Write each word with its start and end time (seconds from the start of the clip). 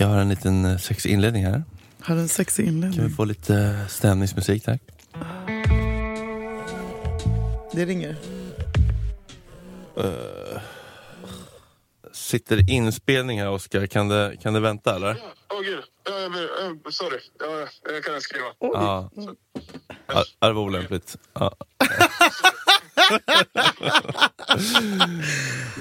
Jag 0.00 0.06
har 0.06 0.18
en 0.18 0.28
liten 0.28 0.64
eh, 0.64 0.76
sexig 0.78 1.10
inledning 1.12 1.44
här. 1.44 1.62
Har 2.00 2.14
du 2.14 2.20
en 2.20 2.28
sexig 2.28 2.64
Kan 2.66 2.80
vi 2.80 2.86
inledning? 2.86 3.10
få 3.10 3.24
lite 3.24 3.54
eh, 3.56 3.86
stämningsmusik 3.86 4.64
tack? 4.64 4.82
Det 7.72 7.84
ringer. 7.84 8.16
Sitter 12.12 12.70
inspelning 12.70 13.40
här 13.40 13.50
Oskar, 13.50 13.86
kan 13.86 14.08
det, 14.08 14.36
kan 14.42 14.54
det 14.54 14.60
vänta 14.60 14.96
eller? 14.96 15.16
Åh 15.54 15.60
gud, 15.62 15.84
ja, 16.04 16.12
jag, 16.20 16.32
jag, 16.84 16.92
sorry. 16.94 17.18
Ja, 17.38 17.66
jag 17.92 18.04
kan 18.04 18.20
skriva. 18.20 18.46
Ja. 18.60 19.10
Ja, 20.40 20.46
det 20.48 20.52
var 20.52 20.62
olämpligt. 20.62 21.16
Ja. 21.32 21.54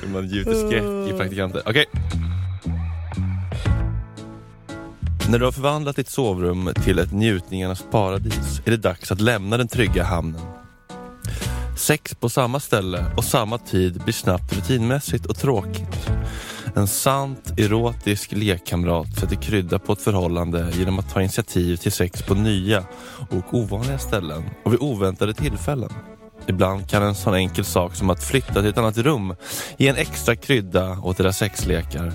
Man 0.14 0.28
gjuter 0.28 0.68
skräck 0.68 1.14
i 1.16 1.18
praktikanter. 1.18 1.62
Okej. 1.66 1.86
När 5.30 5.40
du 5.40 5.46
har 5.46 5.52
förvandlat 5.52 5.96
ditt 5.96 6.10
sovrum 6.10 6.74
till 6.84 7.00
ett 7.00 7.12
njutningarnas 7.12 7.86
paradis 7.92 8.62
är 8.66 8.72
det 8.72 8.78
dags 8.78 9.12
att 9.12 9.22
lämna 9.22 9.58
den 9.58 9.68
trygga 9.68 10.04
hamnen. 10.04 10.42
Sex 11.78 12.16
på 12.16 12.30
samma 12.30 12.60
ställe 12.60 13.06
och 13.18 13.24
samma 13.24 13.58
tid 13.58 14.04
blir 14.04 14.14
snabbt 14.14 14.54
rutinmässigt 14.56 15.26
och 15.26 15.38
tråkigt. 15.38 16.10
En 16.76 16.88
sant 16.88 17.54
erotisk 17.58 18.32
lekkamrat 18.32 19.20
sätter 19.20 19.36
krydda 19.36 19.80
på 19.80 19.94
ett 19.94 20.02
förhållande 20.02 20.72
genom 20.78 21.00
att 21.00 21.14
ta 21.14 21.22
initiativ 21.22 21.76
till 21.76 21.92
sex 21.92 22.22
på 22.22 22.34
nya 22.34 22.84
och 23.30 23.54
ovanliga 23.54 24.00
ställen 24.00 24.44
och 24.66 24.74
vid 24.74 24.82
oväntade 24.82 25.34
tillfällen. 25.34 25.90
Ibland 26.48 26.90
kan 26.90 27.04
en 27.04 27.16
sån 27.16 27.34
enkel 27.34 27.66
sak 27.66 27.96
som 27.96 28.10
att 28.10 28.24
flytta 28.24 28.54
till 28.54 28.66
ett 28.66 28.78
annat 28.78 28.98
rum 28.98 29.36
ge 29.78 29.88
en 29.88 29.96
extra 29.96 30.36
krydda 30.36 31.00
åt 31.04 31.20
era 31.20 31.34
sexlekar. 31.34 32.14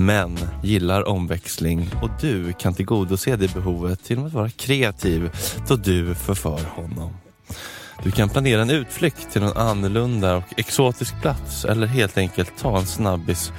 Män 0.00 0.38
gillar 0.62 1.08
omväxling 1.08 1.90
och 2.02 2.10
du 2.20 2.52
kan 2.52 2.74
tillgodose 2.74 3.36
det 3.36 3.54
behovet 3.54 4.10
genom 4.10 4.26
att 4.26 4.32
vara 4.32 4.50
kreativ 4.50 5.30
då 5.68 5.76
du 5.76 6.14
förför 6.14 6.64
honom. 6.64 7.12
Du 8.02 8.10
kan 8.10 8.28
planera 8.28 8.62
en 8.62 8.70
utflykt 8.70 9.32
till 9.32 9.42
någon 9.42 9.56
annorlunda 9.56 10.36
och 10.36 10.44
exotisk 10.56 11.20
plats 11.20 11.64
eller 11.64 11.86
helt 11.86 12.18
enkelt 12.18 12.52
ta 12.58 12.78
en 12.78 12.86
snabbis 12.86 13.52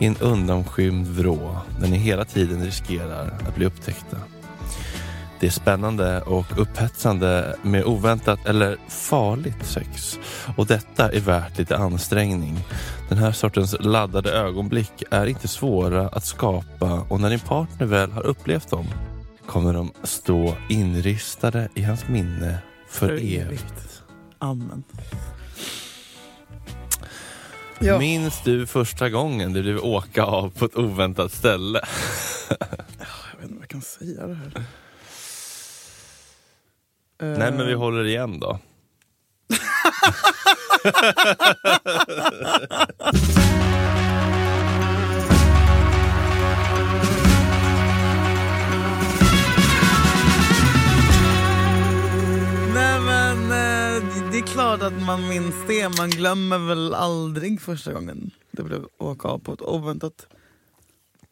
i 0.00 0.06
en 0.06 0.16
undanskymd 0.16 1.06
vrå 1.06 1.56
där 1.80 1.88
ni 1.88 1.96
hela 1.96 2.24
tiden 2.24 2.64
riskerar 2.64 3.38
att 3.48 3.56
bli 3.56 3.66
upptäckta. 3.66 4.16
Det 5.40 5.46
är 5.46 5.50
spännande 5.50 6.20
och 6.20 6.46
upphetsande 6.58 7.56
med 7.62 7.84
oväntat 7.84 8.46
eller 8.46 8.76
farligt 8.88 9.66
sex 9.66 10.18
och 10.56 10.66
detta 10.66 11.12
är 11.12 11.20
värt 11.20 11.58
lite 11.58 11.76
ansträngning. 11.76 12.58
Den 13.08 13.18
här 13.18 13.32
sortens 13.32 13.76
laddade 13.80 14.30
ögonblick 14.32 15.02
är 15.10 15.26
inte 15.26 15.48
svåra 15.48 16.08
att 16.08 16.24
skapa 16.24 17.00
och 17.08 17.20
när 17.20 17.30
din 17.30 17.40
partner 17.40 17.86
väl 17.86 18.12
har 18.12 18.26
upplevt 18.26 18.70
dem 18.70 18.86
kommer 19.46 19.72
de 19.72 19.92
stå 20.02 20.54
inristade 20.68 21.68
i 21.74 21.82
hans 21.82 22.08
minne 22.08 22.58
för, 22.88 23.06
För 23.08 23.14
evigt. 23.14 23.46
evigt. 23.46 24.02
Amen. 24.38 24.84
Ja. 27.78 27.98
Minns 27.98 28.42
du 28.44 28.66
första 28.66 29.10
gången 29.10 29.52
du 29.52 29.62
blev 29.62 29.78
åka 29.78 30.24
av 30.24 30.50
på 30.50 30.64
ett 30.64 30.76
oväntat 30.76 31.32
ställe? 31.32 31.80
Jag 32.48 32.56
vet 33.40 33.42
inte 33.42 33.54
vad 33.54 33.62
jag 33.62 33.68
kan 33.68 33.82
säga 33.82 34.26
det 34.26 34.34
här. 34.34 34.64
Nej 37.18 37.52
men 37.52 37.66
vi 37.66 37.72
Eh, 37.72 37.78
håller 37.78 38.04
igen 38.04 38.40
då. 38.40 38.58
Nej 52.74 53.00
men 53.00 53.38
eh, 53.42 54.04
det 54.32 54.38
är 54.38 54.46
klart 54.46 54.82
att 54.82 55.02
man 55.02 55.28
minns 55.28 55.54
det. 55.66 55.88
Man 55.98 56.10
glömmer 56.10 56.58
väl 56.58 56.94
aldrig 56.94 57.60
första 57.60 57.92
gången 57.92 58.30
det 58.50 58.62
blev 58.62 58.86
åka 58.98 59.28
av 59.28 59.38
på 59.38 59.52
ett 59.52 59.62
oväntat 59.62 60.26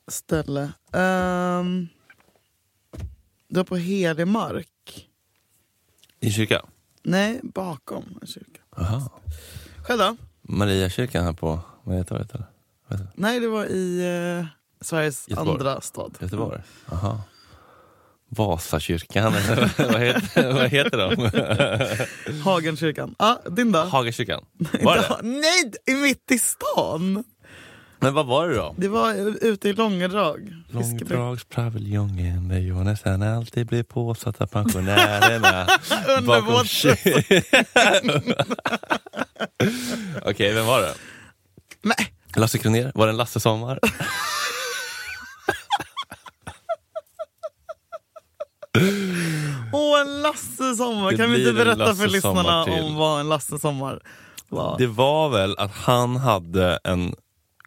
ställe. 0.09 0.62
Um, 0.93 1.89
det 3.49 3.56
var 3.56 3.65
på 3.65 3.77
helig 3.77 4.27
mark. 4.28 4.69
I 6.25 6.31
kyrkan? 6.33 6.67
Nej, 7.03 7.41
bakom 7.43 8.19
en 8.21 8.27
kyrka. 8.27 8.61
Aha. 8.77 9.11
Själv 9.87 9.99
då? 9.99 10.17
Mariakyrkan 10.43 11.25
här 11.25 11.33
på 11.33 11.61
Mariatorget 11.85 12.35
eller? 12.35 12.47
Nej, 13.15 13.41
det 13.41 13.49
var 13.49 13.65
i 13.67 14.01
eh, 14.41 14.47
Sveriges 14.81 15.29
Göteborg. 15.29 15.51
andra 15.59 15.81
stad. 15.81 16.17
det? 16.19 16.25
Göteborg? 16.25 16.61
Aha. 16.93 17.21
Vasakyrkan, 18.29 19.34
eller 19.49 19.93
vad 19.93 20.01
heter, 20.01 20.53
vad 20.53 20.69
heter 20.69 20.99
de? 20.99 22.41
Hagenkyrkan. 22.45 23.15
Ja, 23.19 23.41
din 23.51 23.73
då? 23.73 23.79
Hagakyrkan? 23.79 24.45
Var 24.83 24.97
det? 24.97 25.23
Nej, 25.23 25.73
i 25.87 25.95
mitt 25.95 26.31
i 26.31 26.39
stan! 26.39 27.25
Men 28.04 28.15
vad 28.15 28.26
var 28.26 28.48
det 28.48 28.54
då? 28.54 28.75
Det 28.78 28.88
var 28.88 29.15
ute 29.44 29.69
i 29.69 29.72
Långedrag. 29.72 30.54
Långdragspaviljongen 30.69 32.48
där 32.48 32.59
jag 32.59 32.76
nästan 32.84 33.22
alltid 33.22 33.66
blir 33.66 33.82
påsatt 33.82 34.41
av 34.41 34.47
pensionärerna. 34.47 35.66
Under 36.19 36.26
bakom 36.26 36.53
vårt- 36.54 36.66
kyr- 36.66 37.42
Okej, 40.31 40.53
vem 40.54 40.66
var 40.66 40.81
det? 40.81 40.94
Nej, 41.82 42.15
Lasse 42.37 42.59
Kronér? 42.59 42.92
Var 42.94 43.06
det 43.06 43.10
en 43.10 43.16
Lasse 43.16 43.41
Sommar? 43.41 43.78
Åh, 49.72 50.00
en 50.00 50.22
Lasse 50.22 50.75
Sommar! 50.76 51.10
Det 51.10 51.16
Kan 51.16 51.31
vi 51.32 51.38
inte 51.41 51.53
berätta 51.53 51.94
för 51.94 52.06
lyssnarna 52.09 52.62
om 52.65 52.94
vad 52.97 53.21
en 53.21 53.28
Lasse 53.28 53.59
Sommar 53.59 54.00
var? 54.48 54.78
Det 54.78 54.86
var 54.86 55.28
väl 55.28 55.59
att 55.59 55.72
han 55.75 56.16
hade 56.16 56.78
en, 56.84 57.15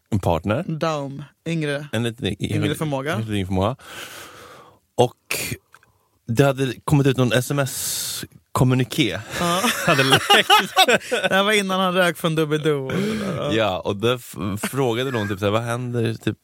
en 0.10 0.20
partner, 0.20 0.64
Daum, 0.68 1.24
yngre. 1.48 1.88
en 1.92 2.04
liten 2.04 2.44
Yngre 2.44 2.76
förmåga. 2.76 3.14
En 3.14 3.20
liten 3.20 3.36
yngre 3.36 3.46
förmåga. 3.48 3.76
Och 4.96 5.38
det 6.28 6.44
hade 6.44 6.74
kommit 6.84 7.08
ut 7.08 7.18
någon 7.18 7.34
sms-kommuniké. 7.34 9.20
Ja. 9.40 9.62
hade 9.86 10.04
läckt. 10.04 10.26
Det 11.12 11.34
här 11.36 11.44
var 11.44 11.52
innan 11.52 11.80
han 11.80 11.94
rök 11.94 12.18
från 12.18 12.36
Doobidoo. 12.36 12.92
Ja, 13.52 13.80
och 13.80 13.96
då 13.96 14.18
frågade 14.62 15.12
någon 15.12 15.28
typ 15.28 15.40
såhär, 15.40 15.52
vad 15.52 15.62
händer? 15.62 16.14
Typ, 16.14 16.38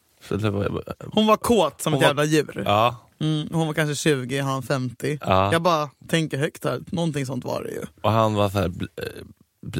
Hon 1.12 1.26
var 1.26 1.36
kåt 1.36 1.80
som 1.80 1.92
Hon 1.92 2.02
ett 2.02 2.16
var- 2.16 2.24
jävla 2.24 2.24
djur. 2.24 2.62
ja, 2.66 2.96
Mm, 3.20 3.48
hon 3.52 3.66
var 3.66 3.74
kanske 3.74 3.94
20, 3.94 4.40
han 4.40 4.62
50. 4.62 5.18
ja. 5.20 5.52
Jag 5.52 5.62
bara 5.62 5.90
tänker 6.08 6.38
högt 6.38 6.64
här, 6.64 6.80
någonting 6.86 7.26
sånt 7.26 7.44
var 7.44 7.62
det 7.62 7.70
ju. 7.70 7.80
och 8.02 8.10
han 8.10 8.34
var 8.34 8.48
bl- 8.48 8.88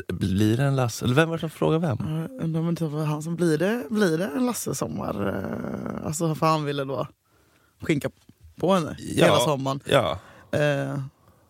blir 0.09 0.57
det 0.57 0.63
en 0.65 0.77
Lasse? 0.77 1.05
Eller 1.05 1.15
vem 1.15 1.29
var 1.29 1.37
det 1.37 1.41
som 1.41 1.51
frågade 1.51 1.87
vem? 1.87 2.29
Undrar 2.41 2.61
om 2.61 2.69
inte 2.69 2.85
var 2.85 3.05
han 3.05 3.23
som 3.23 3.37
blir 3.37 3.59
det, 3.59 3.85
blir 3.91 4.19
det 4.19 4.31
en 4.37 4.47
Lasse 4.47 4.75
Sommar? 4.75 5.29
Eh, 5.29 6.07
Alltså 6.07 6.35
för 6.35 6.47
han 6.47 6.65
ville 6.65 6.85
då 6.85 7.07
skinka 7.83 8.11
på 8.61 8.75
henne 8.75 8.97
Ja. 8.99 9.25
hela 9.25 9.39
sommaren. 9.39 9.81
Ja, 9.85 10.19
Eh, 10.53 10.99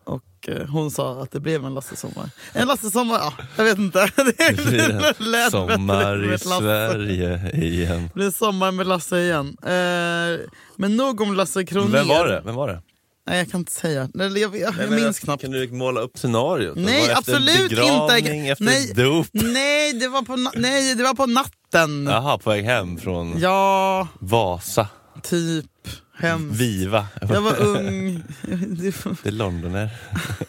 och 0.03 0.23
eh, 0.49 0.67
hon 0.67 0.91
sa 0.91 1.21
att 1.21 1.31
det 1.31 1.39
blev 1.39 1.65
en 1.65 1.73
Lasse 1.73 1.95
Sommar. 1.95 2.29
En 2.53 2.67
Lasse 2.67 2.89
Sommar, 2.91 3.15
ja, 3.17 3.33
jag 3.57 3.63
vet 3.63 3.77
inte. 3.77 3.99
Det 4.15 4.55
blir 4.65 4.89
en 4.89 5.31
lät 5.31 5.51
sommar 5.51 6.33
i. 6.33 6.37
Sverige 6.37 7.51
igen. 7.53 8.03
Det 8.03 8.13
blir 8.13 8.31
sommar 8.31 8.71
med 8.71 8.87
Lasse 8.87 9.19
igen. 9.19 9.57
Eh, 9.63 10.45
men 10.75 10.95
nog 10.97 11.21
om 11.21 11.33
Lasse 11.33 11.65
Kronér. 11.65 11.91
Vem 11.91 12.07
var 12.07 12.27
det? 12.27 12.41
Vem 12.45 12.55
var 12.55 12.67
det? 12.67 12.81
Nej 13.27 13.37
jag 13.37 13.51
kan 13.51 13.59
inte 13.59 13.71
säga. 13.71 14.09
Jag, 14.13 14.37
jag, 14.37 14.57
jag 14.57 14.75
Nej, 14.77 14.89
minns 14.89 15.19
knappt. 15.19 15.41
Kan 15.41 15.51
du 15.51 15.71
måla 15.71 16.01
upp 16.01 16.17
scenariot? 16.17 16.77
Nej, 16.77 17.11
absolut 17.13 17.71
inte. 17.71 18.15
Efter 18.51 18.63
Nej. 18.65 18.93
dop? 18.95 19.27
Nej, 19.31 19.93
det 19.93 20.07
var 20.07 20.21
på, 20.21 20.35
nej, 20.55 20.95
det 20.95 21.03
var 21.03 21.13
på 21.13 21.25
natten. 21.25 22.05
Jaha, 22.09 22.37
på 22.37 22.49
väg 22.49 22.65
hem 22.65 22.97
från 22.97 23.39
Ja, 23.39 24.07
Vasa. 24.19 24.87
typ. 25.23 25.65
Hemskt. 26.17 26.59
Viva. 26.61 27.07
Jag 27.21 27.41
var 27.41 27.59
ung. 27.61 28.23
Det 29.23 29.27
är 29.29 29.31
Londoner. 29.31 29.89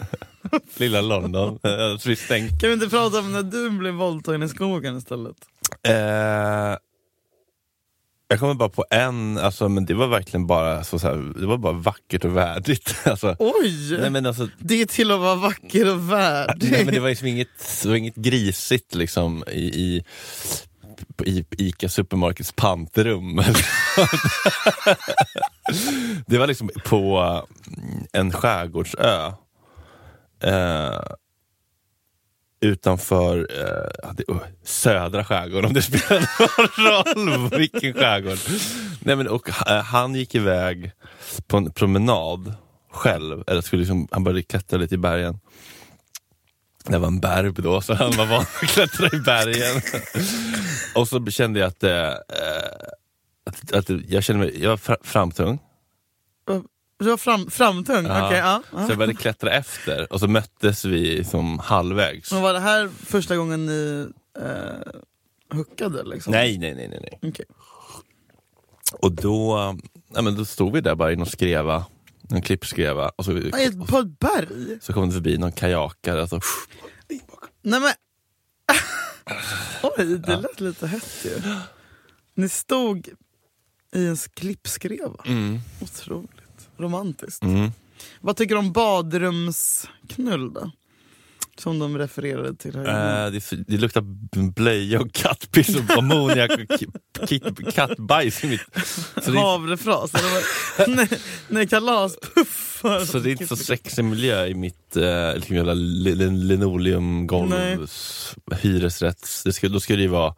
Lilla 0.76 1.00
London. 1.00 1.58
Fristängt. 2.00 2.61
Kan 2.61 2.69
vi 2.70 2.75
inte 2.75 2.88
prata 2.88 3.19
om 3.19 3.32
när 3.32 3.43
du 3.43 3.70
blev 3.70 3.94
våldtagen 3.94 4.43
i 4.43 4.49
skogen 4.49 4.99
istället? 4.99 5.37
Eh, 5.82 6.76
jag 8.28 8.40
kommer 8.40 8.55
bara 8.55 8.69
på 8.69 8.84
en, 8.90 9.38
alltså, 9.38 9.69
men 9.69 9.87
det 9.87 9.94
var 9.94 10.06
verkligen 10.06 10.46
bara, 10.46 10.84
så, 10.84 10.99
så 10.99 11.06
här, 11.08 11.40
det 11.40 11.46
var 11.46 11.58
bara 11.58 11.73
vackert 11.73 12.25
och 12.25 12.37
värdigt. 12.37 12.94
Alltså, 13.05 13.37
Oj! 13.38 13.99
nej, 14.00 14.11
men 14.11 14.26
alltså, 14.26 14.49
Det 14.58 14.81
är 14.82 14.87
till 14.87 15.11
att 15.11 15.20
vara 15.20 15.34
vacker 15.34 15.90
och 15.94 16.11
värdig. 16.12 16.70
nej, 16.73 16.84
men 16.84 16.94
det 16.94 17.00
var 17.00 17.08
liksom 17.08 17.28
inget, 17.28 17.84
var 17.84 17.94
inget 17.94 18.17
grisigt 18.17 18.94
liksom, 18.94 19.44
i, 19.52 19.58
i, 19.64 20.05
i 21.25 21.44
Ica 21.50 21.88
Supermarkets 21.88 22.52
pantrum. 22.52 23.37
det 26.26 26.38
var 26.38 26.46
liksom 26.46 26.70
på 26.84 27.43
en 28.12 28.32
skärgårdsö. 28.32 29.32
Eh, 30.43 31.00
utanför 32.61 33.38
eh, 33.38 34.12
det, 34.14 34.25
oh, 34.29 34.43
södra 34.64 35.25
skärgården, 35.25 35.64
om 35.64 35.73
det 35.73 35.82
spelar 35.82 36.29
någon 36.41 37.31
roll 37.31 37.58
vilken 37.58 37.93
skärgård. 37.94 38.38
Nej, 39.00 39.17
men, 39.17 39.29
och, 39.29 39.49
eh, 39.70 39.82
han 39.82 40.14
gick 40.14 40.35
iväg 40.35 40.93
på 41.47 41.56
en 41.56 41.73
promenad 41.73 42.55
själv, 42.93 43.44
eller 43.47 43.61
skulle 43.61 43.81
liksom, 43.81 44.08
han 44.11 44.25
började 44.25 44.43
klättra 44.43 44.79
lite 44.79 44.94
i 44.94 44.99
bergen. 44.99 45.41
Det 46.87 46.99
var 46.99 47.08
en 47.08 47.20
berg 47.20 47.53
då, 47.53 47.81
så 47.81 47.94
han 47.94 48.12
var 48.17 48.26
van 48.26 48.41
att 48.41 48.69
klättra 48.69 49.06
i 49.06 49.20
bergen. 49.20 49.82
och 50.94 51.08
så 51.08 51.26
kände 51.26 51.61
jag 51.61 51.67
att, 51.67 51.82
eh, 51.82 52.08
eh 52.08 52.17
att, 53.47 53.73
att 53.73 53.91
jag 54.08 54.25
kände 54.25 54.44
mig, 54.44 54.62
jag 54.62 54.70
var 54.70 55.05
framtung. 55.05 55.58
Du 56.98 57.04
var 57.10 57.16
fram, 57.16 57.50
framtung? 57.50 58.06
Ja. 58.06 58.26
Okej, 58.26 58.38
ja. 58.38 58.62
Så 58.70 58.78
jag 58.78 58.98
började 58.98 59.14
klättra 59.14 59.50
efter 59.52 60.12
och 60.12 60.20
så 60.20 60.28
möttes 60.28 60.84
vi 60.84 61.25
som 61.25 61.58
halvvägs. 61.58 62.32
Men 62.32 62.43
var 62.43 62.52
det 62.52 62.60
här 62.60 62.88
första 63.06 63.37
gången 63.37 63.66
ni 63.66 64.08
eh, 64.38 65.56
hookade? 65.56 66.02
Liksom? 66.04 66.31
Nej, 66.32 66.58
nej, 66.58 66.75
nej, 66.75 66.88
nej. 66.88 67.19
nej. 67.22 67.31
Okej. 67.31 67.46
Och 68.93 69.12
då, 69.12 69.56
ja, 70.14 70.22
men 70.22 70.37
då 70.37 70.44
stod 70.44 70.72
vi 70.72 70.81
där 70.81 70.94
bara 70.94 71.12
i 71.12 71.16
någon 71.16 71.26
skreva, 71.26 71.84
någon 72.22 72.43
klippskreva 72.43 73.08
och 73.16 73.25
så, 73.25 73.31
Aj, 73.52 73.87
På 73.87 73.98
ett 73.98 74.19
berg? 74.19 74.78
så 74.81 74.93
kom 74.93 75.06
det 75.08 75.12
förbi 75.12 75.38
någon 75.38 75.52
kajakare. 75.52 76.20
Alltså, 76.20 76.40
Nej 77.62 77.81
men... 77.81 77.93
Oj, 79.98 80.19
det 80.19 80.37
lät 80.37 80.60
lite 80.60 80.87
hett 80.87 81.25
ju. 81.25 81.43
Ni 82.34 82.48
stod 82.48 83.08
i 83.94 84.06
en 84.06 84.16
klippskreva. 84.16 85.22
mm, 85.26 85.60
Otroligt 85.81 86.31
romantiskt. 86.78 87.43
mm. 87.43 87.70
Vad 88.20 88.37
tycker 88.37 88.55
du 88.55 88.58
om 88.58 88.73
badrumsknull 88.73 90.52
då? 90.52 90.70
Som 91.58 91.78
de 91.78 91.99
refererade 91.99 92.55
till 92.56 92.76
här. 92.76 93.26
Eh, 93.26 93.32
det, 93.32 93.50
det 93.69 93.76
luktar 93.76 94.00
blöja 94.52 95.00
och 95.00 95.12
kattpiss 95.12 95.76
och 95.76 95.99
ammoniak 95.99 96.50
och 96.50 97.75
kattbajs 97.75 98.44
i 98.44 98.46
mitt... 98.49 98.61
Så 99.25 99.31
det, 99.31 99.38
Havrefras. 99.38 100.12
nej, 100.88 101.08
nej, 101.49 101.67
kalaspuffar. 101.69 103.05
så 103.05 103.19
det 103.19 103.29
är 103.31 103.32
inte 103.32 103.46
så 103.46 103.56
sexig 103.56 104.05
miljö 104.05 104.46
i 104.46 104.55
mitt 104.55 104.96
eh, 104.96 105.34
liksom 105.34 105.56
jävla 105.56 105.75
li- 105.75 106.14
li- 106.14 106.31
linoleumgolv, 106.31 107.87
hyresrätts... 108.61 109.43
Det 109.43 109.52
ska, 109.52 109.69
då 109.69 109.81
ska 109.81 109.96
det 109.96 110.02
ju 110.02 110.08
vara 110.08 110.34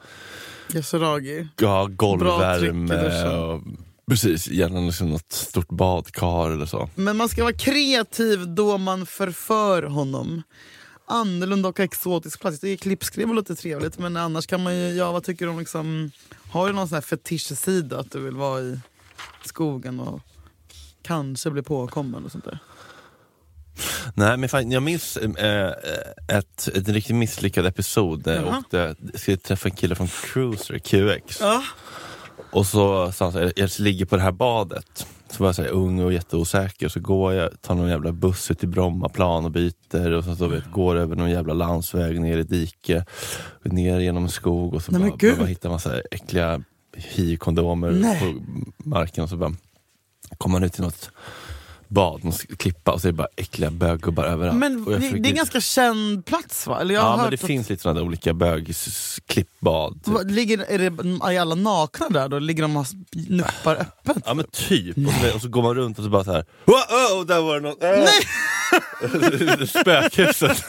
Yasuragi. 0.74 1.48
ja, 1.60 1.86
golvvärme 1.90 3.28
och 3.36 3.62
precis, 4.08 4.48
gärna 4.48 4.80
liksom 4.80 5.10
något 5.10 5.32
stort 5.32 5.68
badkar 5.68 6.50
eller 6.50 6.66
så. 6.66 6.90
Men 6.94 7.16
man 7.16 7.28
ska 7.28 7.42
vara 7.42 7.52
kreativ 7.52 8.48
då 8.48 8.78
man 8.78 9.06
förför 9.06 9.82
honom. 9.82 10.42
Annorlunda 11.06 11.68
och 11.68 11.80
exotisk 11.80 12.40
plats. 12.40 12.60
Det 12.60 12.68
är 12.68 12.76
klippskrev 12.76 13.34
lite 13.34 13.56
trevligt 13.56 13.98
men 13.98 14.16
annars 14.16 14.46
kan 14.46 14.62
man 14.62 14.76
ju, 14.76 14.88
ja 14.88 15.12
vad 15.12 15.24
tycker 15.24 15.44
du 15.44 15.50
om 15.50 15.58
liksom, 15.58 16.10
har 16.50 16.66
du 16.66 16.72
någon 16.72 16.88
sån 16.88 16.94
här 16.94 17.02
fetischsida 17.02 18.00
att 18.00 18.10
du 18.12 18.20
vill 18.20 18.36
vara 18.36 18.60
i 18.60 18.80
skogen 19.44 20.00
och 20.00 20.20
kanske 21.02 21.50
bli 21.50 21.62
påkommen 21.62 22.24
och 22.24 22.32
sånt 22.32 22.44
där? 22.44 22.58
Nej 24.14 24.36
men 24.36 24.48
fan, 24.48 24.70
jag 24.70 24.82
minns 24.82 25.16
eh, 25.16 25.72
ett, 26.28 26.68
ett 26.68 26.88
riktigt 26.88 27.16
misslyckad 27.16 27.66
episod 27.66 28.22
där 28.22 28.34
jag 28.34 28.58
åkte, 28.58 28.94
skulle 29.14 29.36
träffa 29.36 29.68
en 29.68 29.74
kille 29.74 29.94
från 29.94 30.08
Cruiser, 30.08 30.78
QX. 30.78 31.40
Ja. 31.40 31.62
Och 32.50 32.66
så 32.66 33.12
sa 33.12 33.24
han 33.24 33.32
så 33.32 33.38
här, 33.38 33.52
jag 33.56 33.70
ligger 33.78 34.06
på 34.06 34.16
det 34.16 34.22
här 34.22 34.32
badet. 34.32 35.06
Så 35.30 35.42
var 35.42 35.48
jag 35.48 35.56
så 35.56 35.62
här, 35.62 35.70
ung 35.70 36.00
och 36.00 36.12
jätteosäker. 36.12 36.88
Så 36.88 37.00
går 37.00 37.32
jag, 37.32 37.62
tar 37.62 37.74
någon 37.74 37.88
jävla 37.88 38.12
buss 38.12 38.50
ut 38.50 38.58
till 38.58 38.68
Brommaplan 38.68 39.44
och 39.44 39.50
byter. 39.50 40.12
Och 40.12 40.24
så, 40.24 40.36
så 40.36 40.46
vet, 40.46 40.70
går 40.72 40.96
över 40.96 41.16
någon 41.16 41.30
jävla 41.30 41.54
landsväg 41.54 42.20
ner 42.20 42.38
i 42.38 42.42
dike, 42.42 43.04
ner 43.62 43.98
genom 43.98 44.24
en 44.24 44.30
skog. 44.30 44.74
Och 44.74 44.82
så 44.82 44.92
Nej, 44.92 45.10
bara, 45.20 45.36
bara 45.36 45.46
hittar 45.46 45.68
man 45.68 45.80
så 45.80 45.88
här 45.88 46.02
äckliga 46.10 46.62
hiv-kondomer 46.96 48.20
på 48.20 48.44
marken. 48.88 49.24
Och 49.24 49.30
så 49.30 49.36
bara 49.36 49.52
kommer 50.38 50.52
man 50.52 50.64
ut 50.64 50.72
till 50.72 50.84
något 50.84 51.10
bad, 51.88 52.24
någon 52.24 52.32
klippa 52.32 52.92
och 52.92 53.00
så 53.00 53.08
är 53.08 53.12
det 53.12 53.16
bara 53.16 53.28
äckliga 53.36 53.70
böggubbar 53.70 54.24
överallt. 54.24 54.56
Men 54.58 54.84
det, 54.84 54.94
försökte- 54.96 55.18
det 55.18 55.28
är 55.28 55.30
en 55.30 55.36
ganska 55.36 55.60
känd 55.60 56.24
plats 56.26 56.66
va? 56.66 56.80
Eller 56.80 56.94
jag 56.94 57.00
har 57.00 57.08
Ja 57.10 57.16
men 57.16 57.20
hört 57.24 57.30
det 57.30 57.34
att- 57.34 57.46
finns 57.46 57.68
lite 57.70 57.82
sådana 57.82 58.00
där 58.00 58.06
olika 58.06 58.34
bögklippbad. 58.34 60.04
Typ. 60.04 60.14
Ligger, 60.24 60.58
är, 60.58 60.78
det, 60.78 61.34
är 61.34 61.40
alla 61.40 61.54
nakna 61.54 62.08
där 62.08 62.28
då? 62.28 62.38
Ligger 62.38 62.62
de 62.62 62.76
och 62.76 62.86
nuppar 63.28 63.74
öppet? 63.76 64.22
Ja 64.26 64.34
men 64.34 64.44
typ, 64.52 64.96
och 64.96 65.12
så, 65.12 65.34
och 65.34 65.40
så 65.42 65.48
går 65.48 65.62
man 65.62 65.74
runt 65.74 65.98
och 65.98 66.04
så 66.04 66.10
bara 66.10 66.24
så 66.24 66.32
här. 66.32 66.44
Oh, 66.66 67.24
där 67.26 67.40
var 67.40 67.54
det 67.54 67.68
något! 67.68 67.78
Nej! 67.80 69.66
Spökhuset. 69.66 70.64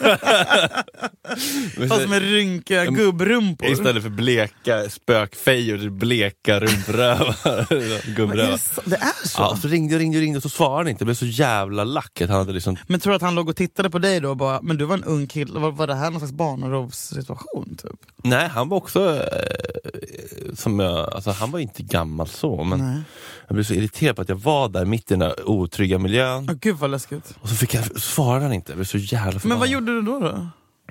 Men 1.78 1.88
Fast 1.88 2.08
med 2.08 2.22
rynkiga 2.22 2.84
men- 2.84 2.94
gubbrumpor. 2.94 3.68
Istället 3.68 4.02
för 4.02 4.10
bleka 4.10 4.90
spökfejor, 4.90 5.76
det 5.78 5.90
bleka 5.90 6.60
rumprövar. 6.60 7.34
Men 8.06 8.14
Gubbrövar. 8.14 8.50
det, 8.84 8.90
det 8.90 8.96
är 8.96 9.28
så? 9.28 9.42
Ja, 9.42 9.56
så 9.62 9.68
ringde 9.68 9.94
jag 9.94 10.00
ringde 10.00 10.18
och 10.18 10.22
ringde 10.22 10.36
och 10.36 10.42
så 10.42 10.48
svarade 10.48 10.76
han 10.76 10.88
inte. 10.88 11.02
Jag 11.02 11.06
blev 11.06 11.14
så 11.14 11.26
jävla 11.26 11.84
lack 11.84 12.20
att 12.20 12.28
han 12.28 12.38
hade 12.38 12.52
liksom 12.52 12.76
Men 12.86 13.00
tror 13.00 13.10
du 13.10 13.16
att 13.16 13.22
han 13.22 13.34
låg 13.34 13.48
och 13.48 13.56
tittade 13.56 13.90
på 13.90 13.98
dig 13.98 14.20
då 14.20 14.30
och 14.30 14.36
bara, 14.36 14.60
men 14.62 14.76
du 14.76 14.84
var 14.84 14.94
en 14.96 15.04
ung 15.04 15.26
kille, 15.26 15.58
var, 15.60 15.70
var 15.70 15.86
det 15.86 15.94
här 15.94 16.10
någon 16.10 16.20
slags 16.20 16.32
barnarovssituation? 16.32 17.76
Typ? 17.82 18.00
Nej, 18.24 18.48
han 18.48 18.68
var 18.68 18.76
också 18.76 19.16
eh, 19.16 20.54
som 20.54 20.80
jag, 20.80 21.14
alltså 21.14 21.30
han 21.30 21.50
var 21.50 21.58
inte 21.58 21.82
gammal 21.82 22.28
så 22.28 22.64
men 22.64 22.78
Nej. 22.78 23.00
jag 23.48 23.54
blev 23.54 23.64
så 23.64 23.74
irriterad 23.74 24.16
på 24.16 24.22
att 24.22 24.28
jag 24.28 24.36
var 24.36 24.68
där 24.68 24.84
mitt 24.84 25.10
i 25.10 25.14
den 25.14 25.18
där 25.18 25.48
otrygga 25.48 25.98
miljön 25.98 26.46
Åh, 26.50 26.56
gud 26.60 26.76
vad 26.76 26.90
läskigt. 26.90 27.34
och 27.40 27.48
så 27.48 27.54
fick 27.54 27.74
jag, 27.74 28.00
svarade 28.00 28.42
han 28.44 28.52
inte. 28.52 28.72
Jag 28.72 28.76
blev 28.76 28.84
så 28.86 28.98
jävla 28.98 29.30
Men 29.32 29.40
förbannad. 29.40 29.58
vad 29.60 29.68
gjorde 29.68 29.92
du 29.94 30.02
då? 30.02 30.18
då? 30.20 30.48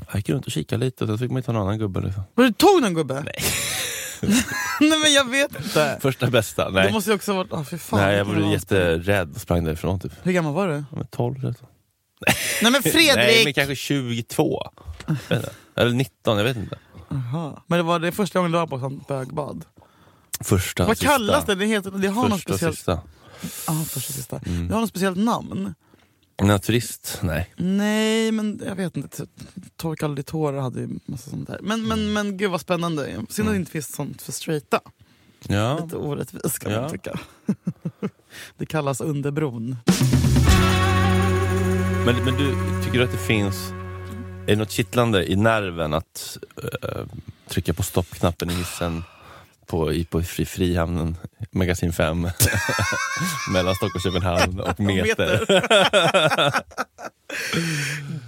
Jag 0.08 0.16
gick 0.16 0.30
runt 0.30 0.46
och 0.46 0.52
kikade 0.52 0.86
lite 0.86 1.04
och 1.04 1.08
sen 1.10 1.18
fick 1.18 1.32
man 1.32 1.44
ta 1.44 1.52
någon 1.52 1.62
annan 1.62 1.78
gubbe. 1.80 2.02
Liksom. 2.02 2.24
Men 2.36 2.46
Du 2.46 2.52
tog 2.54 2.82
någon 2.82 2.94
gubbe? 2.94 3.14
Nej. 3.14 3.34
Nej 4.82 5.00
men 5.00 5.14
jag 5.14 5.30
vet 5.30 5.56
inte. 5.66 5.98
Första 6.02 6.28
bästa, 6.30 6.66
Det 6.70 6.72
nej. 6.84 6.92
måste 6.94 7.10
ju 7.10 7.16
också 7.16 7.34
varit, 7.34 7.70
fy 7.70 7.78
fan. 7.78 8.00
nej 8.00 8.18
jag 8.18 8.28
blev 8.28 8.52
jätterädd 8.52 9.36
och 9.36 9.42
sprang 9.42 9.64
därifrån 9.64 10.00
typ. 10.00 10.12
Hur 10.24 10.32
gammal 10.32 10.54
var 10.54 10.68
du? 10.68 10.74
Ja, 10.74 10.84
men 10.98 11.08
12 11.08 11.40
eller 11.40 11.54
så. 11.54 11.66
Nej 12.62 12.72
men 12.72 12.84
Fredrik! 12.84 13.16
Nej 13.16 13.44
men 13.44 13.54
kanske 13.54 13.76
22. 13.76 14.62
Vet 15.08 15.32
inte. 15.32 15.50
Eller 15.76 15.92
19, 15.92 16.38
jag 16.38 16.44
vet 16.44 16.58
inte. 16.58 16.78
Aha. 17.12 17.64
Men 17.68 17.78
det 17.80 17.84
var 17.84 18.00
det 18.00 18.12
första 18.12 18.40
gången 18.40 18.52
du 18.52 18.58
var 18.58 18.68
på 18.68 18.80
sånt 18.80 19.08
bögbad? 19.08 19.66
Första, 20.44 20.86
Vad 20.86 20.98
sista. 20.98 21.12
kallas 21.12 21.46
det? 21.46 21.56
Det, 21.56 21.66
heter, 21.66 21.92
det 21.92 22.08
har 22.08 22.30
något 22.30 22.32
Första 22.44 22.54
och 22.54 22.60
speciellt... 22.60 22.76
sista. 22.78 23.72
Ah, 23.72 23.84
första 23.84 24.14
sista. 24.14 24.40
Mm. 24.46 24.68
Det 24.68 24.74
har 24.74 24.82
något 24.82 24.90
speciellt 24.90 25.18
namn. 25.18 25.74
Naturist? 26.42 27.20
Nej. 27.24 27.54
Nej, 27.58 28.32
men 28.32 28.62
jag 28.66 28.76
vet 28.76 28.98
inte. 28.98 29.26
Torka 29.78 30.06
aldrig 30.06 30.26
tårar 30.26 30.62
hade 30.62 30.80
ju 30.80 30.90
massa 31.06 31.30
sånt 31.30 31.48
där. 31.48 31.60
Men, 31.62 31.88
men, 31.88 32.14
men 32.14 32.38
gud 32.38 32.52
vad 32.52 32.62
spännande. 32.62 33.06
Synd 33.06 33.28
att 33.30 33.40
Mm. 33.40 33.52
det 33.54 33.58
inte 33.58 33.72
finns 33.72 33.96
sånt 33.96 34.22
för 34.22 34.32
straighta. 34.32 34.80
Ja. 35.48 35.80
Lite 35.84 35.96
orättvist 35.96 36.60
kan 36.60 36.72
man 36.72 36.82
Ja. 36.84 36.90
tycka. 36.90 37.20
det 38.58 38.66
kallas 38.66 39.02
underbron. 39.02 39.76
Men, 42.06 42.16
men 42.26 42.34
du, 42.38 42.56
tycker 42.86 42.98
du 42.98 43.04
att 43.04 43.12
det 43.12 43.18
finns, 43.18 43.70
är 43.72 44.46
det 44.48 44.56
något 44.56 44.72
kittlande 44.72 45.32
i 45.32 45.36
nerven 45.36 45.94
att 45.94 46.38
eh, 46.84 47.06
trycka 47.48 47.74
på 47.74 47.84
stoppknappen 47.84 48.50
i 48.50 48.54
hissen 48.54 49.04
på, 49.70 49.94
i, 49.94 50.06
på 50.06 50.24
fri, 50.24 50.46
Frihamnen, 50.46 51.18
magasin 51.52 51.94
5, 51.94 52.22
mellan 53.54 53.76
Stockholm 53.76 53.92
och 53.96 54.02
Köpenhamn 54.02 54.60
och 54.60 54.80
meter? 54.80 55.46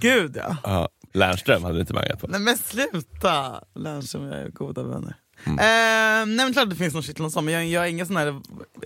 Gud 0.00 0.36
ja. 0.36 0.56
Ja, 0.64 0.88
Lernström 1.12 1.64
hade 1.64 1.74
du 1.74 1.80
inte 1.80 1.94
mangat 1.94 2.20
på. 2.20 2.26
Nej 2.26 2.40
men 2.40 2.56
sluta! 2.56 3.64
Lernström 3.74 4.22
och 4.22 4.28
jag 4.36 4.42
är 4.42 4.48
goda 4.48 4.82
vänner. 4.82 5.14
Mm. 5.44 5.58
Eh, 5.58 6.26
nej 6.36 6.46
men 6.46 6.52
klart 6.52 6.70
det 6.70 6.76
finns 6.76 6.94
något 6.94 7.04
kittlande 7.04 7.32
sånt, 7.32 7.44
men 7.44 7.54
jag, 7.54 7.66
jag 7.66 7.84
är 7.84 7.88
ingen 7.88 8.06
sån 8.06 8.16
här, 8.16 8.40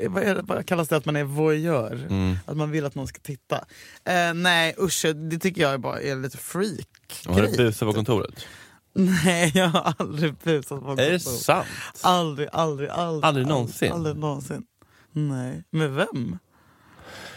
vad, 0.08 0.22
är 0.22 0.34
det, 0.34 0.42
vad 0.42 0.66
kallas 0.66 0.88
det 0.88 0.96
att 0.96 1.04
man 1.04 1.16
är 1.16 1.24
voyeur? 1.24 2.06
Mm. 2.10 2.36
Att 2.46 2.56
man 2.56 2.70
vill 2.70 2.84
att 2.84 2.94
någon 2.94 3.06
ska 3.06 3.18
titta. 3.22 3.64
Eh, 4.04 4.34
nej 4.34 4.74
usch, 4.78 5.06
det 5.30 5.38
tycker 5.38 5.62
jag 5.62 5.80
bara 5.80 6.00
är 6.00 6.16
lite 6.16 6.38
freak. 6.38 7.22
Har 7.26 7.42
du 7.42 7.56
busat 7.56 7.88
på 7.88 7.92
kontoret? 7.92 8.46
Nej, 9.24 9.52
jag 9.54 9.68
har 9.68 9.94
aldrig 9.98 10.34
busat 10.44 10.80
på 10.80 10.90
Är 10.90 11.10
det 11.10 11.20
sant? 11.20 11.66
Aldrig, 12.02 12.48
aldrig, 12.52 12.88
aldrig. 12.88 13.24
Aldrig 13.24 13.46
någonsin? 13.46 13.92
Aldrig 13.92 14.16
någonsin. 14.16 14.62
Nej. 15.12 15.64
Med 15.70 15.90
vem? 15.90 16.38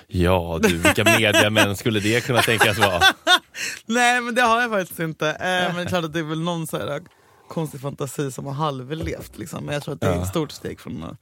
Ja 0.07 0.59
du, 0.63 0.77
vilka 0.77 1.03
mediamän 1.03 1.75
skulle 1.75 1.99
det 1.99 2.25
kunna 2.25 2.41
tänkas 2.41 2.77
vara? 2.77 2.99
Nej 3.85 4.21
men 4.21 4.35
det 4.35 4.41
har 4.41 4.61
jag 4.61 4.71
faktiskt 4.71 4.99
inte. 4.99 5.29
Eh, 5.29 5.39
men 5.39 5.75
det 5.75 5.81
är 5.81 5.85
klart 5.85 6.05
att 6.05 6.13
det 6.13 6.19
är 6.19 6.23
väl 6.23 6.41
någon 6.41 6.67
så 6.67 6.77
här 6.77 7.01
konstig 7.49 7.81
fantasi 7.81 8.31
som 8.31 8.45
har 8.45 8.53
halvlevt. 8.53 9.37
Liksom. 9.37 9.65
Men 9.65 9.73
jag 9.73 9.83
tror 9.83 9.93
att 9.93 10.01
det 10.01 10.07
är 10.07 10.21
ett 10.21 10.27
stort 10.27 10.51
steg 10.51 10.79
från 10.79 11.03
att, 11.03 11.17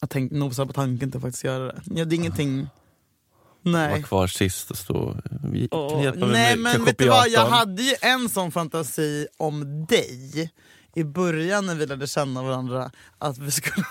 att 0.00 0.10
tänk, 0.10 0.32
nosa 0.32 0.66
på 0.66 0.72
tanken 0.72 1.10
till 1.10 1.18
att 1.18 1.22
faktiskt 1.22 1.44
göra 1.44 1.64
det. 1.64 1.82
Ja, 1.84 2.04
det 2.04 2.14
är 2.14 2.16
ingenting... 2.16 2.68
Var 3.62 3.72
Nej. 3.72 4.02
kvar 4.02 4.26
sist 4.26 4.70
och 4.70 4.76
stå 4.76 5.16
Åh, 5.70 6.02
hjälpa 6.02 6.26
mig 6.26 6.32
nej 6.32 6.56
med 6.56 6.72
men 6.72 6.84
vet 6.84 6.98
du 6.98 7.08
vad, 7.08 7.28
jag 7.28 7.46
hade 7.46 7.82
ju 7.82 7.94
en 8.00 8.28
sån 8.28 8.52
fantasi 8.52 9.26
om 9.36 9.86
dig 9.86 10.52
i 10.94 11.04
början 11.04 11.66
när 11.66 11.74
vi 11.74 11.86
lärde 11.86 12.06
känna 12.06 12.42
varandra. 12.42 12.90
Att 13.18 13.38
vi 13.38 13.50
skulle 13.50 13.84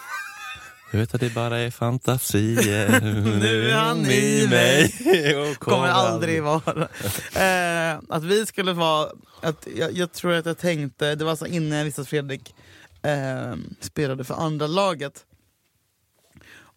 Jag 0.91 0.99
vet 0.99 1.13
att 1.13 1.21
det 1.21 1.33
bara 1.33 1.59
är 1.59 1.71
fantasier. 1.71 3.01
Nu 3.39 3.69
är 3.69 3.75
han 3.75 4.05
i 4.05 4.47
mig. 4.49 4.93
och 5.51 5.59
kommer 5.59 5.87
aldrig 5.87 6.43
vara. 6.43 6.87
Eh, 7.35 7.99
att 8.09 8.23
vi 8.23 8.45
skulle 8.45 8.73
vara, 8.73 9.09
att 9.41 9.67
jag, 9.75 9.91
jag 9.91 10.11
tror 10.11 10.33
att 10.33 10.45
jag 10.45 10.57
tänkte, 10.57 11.15
det 11.15 11.25
var 11.25 11.35
så 11.35 11.45
innan 11.45 11.77
jag 11.77 11.85
visste 11.85 12.01
att 12.01 12.07
Fredrik 12.09 12.55
eh, 13.01 13.55
spelade 13.79 14.23
för 14.23 14.33
andra 14.33 14.67
laget. 14.67 15.25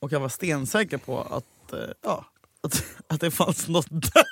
Och 0.01 0.13
jag 0.13 0.21
var 0.21 0.29
stensäker 0.29 0.99
på 0.99 1.21
att, 1.21 1.73
eh, 1.73 1.89
ja, 2.05 2.25
att, 2.62 2.85
att 3.09 3.21
det 3.21 3.31
fanns 3.31 3.69
något 3.69 3.90
där. 3.90 4.25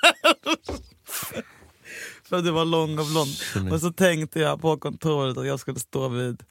För 2.29 2.37
att 2.37 2.45
det 2.45 2.51
var 2.51 2.65
lång 2.65 2.99
och 2.99 3.05
blond. 3.05 3.29
Men 3.69 3.79
så 3.79 3.91
tänkte 3.91 4.39
jag 4.39 4.61
på 4.61 4.77
kontoret 4.77 5.37
att 5.37 5.47
jag 5.47 5.59
skulle 5.59 5.79
stå 5.79 6.07
vid... 6.07 6.43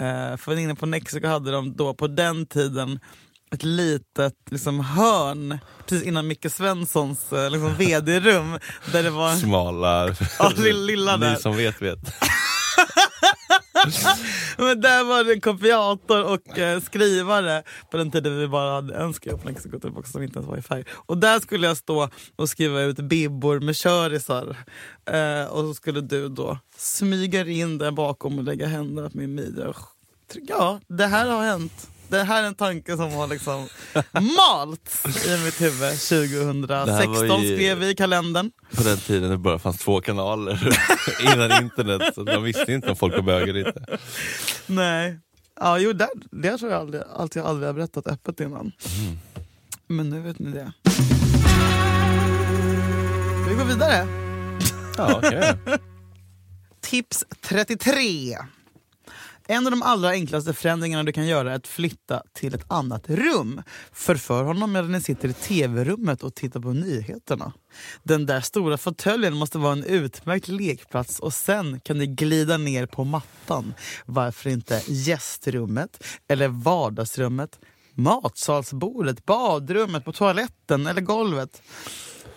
Eh, 0.00 0.36
för 0.36 0.58
inne 0.58 0.74
på 0.74 0.86
Mexico 0.86 1.26
hade 1.26 1.50
de 1.50 1.76
då 1.76 1.94
på 1.94 2.06
den 2.06 2.46
tiden 2.46 3.00
ett 3.52 3.62
litet 3.62 4.34
liksom, 4.50 4.80
hörn 4.80 5.58
precis 5.86 6.06
innan 6.06 6.26
Micke 6.26 6.52
Svenssons 6.52 7.32
eh, 7.32 7.50
liksom, 7.50 7.74
vd-rum. 7.74 8.58
Där 8.92 9.02
det 9.02 9.10
var... 9.10 9.36
Smala. 9.36 10.14
Ja, 10.38 10.52
lilla, 10.56 10.78
lilla 10.78 11.16
där. 11.16 11.30
Ni 11.30 11.40
som 11.40 11.56
vet 11.56 11.82
vet. 11.82 11.98
Men 14.58 14.80
där 14.80 15.04
var 15.04 15.24
det 15.24 15.40
kopiator 15.40 16.24
och 16.24 16.58
eh, 16.58 16.80
skrivare 16.80 17.62
på 17.90 17.96
den 17.96 18.10
tiden 18.10 18.38
vi 18.38 18.48
bara 18.48 18.74
hade 18.74 18.94
en 18.94 19.14
skrivare 19.14 19.54
också, 19.96 20.12
som 20.12 20.22
inte 20.22 20.38
ens 20.38 20.48
var 20.48 20.56
i 20.56 20.62
färg. 20.62 20.84
Och 20.90 21.18
där 21.18 21.40
skulle 21.40 21.66
jag 21.66 21.76
stå 21.76 22.08
och 22.36 22.48
skriva 22.48 22.80
ut 22.80 22.96
bibbor 22.96 23.60
med 23.60 23.76
körisar. 23.76 24.56
Eh, 25.06 25.44
och 25.44 25.64
så 25.64 25.74
skulle 25.74 26.00
du 26.00 26.28
då 26.28 26.58
smyga 26.76 27.46
in 27.46 27.78
där 27.78 27.90
bakom 27.90 28.38
och 28.38 28.44
lägga 28.44 28.66
händerna 28.66 29.10
på 29.10 29.18
min 29.18 29.34
midja. 29.34 29.74
Ja, 30.48 30.80
det 30.88 31.06
här 31.06 31.28
har 31.28 31.44
hänt. 31.44 31.88
Det 32.12 32.22
här 32.24 32.42
är 32.42 32.46
en 32.46 32.54
tanke 32.54 32.96
som 32.96 33.12
har 33.12 33.26
liksom 33.26 33.68
malts 34.12 35.26
i 35.26 35.44
mitt 35.44 35.60
huvud. 35.60 35.98
2016 36.00 37.42
ju- 37.42 37.56
skrev 37.56 37.78
vi 37.78 37.88
i 37.90 37.94
kalendern. 37.94 38.50
På 38.76 38.82
den 38.82 38.96
tiden 38.98 39.30
det 39.30 39.38
bara 39.38 39.58
fanns 39.58 39.78
två 39.78 40.00
kanaler 40.00 40.76
innan 41.34 41.62
internet. 41.62 42.02
Så 42.14 42.24
man 42.24 42.42
visste 42.42 42.72
inte 42.72 42.90
om 42.90 42.96
folk 42.96 43.14
var 43.14 43.22
bögar 43.22 43.48
eller 43.48 43.66
inte. 43.68 43.98
Nej. 44.66 45.18
Ja, 45.60 45.78
jo, 45.78 45.92
där, 45.92 46.08
det 46.30 46.58
tror 46.58 46.70
jag 46.70 46.80
aldrig, 46.80 47.02
allt 47.16 47.36
jag 47.36 47.46
aldrig 47.46 47.68
har 47.68 47.74
berättat 47.74 48.06
öppet 48.06 48.40
innan. 48.40 48.72
Men 49.86 50.10
nu 50.10 50.20
vet 50.20 50.38
ni 50.38 50.50
det. 50.50 50.72
Vi 53.48 53.54
går 53.54 53.64
vidare. 53.64 54.06
Ja, 54.96 55.14
okej. 55.18 55.54
Tips 56.80 57.24
33. 57.42 58.36
En 59.52 59.66
av 59.66 59.70
de 59.70 59.82
allra 59.82 60.10
enklaste 60.10 60.52
förändringarna 60.52 61.02
du 61.02 61.12
kan 61.12 61.26
göra 61.26 61.52
är 61.52 61.56
att 61.56 61.66
flytta 61.66 62.22
till 62.32 62.54
ett 62.54 62.64
annat 62.68 63.10
rum. 63.10 63.62
Förför 63.92 64.44
honom 64.44 64.72
medan 64.72 64.92
ni 64.92 65.00
sitter 65.00 65.28
i 65.28 65.32
tv-rummet 65.32 66.22
och 66.22 66.34
tittar 66.34 66.60
på 66.60 66.72
nyheterna. 66.72 67.52
Den 68.02 68.26
där 68.26 68.40
stora 68.40 68.78
fåtöljen 68.78 69.34
måste 69.34 69.58
vara 69.58 69.72
en 69.72 69.84
utmärkt 69.84 70.48
lekplats 70.48 71.18
och 71.18 71.34
sen 71.34 71.80
kan 71.80 71.98
ni 71.98 72.06
glida 72.06 72.58
ner 72.58 72.86
på 72.86 73.04
mattan. 73.04 73.74
Varför 74.06 74.50
inte 74.50 74.82
gästrummet 74.86 76.04
eller 76.28 76.48
vardagsrummet, 76.48 77.58
matsalsbordet, 77.94 79.24
badrummet, 79.24 80.04
på 80.04 80.12
toaletten 80.12 80.86
eller 80.86 81.00
golvet. 81.00 81.62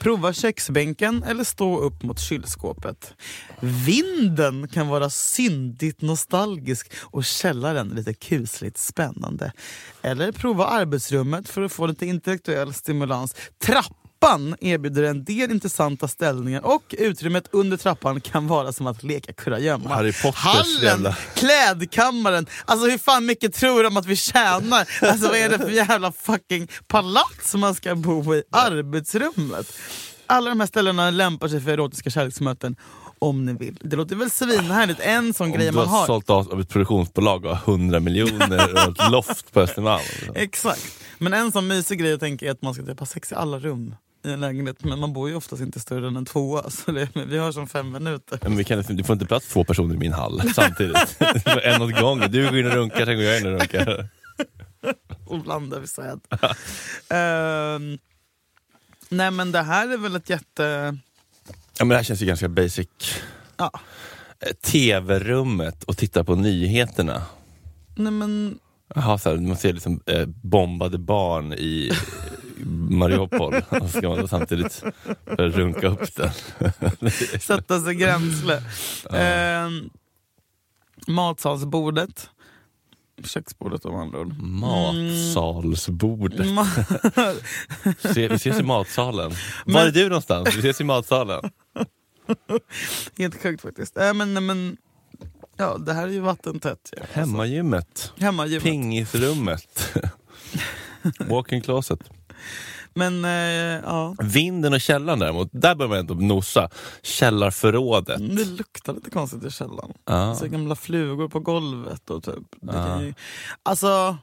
Prova 0.05 0.33
köksbänken 0.33 1.23
eller 1.23 1.43
stå 1.43 1.79
upp 1.79 2.03
mot 2.03 2.19
kylskåpet. 2.19 3.13
Vinden 3.59 4.67
kan 4.67 4.87
vara 4.87 5.09
syndigt 5.09 6.01
nostalgisk 6.01 6.93
och 7.01 7.25
källaren 7.25 7.89
lite 7.89 8.13
kusligt 8.13 8.77
spännande. 8.77 9.51
Eller 10.01 10.31
prova 10.31 10.65
arbetsrummet 10.65 11.49
för 11.49 11.61
att 11.61 11.71
få 11.71 11.85
lite 11.85 12.05
intellektuell 12.05 12.73
stimulans. 12.73 13.35
Trappan 14.19 14.55
erbjuder 14.61 15.03
en 15.03 15.23
del 15.23 15.51
intressanta 15.51 16.07
ställningar 16.07 16.65
och 16.65 16.95
utrymmet 16.97 17.47
under 17.51 17.77
trappan 17.77 18.21
kan 18.21 18.47
vara 18.47 18.73
som 18.73 18.87
att 18.87 19.03
leka 19.03 19.33
kurragömma. 19.33 19.89
Harry 19.95 20.13
Potters 20.13 20.35
Hallen, 20.35 20.83
jävla- 20.83 21.15
klädkammaren. 21.35 22.45
Alltså 22.65 22.87
hur 22.89 22.97
fan 22.97 23.25
mycket 23.25 23.53
tror 23.53 23.83
de 23.83 23.97
att 23.97 24.05
vi 24.05 24.15
tjänar? 24.15 24.87
Alltså 25.01 25.27
vad 25.27 25.37
är 25.37 25.49
det 25.49 25.57
för 25.59 25.69
jävla 25.69 26.11
fucking 26.11 26.67
palats 26.87 27.55
man 27.55 27.75
ska 27.75 27.95
bo 27.95 28.35
i? 28.35 28.43
Arbetsrummet. 28.51 29.73
Alla 30.27 30.49
de 30.49 30.59
här 30.59 30.67
ställena 30.67 31.09
lämpar 31.09 31.47
sig 31.47 31.61
för 31.61 31.71
erotiska 31.71 32.09
kärleksmöten 32.09 32.75
om 33.19 33.45
ni 33.45 33.53
vill. 33.53 33.77
Det 33.81 33.95
låter 33.95 34.15
väl 34.15 34.31
svinhärligt. 34.31 34.99
En 34.99 35.33
sån 35.33 35.45
Om 35.47 35.53
grej 35.53 35.65
du 35.65 35.71
man 35.71 35.87
har 35.87 35.99
har. 35.99 36.05
sålt 36.05 36.29
av 36.29 36.61
ett 36.61 36.69
produktionsbolag 36.69 37.45
och 37.45 37.57
har 37.57 37.73
100 37.73 37.99
miljoner 37.99 38.73
och 38.73 38.79
ett 39.05 39.11
loft 39.11 39.53
på 39.53 39.59
Östermalm. 39.61 40.03
Exakt. 40.35 40.91
Men 41.17 41.33
en 41.33 41.51
sån 41.51 41.67
mysig 41.67 41.99
grej 41.99 42.13
att 42.13 42.19
tänka 42.19 42.45
är 42.45 42.51
att 42.51 42.61
man 42.61 42.73
ska 42.73 42.83
typ 42.85 42.99
ha 42.99 43.05
sex 43.05 43.31
i 43.31 43.35
alla 43.35 43.59
rum 43.59 43.95
i 44.25 44.31
en 44.31 44.39
lägenhet. 44.39 44.83
Men 44.83 44.99
man 44.99 45.13
bor 45.13 45.29
ju 45.29 45.35
oftast 45.35 45.61
inte 45.61 45.79
större 45.79 46.07
än 46.07 46.15
en 46.15 46.25
tvåa. 46.25 46.69
Så 46.69 46.91
det, 46.91 47.09
vi 47.27 47.37
har 47.37 47.51
som 47.51 47.67
fem 47.67 47.91
minuter. 47.91 48.39
Men 48.41 48.57
vi 48.57 48.63
kan, 48.63 48.83
du 48.87 49.03
får 49.03 49.13
inte 49.13 49.25
plats 49.25 49.47
två 49.47 49.63
personer 49.63 49.95
i 49.95 49.97
min 49.97 50.13
hall 50.13 50.41
samtidigt. 50.55 51.17
en 51.63 51.81
åt 51.81 51.99
gången. 51.99 52.31
Du 52.31 52.43
går 52.43 52.57
in 52.57 52.65
och 52.65 52.73
runkar, 52.73 53.05
sen 53.05 53.15
går 53.15 53.23
jag 53.23 53.39
in 53.39 53.45
och 53.45 53.59
runkar. 53.59 54.09
och 55.25 55.39
blandar 55.39 55.79
vi 55.79 55.87
säd. 55.87 56.19
Ehm, 57.09 57.97
nej 59.09 59.31
men 59.31 59.51
det 59.51 59.61
här 59.61 59.93
är 59.93 59.97
väl 59.97 60.15
ett 60.15 60.29
jätte... 60.29 60.97
Ja, 61.77 61.85
men 61.85 61.89
det 61.89 61.95
här 61.95 62.03
känns 62.03 62.21
ju 62.21 62.25
ganska 62.25 62.49
basic. 62.49 62.87
Ja. 63.57 63.71
Eh, 64.39 64.53
TV-rummet 64.53 65.83
och 65.83 65.97
titta 65.97 66.23
på 66.23 66.35
nyheterna. 66.35 67.21
Nej 67.95 68.11
men 68.11 68.59
Jaha, 68.95 69.17
så 69.17 69.29
här, 69.29 69.37
man 69.37 69.57
ser 69.57 69.73
liksom 69.73 70.01
eh, 70.05 70.25
bombade 70.25 70.97
barn 70.97 71.53
i 71.53 71.91
Mariupol 72.89 73.55
och 73.69 73.77
så 73.77 73.87
ska 73.97 74.09
man 74.09 74.27
samtidigt 74.27 74.83
börja 75.37 75.49
runka 75.49 75.87
upp 75.87 76.15
den. 76.15 76.29
sätta 77.39 77.81
sig 77.81 77.95
gränsle. 77.95 78.61
Ehm, 79.13 79.89
matsalsbordet. 81.07 82.29
Köksbordet 83.23 83.85
om 83.85 83.95
andra 83.95 84.19
ord. 84.19 84.33
Matsalsbordet. 84.41 86.45
Ma- 86.47 87.35
Se, 88.13 88.27
vi 88.27 88.35
ses 88.35 88.59
i 88.59 88.63
matsalen. 88.63 89.31
Var 89.65 89.85
är 89.85 89.91
du 89.91 90.03
någonstans? 90.09 90.55
Vi 90.55 90.59
ses 90.59 90.81
i 90.81 90.83
matsalen. 90.83 91.41
Helt 93.17 93.41
sjukt 93.41 93.61
faktiskt. 93.61 93.97
Äh, 93.97 94.13
men, 94.13 94.45
men, 94.45 94.77
ja, 95.57 95.77
det 95.77 95.93
här 95.93 96.07
är 96.07 96.11
ju 96.11 96.19
vattentätt. 96.19 96.93
Ja. 96.97 97.03
Hemmagymmet. 97.13 98.13
Hemmagymmet. 98.17 98.63
Pingisrummet. 98.63 99.93
Walk-in 101.19 101.61
closet. 101.61 101.99
Men 102.93 103.25
eh, 103.25 103.31
ja, 103.85 104.15
Vinden 104.23 104.73
och 104.73 104.81
källaren 104.81 105.19
däremot, 105.19 105.49
där 105.51 105.75
bör 105.75 105.87
man 105.87 105.97
ändå 105.97 106.13
nosa. 106.13 106.69
Källarförrådet. 107.03 108.35
det 108.37 108.45
luktar 108.45 108.93
lite 108.93 109.09
konstigt 109.09 109.43
i 109.45 109.51
källaren. 109.51 109.93
Ja. 110.05 110.35
Så 110.35 110.47
gamla 110.47 110.75
flugor 110.75 111.27
på 111.29 111.39
golvet 111.39 112.09
och 112.09 112.23
typ. 112.23 112.43
Det 112.61 112.71
kan 112.73 113.01
ju, 113.05 113.13
alltså, 113.63 114.17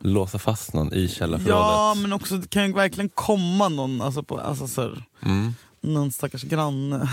Låsa 0.00 0.38
fast 0.38 0.72
någon 0.74 0.92
i 0.92 1.08
källarförrådet. 1.08 1.54
ja 1.56 1.94
men 1.94 2.12
också 2.12 2.36
det 2.36 2.50
kan 2.50 2.66
ju 2.66 2.72
verkligen 2.72 3.08
komma 3.14 3.68
någon, 3.68 4.02
alltså, 4.02 4.22
på, 4.22 4.40
alltså 4.40 4.68
så 4.68 4.82
här, 4.82 5.04
Mm. 5.22 5.54
någon 5.80 6.12
stackars 6.12 6.42
granne 6.42 7.08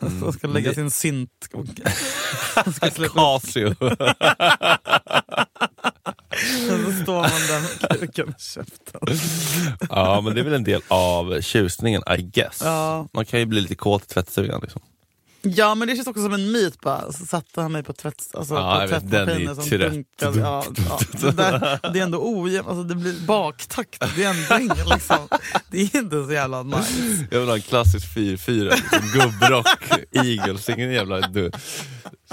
som 0.20 0.32
ska 0.32 0.46
lägga 0.48 0.68
Det- 0.68 0.74
sin 0.74 0.90
synt. 0.90 1.48
Och, 1.52 1.66
Casio. 3.14 3.74
så 6.68 7.02
står 7.02 7.14
man 7.14 7.30
där 7.48 7.60
med 7.60 8.00
kuken 8.00 8.28
i 8.28 8.42
käften. 8.42 9.00
ja 9.90 10.20
men 10.20 10.34
det 10.34 10.40
är 10.40 10.44
väl 10.44 10.54
en 10.54 10.64
del 10.64 10.82
av 10.88 11.40
tjusningen 11.40 12.02
I 12.18 12.22
guess. 12.22 12.60
Ja. 12.64 13.08
Man 13.12 13.24
kan 13.24 13.40
ju 13.40 13.46
bli 13.46 13.60
lite 13.60 13.74
kåt 13.74 14.02
i 14.02 14.06
tvättstugan. 14.06 14.60
Liksom. 14.62 14.82
Ja 15.42 15.74
men 15.74 15.88
det 15.88 15.96
känns 15.96 16.08
också 16.08 16.22
som 16.22 16.32
en 16.32 16.52
myt 16.52 16.80
bara. 16.80 17.12
Så 17.12 17.26
satte 17.26 17.60
han 17.60 17.72
mig 17.72 17.82
på, 17.82 17.92
tvätt, 17.92 18.30
alltså, 18.34 18.54
Ja, 18.54 18.76
på 18.76 18.82
jag 18.82 18.88
vet, 18.88 19.10
den 19.10 19.28
är 19.28 19.34
tvättmaskinen 19.36 19.54
som 19.56 19.78
dunkade. 19.78 20.40
Ja, 20.40 20.64
ja. 20.88 21.00
Det, 21.20 21.30
där, 21.30 21.92
det 21.92 21.98
är 21.98 22.02
ändå 22.02 22.20
ojämnt, 22.22 22.68
alltså, 22.68 22.82
det 22.82 22.94
blir 22.94 23.26
baktakt. 23.26 24.16
Det 24.16 24.24
är 24.24 24.30
ändå 24.30 24.58
ingen, 24.74 24.88
liksom, 24.88 25.28
det 25.70 25.80
är 25.80 25.96
inte 25.96 26.24
så 26.26 26.32
jävla 26.32 26.62
nice. 26.62 27.26
Jag 27.30 27.40
vill 27.40 27.48
ha 27.48 27.56
en 27.56 27.62
klassisk 27.62 28.16
4-4, 28.16 28.64
liksom, 28.64 29.20
gubbrock, 29.20 29.66
Eagles, 30.10 30.68
ingen 30.68 30.92
jävla 30.92 31.20
du, 31.20 31.50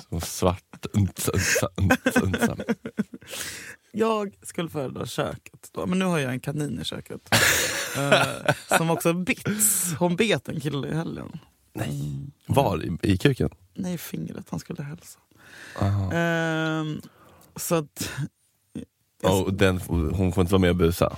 som 0.10 0.22
svart. 0.22 0.64
Untsa, 0.94 1.32
untsa, 1.32 1.70
untsa. 2.22 2.56
Jag 3.98 4.36
skulle 4.42 4.70
föredra 4.70 5.06
köket 5.06 5.70
då, 5.72 5.86
men 5.86 6.00
nu 6.00 6.06
har 6.06 6.20
jag 6.20 6.34
en 6.34 6.40
kanin 6.40 6.82
i 6.82 6.86
köket. 6.86 7.30
eh, 7.98 8.78
som 8.78 8.90
också 8.90 9.14
bits. 9.14 9.94
Hon 10.00 10.16
bet 10.16 10.50
en 10.50 10.60
kille 10.60 10.88
i 10.88 10.96
helgen. 10.96 11.40
Nej. 11.74 12.20
Var? 12.46 12.86
I, 12.86 12.98
I 13.02 13.18
kuken? 13.18 13.50
Nej, 13.74 13.94
i 13.94 13.98
fingret. 13.98 14.46
Han 14.50 14.60
skulle 14.60 14.84
hälsa. 14.84 15.20
Ehm, 16.14 17.02
så 17.56 17.76
att... 17.76 18.12
Och 19.24 19.54
den, 19.54 19.78
hon 19.88 20.32
får 20.34 20.42
inte 20.42 20.52
vara 20.52 20.62
med 20.62 20.70
och 20.70 20.76
busa? 20.76 21.18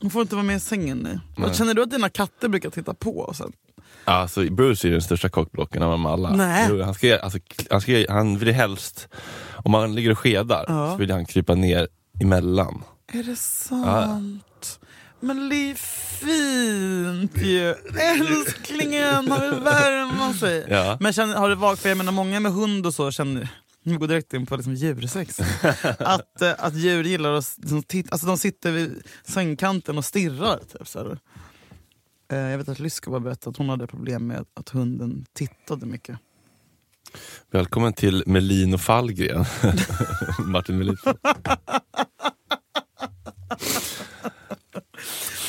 Hon 0.00 0.10
får 0.10 0.22
inte 0.22 0.34
vara 0.34 0.46
med 0.46 0.56
i 0.56 0.60
sängen 0.60 0.98
nu. 0.98 1.20
Nej. 1.36 1.54
Känner 1.54 1.74
du 1.74 1.82
att 1.82 1.90
dina 1.90 2.08
katter 2.08 2.48
brukar 2.48 2.70
titta 2.70 2.94
på? 2.94 3.18
Och 3.18 3.36
sen? 3.36 3.52
Alltså, 4.04 4.44
Bruce 4.50 4.88
är 4.88 4.92
den 4.92 5.02
största 5.02 5.28
kockblocken 5.28 5.82
av 5.82 5.90
dem 5.90 6.06
alla. 6.06 6.30
Nej. 6.30 6.66
Jo, 6.70 6.82
han, 6.82 6.94
ska, 6.94 7.18
alltså, 7.18 7.38
han, 7.70 7.80
ska, 7.80 8.04
han 8.08 8.38
vill 8.38 8.52
helst, 8.54 9.08
om 9.64 9.70
man 9.72 9.94
ligger 9.94 10.10
och 10.10 10.18
skedar, 10.18 10.64
Ja. 10.68 10.90
så 10.92 10.96
vill 10.96 11.10
han 11.10 11.26
krypa 11.26 11.54
ner 11.54 11.88
emellan. 12.22 12.82
Är 13.12 13.22
det 13.22 13.36
sant? 13.36 14.80
Men 15.20 15.48
det 15.48 15.56
är 15.70 15.74
fint 15.74 17.36
ju. 17.36 17.74
Älsklingen, 18.00 19.30
han 19.30 19.40
vill 19.50 19.60
värma 19.60 20.32
sig. 20.32 20.66
Ja. 20.70 20.96
Men 21.00 21.12
känner, 21.12 21.34
har 21.34 21.48
du 21.48 21.54
vagt, 21.54 21.82
för 21.82 21.88
jag 21.88 21.98
menar 21.98 22.12
många 22.12 22.40
med 22.40 22.52
hund 22.52 22.86
och 22.86 22.94
så 22.94 23.10
känner 23.10 23.48
Vi 23.84 23.96
går 23.96 24.06
direkt 24.08 24.32
in 24.34 24.46
på 24.46 24.56
liksom 24.56 24.74
djursex. 24.74 25.40
att, 25.98 26.42
eh, 26.42 26.52
att 26.58 26.74
djur 26.74 27.04
gillar 27.04 27.32
att 27.32 27.54
liksom, 27.58 27.82
titta, 27.82 28.08
alltså 28.12 28.26
de 28.26 28.38
sitter 28.38 28.70
vid 28.72 29.02
sängkanten 29.24 29.98
och 29.98 30.04
stirrar. 30.04 30.58
Typ, 30.72 30.88
så 30.88 30.98
här. 30.98 31.18
Eh, 32.32 32.38
jag 32.38 32.58
vet 32.58 32.68
att 32.68 32.78
Lyskova 32.78 33.20
berättade 33.20 33.50
att 33.50 33.56
hon 33.56 33.68
hade 33.68 33.86
problem 33.86 34.26
med 34.26 34.44
att 34.54 34.68
hunden 34.68 35.24
tittade 35.32 35.86
mycket. 35.86 36.18
Välkommen 37.50 37.92
till 37.92 38.22
Melin 38.26 38.74
och 38.74 38.80
Fallgren. 38.80 39.44
Martin 40.46 40.78
Melin. 40.78 40.96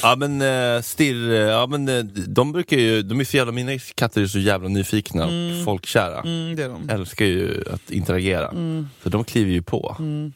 Ja 0.02 0.16
men 0.16 0.42
eh, 0.42 0.82
stirr, 0.82 1.32
ja 1.32 1.68
men 1.68 1.90
eh, 1.90 2.04
de 2.28 2.52
brukar 2.52 2.78
ju, 2.78 3.02
de 3.02 3.20
är 3.20 3.24
så 3.24 3.38
jävla, 3.38 3.52
mina 3.52 3.80
katter 3.96 4.22
är 4.22 4.28
så 4.28 4.40
jävla 4.40 4.70
nyfikna 4.70 5.26
och 5.26 5.66
folkkära. 5.66 6.22
Mm, 6.22 6.56
det 6.56 6.64
är 6.64 6.70
de. 6.70 6.90
Älskar 6.90 7.26
ju 7.26 7.64
att 7.72 7.92
interagera. 7.92 8.50
Mm. 8.50 8.88
Så 9.04 9.10
de 9.10 9.24
kliver 9.24 9.52
ju 9.52 9.62
på. 9.62 9.96
Mm. 10.00 10.34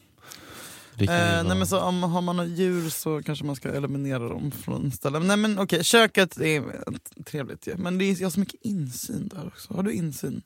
Eh, 1.00 1.44
nej, 1.44 1.56
men 1.56 1.66
så 1.66 1.80
om 1.80 2.02
har 2.02 2.20
man 2.20 2.36
några 2.36 2.48
djur 2.48 2.90
så 2.90 3.22
kanske 3.22 3.44
man 3.44 3.56
ska 3.56 3.68
eliminera 3.68 4.28
dem 4.28 4.50
från 4.50 4.90
ställen. 4.90 5.26
Nej 5.26 5.36
men 5.36 5.58
okej, 5.58 5.84
köket 5.84 6.36
är 6.40 6.62
trevligt 7.24 7.66
ju. 7.66 7.76
Men 7.76 7.98
det 7.98 8.04
är, 8.04 8.16
jag 8.20 8.26
har 8.26 8.30
så 8.30 8.40
mycket 8.40 8.60
insyn 8.62 9.28
där 9.28 9.46
också. 9.46 9.74
Har 9.74 9.82
du 9.82 9.92
insyn? 9.92 10.42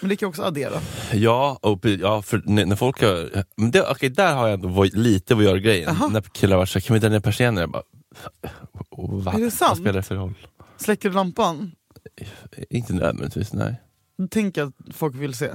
Men 0.00 0.08
det 0.08 0.16
kan 0.16 0.28
också 0.28 0.42
addera. 0.42 0.80
Ja, 1.12 1.58
och, 1.62 1.84
ja 1.86 2.22
för 2.22 2.42
när, 2.44 2.76
folk 2.76 3.00
har, 3.02 3.44
okej, 3.90 4.08
där 4.10 4.34
har 4.34 4.48
jag 4.48 4.54
ändå 4.54 4.68
varit 4.68 4.94
lite 4.94 5.34
vad 5.34 5.44
gör 5.44 5.56
grejen. 5.56 5.94
Jaha. 5.98 6.08
När 6.08 6.20
killar 6.20 6.56
var 6.56 6.66
såhär, 6.66 6.80
kan 6.80 6.94
vi 6.94 7.00
dra 7.00 7.08
ner? 7.08 7.60
Jag 7.60 7.70
bara, 7.70 7.82
"Och 8.90 9.24
va? 9.24 9.32
Är 9.32 9.36
det 9.38 9.42
Vad 9.44 9.52
sant? 9.52 9.78
spelar 9.78 9.92
det 9.92 10.02
för 10.02 10.14
roll? 10.14 10.34
Släcker 10.76 11.08
du 11.08 11.14
lampan? 11.14 11.72
Inte 12.70 12.92
nödvändigtvis, 12.92 13.52
nej. 13.52 13.80
Tänk 14.30 14.58
att 14.58 14.72
folk 14.94 15.14
vill 15.14 15.34
se. 15.34 15.50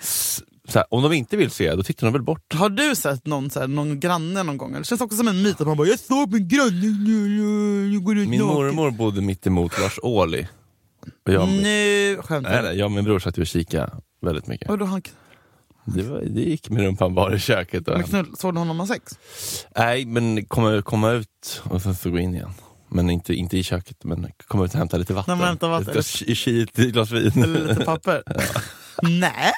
Så 0.00 0.42
här, 0.78 0.86
om 0.90 1.02
de 1.02 1.12
inte 1.12 1.36
vill 1.36 1.50
se, 1.50 1.74
då 1.74 1.82
tittar 1.82 2.06
de 2.06 2.12
väl 2.12 2.22
bort. 2.22 2.54
Har 2.54 2.68
du 2.68 2.94
sett 2.94 3.26
någon, 3.26 3.50
så 3.50 3.60
här, 3.60 3.66
någon 3.68 4.00
granne 4.00 4.42
någon 4.42 4.56
gång? 4.56 4.72
Det 4.72 4.84
känns 4.84 5.00
också 5.00 5.16
som 5.16 5.28
en 5.28 5.42
myt 5.42 5.60
att 5.60 5.66
man 5.66 5.76
bara 5.76 5.88
“jag 5.88 5.98
såg 5.98 6.32
min 6.32 6.48
granne, 6.48 6.70
nu, 6.80 7.28
nu, 7.28 7.88
nu 7.92 8.00
går 8.00 8.18
ut 8.18 8.28
Min 8.28 8.40
naken." 8.40 8.56
mormor 8.56 8.90
bodde 8.90 9.20
mitt 9.20 9.46
emot 9.46 9.80
Lars 9.80 9.98
Ohly. 10.02 10.46
Och 11.26 11.32
jag, 11.32 11.48
Nu 11.48 12.16
skämtar 12.22 12.50
nej, 12.50 12.62
du? 12.62 12.68
nej, 12.68 12.78
jag 12.78 12.84
och 12.86 12.92
min 12.92 13.04
bror 13.04 13.18
satt 13.18 13.38
ju 13.38 13.42
och 13.42 13.46
kikade 13.46 13.92
väldigt 14.22 14.46
mycket. 14.46 14.68
Vadå, 14.68 14.84
han, 14.84 15.02
Det, 15.84 16.02
var, 16.02 16.20
det 16.20 16.40
gick 16.40 16.70
med 16.70 16.82
rumpan 16.82 17.14
bara 17.14 17.34
i 17.34 17.38
köket. 17.38 17.88
Och, 17.88 17.94
men 17.98 18.06
knull, 18.06 18.26
såg 18.36 18.54
du 18.54 18.58
honom 18.58 18.80
ha 18.80 18.86
sex? 18.86 19.18
nej, 19.76 20.04
men 20.06 20.44
komma, 20.44 20.82
komma 20.82 21.10
ut 21.10 21.62
och 21.64 21.82
sen 21.82 21.94
så 21.94 22.10
gå 22.10 22.18
in 22.18 22.34
igen. 22.34 22.50
Men 22.88 23.10
inte, 23.10 23.34
inte 23.34 23.58
i 23.58 23.62
köket, 23.62 24.04
men 24.04 24.26
komma 24.46 24.64
ut 24.64 24.72
och 24.72 24.78
hämta 24.78 24.96
lite 24.96 25.14
vatten. 25.14 25.32
När 25.32 25.36
man 25.36 25.48
hämtar 25.48 25.68
vatten. 25.68 25.98
Ett, 25.98 26.22
ett, 26.28 26.46
ett, 26.48 26.78
ett 26.78 26.92
glas 26.92 27.10
vin. 27.10 27.42
Eller 27.44 27.68
lite 27.68 27.84
papper? 27.84 28.22
Nej, 29.02 29.52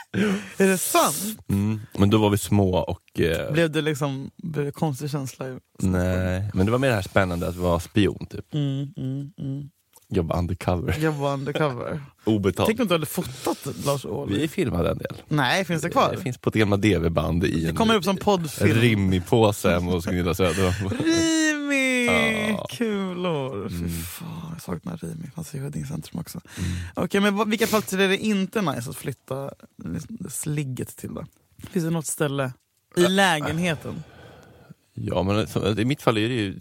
är 0.59 0.67
det 0.67 0.79
sant? 0.79 1.39
Mm, 1.51 1.81
men 1.99 2.11
då 2.11 2.19
var 2.19 2.31
vi 2.31 2.39
små 2.39 2.77
och... 2.79 3.21
Eh, 3.21 3.53
Blev 3.53 3.71
det 3.71 3.81
liksom 3.81 4.31
blev 4.37 4.65
det 4.65 4.73
konstig 4.73 5.11
känsla? 5.11 5.45
nej, 5.83 6.51
men 6.55 6.67
det 6.67 6.73
var 6.73 6.79
mer 6.79 6.89
det 6.89 6.95
här 6.95 7.03
spännande 7.03 7.49
att 7.49 7.57
vara 7.57 7.81
spion, 7.81 8.27
typ. 8.31 8.55
Mm, 8.55 8.89
mm, 8.97 9.31
mm. 9.39 9.69
Jobba 10.09 10.39
undercover. 10.39 11.09
Var 11.11 11.33
undercover. 11.33 12.01
Obetalt. 12.25 12.67
Tänk 12.67 12.81
om 12.81 12.87
du 12.87 12.95
hade 12.95 13.07
fotat 13.07 13.59
Lars 13.87 14.05
Ohly. 14.05 14.39
Vi 14.39 14.49
filmade 14.49 14.91
en 14.91 14.99
del. 14.99 15.17
Nej, 15.29 15.65
finns 15.65 15.83
det 15.83 15.91
kvar? 15.91 16.13
Det 16.17 16.23
finns 16.23 16.39
på 16.39 16.49
ett 16.49 16.55
gamla 16.55 16.77
DV-band 16.77 17.45
i 17.45 17.61
Det 17.63 17.69
en 17.69 17.77
kommer 17.77 17.95
upp 17.95 18.05
som 18.05 18.17
poddfilm. 18.17 18.75
rimmig 18.81 19.27
påse 19.27 19.71
hemma 19.71 19.91
hos 19.93 20.07
Gunilla 20.07 20.35
Söder. 20.35 20.75
Kulor! 22.71 23.69
Fy 23.69 23.75
Mm. 23.77 23.91
fan, 23.91 24.51
jag 24.53 24.63
saknar 24.63 24.97
Rimi. 24.97 25.31
Fanns 25.35 25.55
i 25.55 25.59
Huddingecentrum 25.59 26.21
också. 26.21 26.41
Okej, 26.95 27.21
men 27.21 27.37
vad- 27.37 27.49
vilka 27.51 27.67
platser 27.67 27.99
är 27.99 28.09
det 28.09 28.19
inte 28.19 28.63
nice 28.63 28.91
att 28.91 28.97
flytta 28.97 29.51
liksom, 29.85 30.19
sligget 30.31 30.97
till 30.97 31.15
då? 31.15 31.25
Finns 31.71 31.85
det 31.85 31.91
något 31.91 32.07
ställe 32.07 32.53
i 32.97 33.01
lägenheten? 33.09 34.03
Ja, 34.95 35.23
men 35.23 35.79
i 35.79 35.85
mitt 35.85 36.03
fall 36.03 36.19
är 36.19 36.29
det 36.29 36.35
ju 36.35 36.59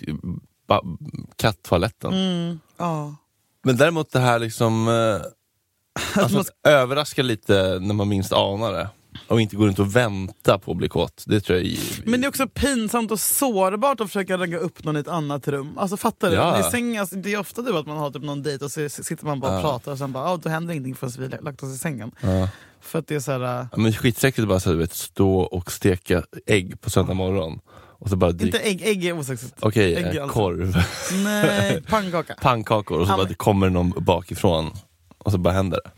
kattoaletten. 1.36 2.14
Mm, 2.14 2.60
ja. 2.78 3.16
Men 3.64 3.78
däremot 3.78 4.12
det 4.12 4.20
här 4.20 4.40
liksom... 4.40 4.88
Eh, 4.88 6.22
alltså, 6.24 6.44
överraska 6.64 7.24
lite 7.24 7.80
när 7.82 7.94
man 7.94 8.08
minst 8.10 8.34
anar 8.34 8.74
det. 8.74 8.90
Och 9.28 9.42
inte 9.42 9.56
gå 9.56 9.66
runt 9.68 9.80
och 9.80 9.96
vänta 9.96 10.60
på 10.60 10.72
att 10.72 10.78
bli 10.78 10.90
kåt. 10.90 11.24
Det 11.28 11.42
tror 11.42 11.58
jag 11.60 11.68
är... 11.68 11.78
Men 12.10 12.22
det 12.22 12.28
är 12.28 12.30
också 12.30 12.48
pinsamt 12.48 13.12
och 13.12 13.20
sårbart 13.20 14.02
att 14.02 14.08
försöka 14.08 14.38
ragga 14.38 14.58
upp 14.58 14.84
någon 14.84 14.98
i 14.98 15.00
ett 15.00 15.08
annat 15.08 15.48
rum. 15.48 15.78
Alltså 15.78 15.98
fattar 15.98 16.30
du? 16.30 16.36
Ja. 16.36 16.68
I 16.68 16.72
sängen, 16.72 17.02
alltså, 17.02 17.16
det 17.16 17.34
är 17.34 17.40
ofta 17.40 17.62
du 17.62 17.78
att 17.78 17.88
man 17.88 17.98
har 17.98 18.12
typ 18.12 18.24
någon 18.24 18.44
dejt 18.44 18.66
och 18.66 18.72
så 18.72 18.90
sitter 18.90 19.26
man 19.26 19.40
bara 19.40 19.52
och 19.52 19.58
Ja. 19.58 19.62
pratar 19.62 19.92
och 19.92 19.98
sen 19.98 20.12
bara, 20.12 20.24
ah, 20.30 20.38
då 20.38 20.50
händer 20.50 20.74
ingenting 20.74 20.96
förrän 20.96 21.30
vi 21.32 21.38
lagt 21.42 21.64
oss 21.64 21.76
i 21.76 21.78
sängen. 21.78 22.12
Ja. 22.22 22.50
För 22.82 23.00
att 23.00 23.08
det 23.08 23.16
är 23.16 23.20
så 23.20 23.32
här, 23.32 23.60
äh, 23.62 23.68
Ja, 23.72 23.78
men 23.78 23.94
skitsäkert 23.94 24.48
bara 24.48 24.60
så, 24.60 24.70
här, 24.70 24.74
du 24.76 24.80
vet, 24.82 24.94
stå 24.94 25.40
och 25.40 25.72
steka 25.72 26.24
ägg 26.46 26.82
på 26.82 26.90
söndag 26.90 27.14
morgon. 27.14 27.60
Och 28.00 28.10
så 28.10 28.16
bara 28.16 28.32
inte 28.32 28.60
ägg, 28.60 28.82
ägg 28.82 29.06
är 29.06 29.20
osexigt. 29.20 29.56
Okej, 29.60 29.96
ägg 29.96 30.16
eh, 30.16 30.24
alltså. 30.24 30.40
korv. 30.40 30.76
Nej, 31.24 31.82
pannkaka. 31.82 32.36
Pannkakor 32.42 33.00
och 33.00 33.08
så 33.08 33.14
Ja, 33.14 33.18
bara 33.18 33.28
det 33.28 33.34
kommer 33.34 33.70
någon 33.70 33.94
bakifrån. 33.98 34.72
Och 35.18 35.32
så 35.32 35.38
bara 35.38 35.54
händer 35.54 35.80
det. 35.84 35.92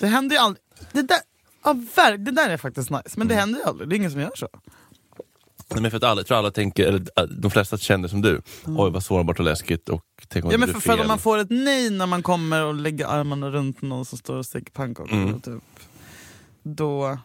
Det 0.00 0.06
händer 0.06 0.36
ju 0.36 0.42
aldrig. 0.42 0.62
Det 0.92 1.02
där, 1.02 1.18
ja, 1.64 1.72
verk, 1.96 2.20
det 2.24 2.30
där 2.30 2.50
är 2.50 2.56
faktiskt 2.56 2.90
nice, 2.90 3.02
men 3.14 3.22
Mm. 3.22 3.28
det 3.28 3.34
händer 3.34 3.58
ju 3.58 3.64
aldrig. 3.64 3.88
Det 3.88 3.94
är 3.94 3.96
ingen 3.96 4.10
som 4.10 4.20
gör 4.20 4.32
så. 4.34 4.48
Nej, 5.70 5.82
men 5.82 5.90
för 5.90 5.96
att 5.98 6.04
alla, 6.04 6.20
jag 6.20 6.26
tror 6.26 6.38
alla 6.38 6.50
tänker, 6.50 6.86
eller 6.88 7.00
äh, 7.16 7.22
de 7.24 7.50
flesta 7.50 7.76
känner 7.78 8.08
som 8.08 8.22
du. 8.22 8.42
Oj 8.66 8.90
vad 8.90 9.02
sårbart 9.04 9.38
och 9.38 9.44
läskigt 9.44 9.88
och 9.88 10.04
tänk 10.28 10.44
om 10.44 10.50
Ja, 10.50 10.58
men 10.58 10.68
för, 10.68 10.74
för 10.80 10.90
fel. 10.92 11.00
om 11.00 11.06
man 11.08 11.18
får 11.18 11.38
ett 11.38 11.50
nej 11.50 11.90
när 11.90 12.06
man 12.06 12.22
kommer 12.22 12.64
och 12.64 12.74
lägger 12.74 13.06
armarna 13.06 13.50
runt 13.50 13.82
någon 13.82 14.04
som 14.04 14.18
står 14.18 14.36
och 14.36 14.46
steker 14.46 14.70
pannkakor, 14.72 15.12
Mm. 15.12 15.40
typ, 15.40 15.62
då, 16.62 17.18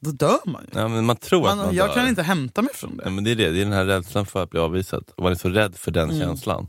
då 0.00 0.10
dör 0.10 0.38
man 0.46 0.62
ju. 0.72 0.80
Ja, 0.80 0.88
men 0.88 1.04
man 1.06 1.16
tror 1.16 1.48
att 1.48 1.56
Man, 1.56 1.66
man 1.66 1.74
jag 1.74 1.88
dör. 1.88 1.94
kan 1.94 2.08
inte 2.08 2.22
hämta 2.22 2.62
mig 2.62 2.74
från 2.74 2.96
det. 2.96 3.02
Ja, 3.04 3.10
men 3.10 3.24
det 3.24 3.30
är 3.30 3.34
det, 3.36 3.50
det 3.50 3.60
är 3.60 3.64
den 3.64 3.72
här 3.72 3.84
rädslan 3.84 4.26
för 4.26 4.42
att 4.42 4.50
bli 4.50 4.60
avvisad. 4.60 5.04
Och 5.16 5.22
man 5.22 5.32
är 5.32 5.36
så 5.36 5.48
rädd 5.48 5.76
för 5.76 5.90
den 5.90 6.10
Mm. 6.10 6.20
känslan. 6.20 6.68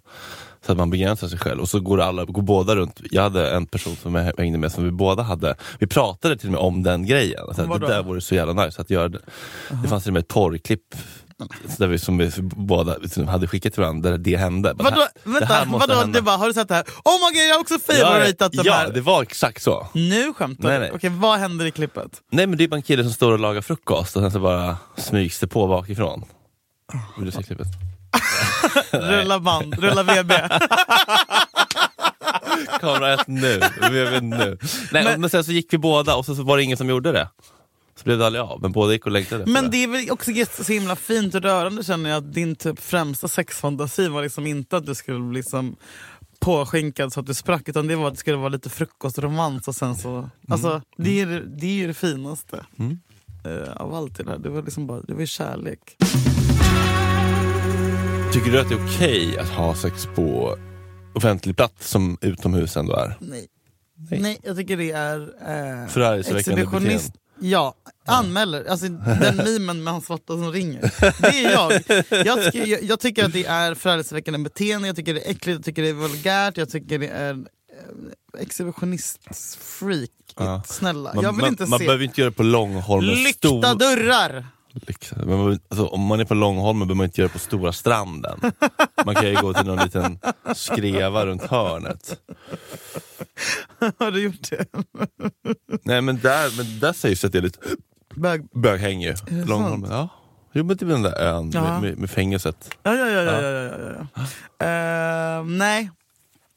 Så 0.65 0.71
att 0.71 0.77
man 0.77 0.89
begränsar 0.89 1.27
sig 1.27 1.39
själv. 1.39 1.61
Och 1.61 1.69
så 1.69 1.79
går 1.79 2.01
alla, 2.01 2.25
går 2.25 2.41
båda 2.41 2.75
runt. 2.75 3.01
Jag 3.11 3.21
hade 3.23 3.51
en 3.51 3.65
person 3.65 3.95
som 3.95 4.15
jag 4.15 4.33
hängde 4.37 4.57
med 4.57 4.71
som 4.71 4.83
vi 4.83 4.91
båda 4.91 5.23
hade. 5.23 5.55
Vi 5.79 5.87
pratade 5.87 6.37
till 6.37 6.47
och 6.47 6.51
med 6.53 6.61
om 6.61 6.83
den 6.83 7.05
grejen. 7.05 7.43
Alltså, 7.47 7.65
Vadå? 7.65 7.87
det 7.87 7.93
där 7.93 8.03
vore 8.03 8.21
så 8.21 8.35
jävla 8.35 8.65
nice 8.65 8.81
att 8.81 8.89
göra 8.89 9.09
det. 9.09 9.19
Det 9.83 9.87
fanns 9.87 10.03
till 10.03 10.09
och 10.09 10.13
med 10.13 10.19
ett 10.21 10.27
porrklipp 10.27 10.95
där 11.77 11.87
vi, 11.87 11.99
som 11.99 12.17
vi 12.17 12.31
båda 12.41 12.97
liksom 12.97 13.27
hade 13.27 13.47
skickat 13.47 13.73
till 13.73 13.81
varandra 13.81 14.09
där 14.09 14.17
det 14.17 14.35
hände. 14.35 14.73
Vadå, 14.77 14.89
det 14.89 15.31
här- 15.31 15.39
det 15.39 15.45
här 15.45 15.59
vänta, 15.59 15.65
måste 15.65 15.87
vadå, 15.87 15.99
hända. 16.01 16.19
det 16.19 16.23
bara, 16.23 16.37
har 16.37 16.47
du 16.47 16.53
sett 16.53 16.67
det 16.67 16.75
här? 16.75 16.83
Oh 16.83 17.13
my 17.13 17.39
god, 17.39 17.47
jag 17.49 17.53
har 17.53 17.61
också 17.61 17.73
ja, 17.87 18.05
favoritat 18.05 18.51
den 18.51 18.65
ja, 18.65 18.73
här. 18.73 18.91
det 18.91 19.01
var 19.01 19.21
exakt 19.21 19.63
så. 19.63 19.87
Nu 19.93 20.33
skämtar 20.33 20.69
Nej, 20.69 20.79
nej. 20.79 20.91
Okej, 20.93 21.09
vad 21.09 21.39
händer 21.39 21.65
i 21.65 21.71
klippet? 21.71 22.11
Nej 22.31 22.47
men 22.47 22.57
det 22.57 22.63
är 22.63 22.67
bara 22.67 22.75
en 22.75 22.81
kille 22.81 23.03
som 23.03 23.13
står 23.13 23.31
och 23.31 23.39
lagar 23.39 23.61
frukost 23.61 24.15
och 24.15 24.21
sen 24.21 24.31
så 24.31 24.39
bara 24.39 24.77
smygs 24.97 25.39
det 25.39 25.47
på 25.47 25.67
bakifrån. 25.67 26.23
Vill 27.17 27.25
du 27.25 27.31
se 27.31 27.43
klippet? 27.43 27.67
Rulla 28.91 29.39
band, 29.39 29.79
rulla 29.79 30.03
VB. 30.03 30.33
Kamera 32.79 33.13
ett 33.13 33.27
nu, 33.27 33.59
vi 33.91 34.03
vet 34.03 34.23
nu. 34.23 34.57
Nej, 34.91 35.03
men, 35.03 35.21
Men- 35.21 35.29
sen 35.29 35.43
så 35.43 35.51
gick 35.51 35.73
vi 35.73 35.77
båda 35.77 36.15
och 36.15 36.25
så, 36.25 36.35
så 36.35 36.43
var 36.43 36.57
det 36.57 36.63
ingen 36.63 36.77
som 36.77 36.89
gjorde 36.89 37.11
det. 37.11 37.29
Så 37.95 38.03
blev 38.03 38.17
det 38.17 38.25
aldrig 38.25 38.41
av, 38.43 38.61
men 38.61 38.71
båda 38.71 38.93
gick 38.93 39.05
och 39.05 39.11
längtade 39.11 39.45
Men 39.45 39.71
det 39.71 39.83
är 39.83 39.87
väl 39.87 40.11
också 40.11 40.31
så 40.63 40.73
himla 40.73 40.95
fint 40.95 41.35
och 41.35 41.41
rörande 41.41 41.83
känner 41.83 42.09
jag 42.09 42.17
att 42.17 42.33
din 42.33 42.55
typ 42.55 42.79
främsta 42.79 43.27
sexfantasi 43.27 44.07
var 44.07 44.23
liksom 44.23 44.47
inte 44.47 44.77
att 44.77 44.85
du 44.85 44.95
skulle 44.95 45.19
bli 45.19 45.37
liksom 45.39 45.75
påskinkad 46.39 47.13
så 47.13 47.19
att 47.19 47.25
du 47.27 47.33
sprack 47.33 47.69
utan 47.69 47.87
det 47.87 47.95
var 47.95 48.07
att 48.07 48.13
det 48.13 48.19
skulle 48.19 48.37
vara 48.37 48.49
lite 48.49 48.69
frukostromans 48.69 49.67
och 49.67 49.75
sen 49.75 49.95
så... 49.95 50.29
Alltså, 50.49 50.81
det, 50.97 51.21
är, 51.21 51.27
det- 51.47 51.65
är 51.67 51.71
ju 51.73 51.87
det 51.87 51.93
finaste 51.93 52.65
Mm. 52.79 52.99
eh, 53.45 53.71
av 53.75 53.93
allt 53.95 54.17
det 54.17 54.29
här. 54.29 54.37
Det 54.37 54.49
var 54.49 54.61
liksom 54.63 54.87
bara, 54.87 55.01
det 55.01 55.13
var 55.13 55.25
kärlek. 55.25 55.95
Tycker 58.33 58.51
du 58.51 58.59
att 58.59 58.69
det 58.69 58.75
är 58.75 58.85
okej 58.85 59.37
att 59.39 59.49
ha 59.49 59.75
sex 59.75 60.07
på 60.15 60.57
offentlig 61.15 61.55
plats 61.57 61.89
som 61.89 62.17
utomhus 62.21 62.77
ändå 62.77 62.93
är? 62.95 63.17
Nej. 63.19 63.47
Nej. 64.09 64.19
Nej, 64.21 64.39
jag 64.43 64.57
tycker 64.57 64.77
det 64.77 64.91
är 64.91 65.19
eh, 65.21 65.87
Förargelseväckande 65.87 66.61
exhibitionist. 66.61 67.13
Ja, 67.41 67.73
anmäler. 68.05 68.65
Alltså 68.69 68.87
den 68.87 69.35
memen 69.45 69.83
med 69.83 69.93
han 69.93 70.01
svarta 70.01 70.33
som 70.33 70.51
ringer. 70.51 70.81
Det 71.21 71.45
är 71.45 71.51
jag. 71.51 71.71
Jag, 72.25 72.43
tycker- 72.45 72.65
jag, 72.67 72.83
jag 72.83 72.99
tycker 72.99 73.25
att 73.25 73.33
det 73.33 73.45
är 73.45 73.75
förargelseväckande 73.75 74.39
beteende, 74.39 74.87
jag 74.87 74.95
tycker 74.95 75.13
det 75.13 75.27
är 75.27 75.31
äckligt, 75.31 75.47
jag 75.57 75.63
tycker 75.65 75.81
det 75.81 75.89
är 75.89 75.93
vulgärt, 75.93 76.57
jag 76.57 76.69
tycker 76.69 76.99
det 76.99 77.07
är 77.07 77.31
eh, 77.33 77.37
exhibitionist-freak. 78.41 80.09
Ja. 80.37 80.61
Snälla, 80.67 81.13
Man, 81.15 81.23
jag 81.23 81.31
vill 81.31 81.41
man, 81.41 81.49
inte 81.49 81.65
man 81.65 81.79
se 81.79 81.85
behöver 81.85 82.03
inte 82.05 82.21
göra 82.21 82.29
det 82.29 82.35
på 82.35 82.43
Långholmen. 82.43 83.15
lyckta 83.23 83.47
stor- 83.47 83.79
dörrar. 83.79 84.47
Lyxa. 84.87 85.15
Men 85.25 85.37
man, 85.37 85.59
alltså, 85.69 85.85
om 85.87 86.01
man 86.01 86.19
är 86.19 86.25
på 86.25 86.33
Långholmen 86.33 86.87
behöver 86.87 86.97
man 86.97 87.05
inte 87.05 87.21
göra 87.21 87.27
det 87.27 87.33
på 87.33 87.39
Stora 87.39 87.71
stranden. 87.71 88.39
Man 89.05 89.15
kan 89.15 89.29
ju 89.29 89.35
gå 89.35 89.53
till 89.53 89.65
någon 89.65 89.83
liten 89.83 90.19
skreva 90.55 91.25
runt 91.25 91.43
hörnet. 91.43 92.19
Har 93.99 94.11
du 94.11 94.23
gjort 94.23 94.49
det? 94.49 94.65
Nej 95.83 96.01
men 96.01 96.19
där, 96.19 96.57
men 96.57 96.79
där 96.79 96.93
sägs 96.93 97.25
att 97.25 97.31
det 97.31 97.37
är 97.37 97.41
lite 97.41 97.59
Bög. 98.15 98.47
böghäng 98.53 99.01
ju. 99.01 99.15
Långholmen. 99.45 99.91
Ja. 99.91 100.09
Jo 100.53 100.63
men 100.65 100.77
det 100.77 100.83
är 100.83 100.87
väl 100.87 101.01
den 101.01 101.11
där 101.11 101.19
ön 101.21 101.49
med, 101.49 101.81
med, 101.81 101.97
med 101.97 102.09
fängelset. 102.09 102.75
Ja, 102.83 102.95
ja, 102.95 103.07
ja. 103.07 103.21
ja, 103.23 103.41
ja, 103.41 103.51
ja, 103.51 103.77
ja, 103.79 104.05
ja. 104.59 104.65
Eh, 104.65 105.43
nej, 105.45 105.89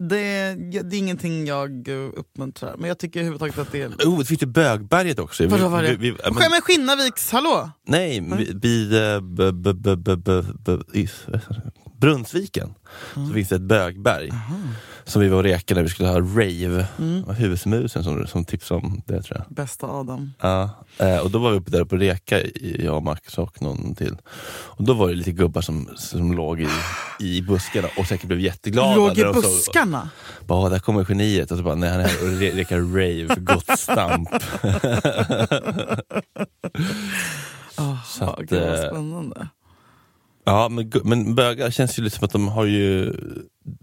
Det, 0.09 0.55
det 0.83 0.97
är 0.97 0.99
ingenting 0.99 1.47
jag 1.47 1.89
uppmuntrar. 1.89 2.77
Men 2.79 2.89
jag 2.89 2.99
tycker 2.99 3.21
överhuvudtaget 3.21 3.59
att 3.59 3.73
det 3.73 3.83
är... 3.83 3.89
Oh, 3.89 4.19
det 4.19 4.25
finns 4.25 4.43
ju 4.43 4.47
Bögberget 4.47 5.19
också. 5.19 5.47
Vadå 5.47 5.69
var 5.69 5.83
det? 5.83 5.89
Vi, 5.89 6.11
vi, 6.11 6.17
men, 6.25 6.35
men 6.35 6.61
Skinnarviks, 6.61 7.33
hallå? 7.33 7.71
nej, 7.87 8.21
vid 8.63 8.95
eh, 8.95 9.21
Brunnsviken 12.01 12.75
så 13.15 13.33
finns 13.35 13.49
det 13.49 13.57
ett 13.57 13.63
bögberg 13.63 14.31
som 15.05 15.23
vi 15.23 15.29
var 15.29 15.37
och 15.39 15.43
rekade 15.45 15.81
när 15.81 15.85
vi 15.85 15.91
skulle 15.91 16.09
ha 16.09 16.21
rave. 16.21 16.87
Mm. 16.99 17.25
Husmusen 17.25 18.05
som, 18.05 18.27
som 18.27 18.45
tipsade 18.45 18.81
om 18.81 19.03
det 19.07 19.23
tror 19.23 19.39
jag. 19.39 19.55
Bästa 19.57 19.87
Adam. 19.87 20.33
Ja, 20.41 20.71
eh, 20.99 21.17
och 21.19 21.31
då 21.31 21.39
var 21.39 21.51
vi 21.51 21.57
uppe 21.57 21.71
där 21.71 21.85
på 21.85 21.97
reka, 21.97 22.41
i- 22.41 22.81
jag 22.85 22.97
och 22.97 23.03
Max 23.03 23.39
och 23.39 23.63
någon 23.63 23.95
till. 23.95 24.17
Och 24.47 24.85
då 24.85 24.95
var 24.95 25.09
det 25.09 25.15
lite 25.15 25.33
gubbar 25.33 25.61
som, 25.61 25.89
som 25.97 26.33
låg 26.33 26.61
i, 26.61 26.69
i 27.21 27.43
buskarna 27.43 27.89
och 27.99 28.07
säkert 28.07 28.27
blev 28.27 28.41
jätteglada. 28.41 28.95
Låg 28.97 29.19
i 29.19 29.25
buskarna? 29.25 30.09
Bara, 30.47 30.59
"Åh, 30.61 30.71
där 30.71 30.79
kommer 30.79 31.05
geniet. 31.09 31.51
Och 31.51 31.57
så 31.59 31.63
bara, 31.65 31.75
nej 31.75 31.91
han 31.91 32.01
är 32.01 32.05
här 32.09 32.23
och 32.23 32.29
re- 32.29 32.55
rekar 32.55 32.79
rave 32.79 33.41
gott 33.41 33.79
stamp. 33.79 34.29
Oh, 37.79 38.05
Så 38.07 38.25
att, 38.25 38.39
gud 38.39 38.61
vad 38.61 38.75
eh, 38.85 38.89
spännande. 38.91 39.49
Ja, 40.45 40.69
men, 40.69 40.91
men 41.05 41.35
bögar 41.35 41.71
känns 41.71 41.99
ju 41.99 42.03
lite 42.03 42.17
som 42.17 42.25
att 42.25 42.33
de 42.33 42.49
har 42.49 42.65
ju, 42.65 43.15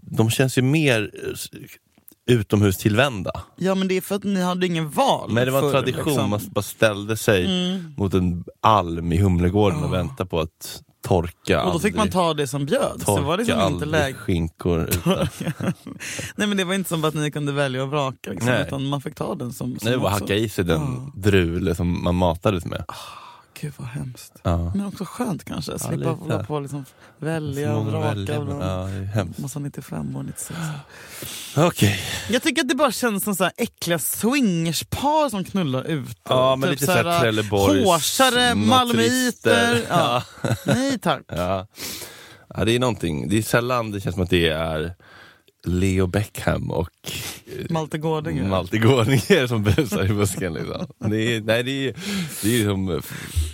de 0.00 0.30
känns 0.30 0.58
ju 0.58 0.62
mer 0.62 1.10
utomhustillvända. 2.26 3.30
Ja 3.56 3.74
men 3.74 3.88
det 3.88 3.96
är 3.96 4.00
för 4.00 4.14
att 4.14 4.24
ni 4.24 4.40
hade 4.42 4.66
ingen 4.66 4.90
val 4.90 5.30
Men 5.32 5.44
det 5.46 5.50
var 5.50 5.62
en 5.62 5.70
tradition, 5.70 6.04
liksom. 6.06 6.30
man 6.30 6.40
bara 6.50 6.62
ställde 6.62 7.16
sig 7.16 7.44
Mm. 7.46 7.94
mot 7.96 8.14
en 8.14 8.44
alm 8.60 9.12
i 9.12 9.16
Humlegården 9.18 9.78
och 9.78 9.84
Oh. 9.84 9.90
väntade 9.92 10.28
på 10.30 10.40
att 10.40 10.82
torka 11.02 11.62
Och 11.64 11.72
då 11.72 11.78
fick 11.78 11.84
aldrig- 11.84 11.96
man 11.96 12.10
ta 12.10 12.34
det 12.34 12.46
som 12.46 12.66
bjöds. 12.66 13.04
torka 13.04 13.20
Det 13.20 13.26
var 13.26 13.36
liksom 13.38 13.72
inte 13.74 13.84
läge. 13.86 14.14
skinkor 14.14 14.88
utan, 14.88 15.26
Nej 16.36 16.46
men 16.48 16.56
det 16.56 16.64
var 16.64 16.74
inte 16.74 16.88
som 16.88 17.04
att 17.04 17.14
ni 17.14 17.30
kunde 17.30 17.52
välja 17.52 17.82
och 17.82 17.88
vraka 17.90 18.30
liksom, 18.30 18.50
Nej. 18.50 18.64
utan 18.66 18.86
man 18.88 19.00
fick 19.00 19.14
ta 19.14 19.34
den 19.34 19.52
som, 19.52 19.66
som 19.78 19.78
Nej, 19.82 19.92
det 19.92 19.98
var 19.98 20.10
också- 20.10 20.24
hacka 20.24 20.34
i 20.34 20.48
sig 20.48 20.64
den 20.64 20.80
Ja. 20.80 21.12
drule 21.30 21.74
som 21.74 22.04
man 22.04 22.14
matades 22.14 22.64
med. 22.66 22.84
Gud 23.60 23.72
vad 23.76 23.88
hemskt. 23.88 24.32
Ja. 24.42 24.72
Men 24.74 24.86
också 24.86 25.04
skönt 25.04 25.44
kanske, 25.44 25.78
slippa 25.78 25.94
lite. 25.96 26.08
hålla 26.10 26.44
på 26.44 26.54
och 26.54 26.62
liksom 26.62 26.84
välja 27.18 27.76
och 27.76 27.86
vraka. 27.86 28.08
välja, 28.14 28.40
men- 28.40 28.60
Ja, 28.60 28.88
är 28.88 29.02
hemskt. 29.04 29.38
Massa 29.38 29.58
95 29.58 30.16
och 30.16 30.24
96. 30.24 30.58
Okej. 31.56 32.00
Jag 32.30 32.42
tycker 32.42 32.62
att 32.62 32.68
det 32.68 32.74
bara 32.74 32.92
känns 32.92 33.24
som 33.24 33.34
så 33.36 33.44
här 33.44 33.52
äckliga 33.56 33.98
swingerspar 33.98 35.28
som 35.30 35.44
knullar 35.44 35.84
ut. 35.84 36.18
Ja, 36.28 36.56
men 36.56 36.70
Typ 36.70 36.80
lite 36.80 36.92
såhär 36.92 37.04
här, 37.04 37.20
Trelleborgs 37.20 37.84
Hårsare, 37.84 38.54
malmöiter. 38.54 39.86
Ja. 39.88 40.22
Nej 40.66 40.98
tack. 40.98 41.22
Ja. 41.26 41.66
ja, 42.54 42.64
det 42.64 42.72
är 42.72 42.78
någonting. 42.78 43.28
Det 43.28 43.38
är 43.38 43.42
sällan 43.42 43.90
det 43.90 44.00
känns 44.00 44.14
som 44.14 44.24
att 44.24 44.30
det 44.30 44.48
är 44.48 44.94
Leo 45.64 46.06
Beckham 46.06 46.70
och 46.70 46.88
eh, 47.46 47.66
Malte 47.70 47.98
Gårdinger. 47.98 48.44
Malte 48.48 48.78
Gårdinger 48.78 49.46
som 49.46 49.62
busar 49.62 50.04
i 50.04 50.08
busken. 50.08 50.52
Liksom. 50.54 50.86
Det 50.98 51.36
är, 51.36 51.40
nej, 51.40 51.62
det 51.62 51.88
är, 51.88 51.94
det 52.42 52.60
är 52.60 52.64
som 52.64 52.88
eh, 52.88 52.96
f- 52.98 53.44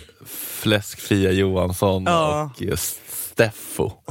Fläskfria 0.61 1.31
Johansson 1.31 2.03
Ja. 2.05 2.51
och 2.55 2.63
eh, 2.63 2.75
Steffo. 2.75 3.91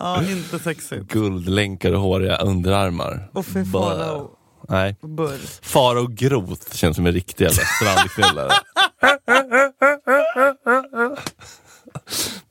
Ja, 0.00 0.22
inte 0.22 0.58
sexigt. 0.58 1.12
Guldlänkar 1.12 1.92
och 1.92 2.00
håriga 2.00 2.36
underarmar. 2.36 3.30
Och 3.34 3.46
fy 3.46 3.64
farao. 3.64 4.30
Nej. 4.68 4.96
Burr. 5.02 5.38
Fara 5.62 6.00
och 6.00 6.14
Groth 6.14 6.74
känns 6.74 6.96
som 6.96 7.06
en 7.06 7.12
riktig 7.12 7.44
jävla 7.44 7.62
strandknullare. 7.62 8.50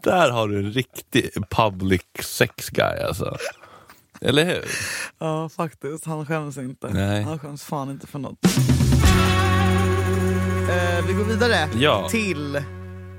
Där 0.03 0.29
har 0.29 0.47
du 0.47 0.57
en 0.59 0.71
riktig 0.71 1.29
public 1.49 2.01
sex 2.19 2.69
guy 2.69 2.99
alltså. 3.07 3.37
Eller 4.21 4.45
hur? 4.45 4.63
Ja, 5.19 5.49
faktiskt. 5.49 6.05
Han 6.05 6.25
skäms 6.25 6.57
inte. 6.57 6.87
Nej. 6.89 7.23
Han 7.23 7.39
skäms 7.39 7.63
fan 7.63 7.89
inte 7.91 8.07
för 8.07 8.19
något. 8.19 8.37
Eh, 10.69 11.05
vi 11.07 11.13
går 11.13 11.23
vidare 11.23 11.69
Ja. 11.79 12.09
till... 12.09 12.61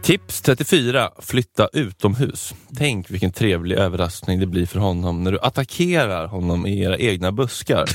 Tips 0.02 0.40
34. 0.42 1.10
Flytta 1.18 1.68
utomhus. 1.72 2.54
Tänk 2.76 3.10
vilken 3.10 3.32
trevlig 3.32 3.76
överraskning 3.76 4.40
det 4.40 4.46
blir 4.46 4.66
för 4.66 4.78
honom 4.78 5.24
när 5.24 5.32
du 5.32 5.38
attackerar 5.40 6.26
honom 6.26 6.66
i 6.66 6.80
era 6.82 6.98
egna 6.98 7.32
buskar. 7.32 7.88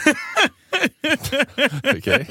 Okej. 1.97 2.27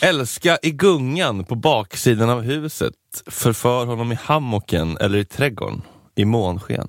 Älska 0.00 0.58
i 0.62 0.70
gungan 0.70 1.44
på 1.44 1.54
baksidan 1.54 2.30
av 2.30 2.42
huset. 2.42 2.94
Förför 3.26 3.86
honom 3.86 4.12
i 4.12 4.14
hammocken 4.14 4.96
eller 4.96 5.18
i 5.18 5.24
trädgården 5.24 5.82
i 6.14 6.24
månsken. 6.24 6.88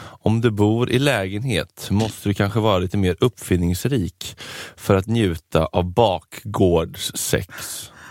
Om 0.00 0.40
du 0.40 0.50
bor 0.50 0.90
i 0.90 0.98
lägenhet 0.98 1.88
måste 1.90 2.28
du 2.28 2.34
kanske 2.34 2.60
vara 2.60 2.78
lite 2.78 2.96
mer 2.96 3.16
uppfinningsrik 3.20 4.36
för 4.76 4.96
att 4.96 5.06
njuta 5.06 5.66
av 5.66 5.92
bakgårdssex. 5.92 7.48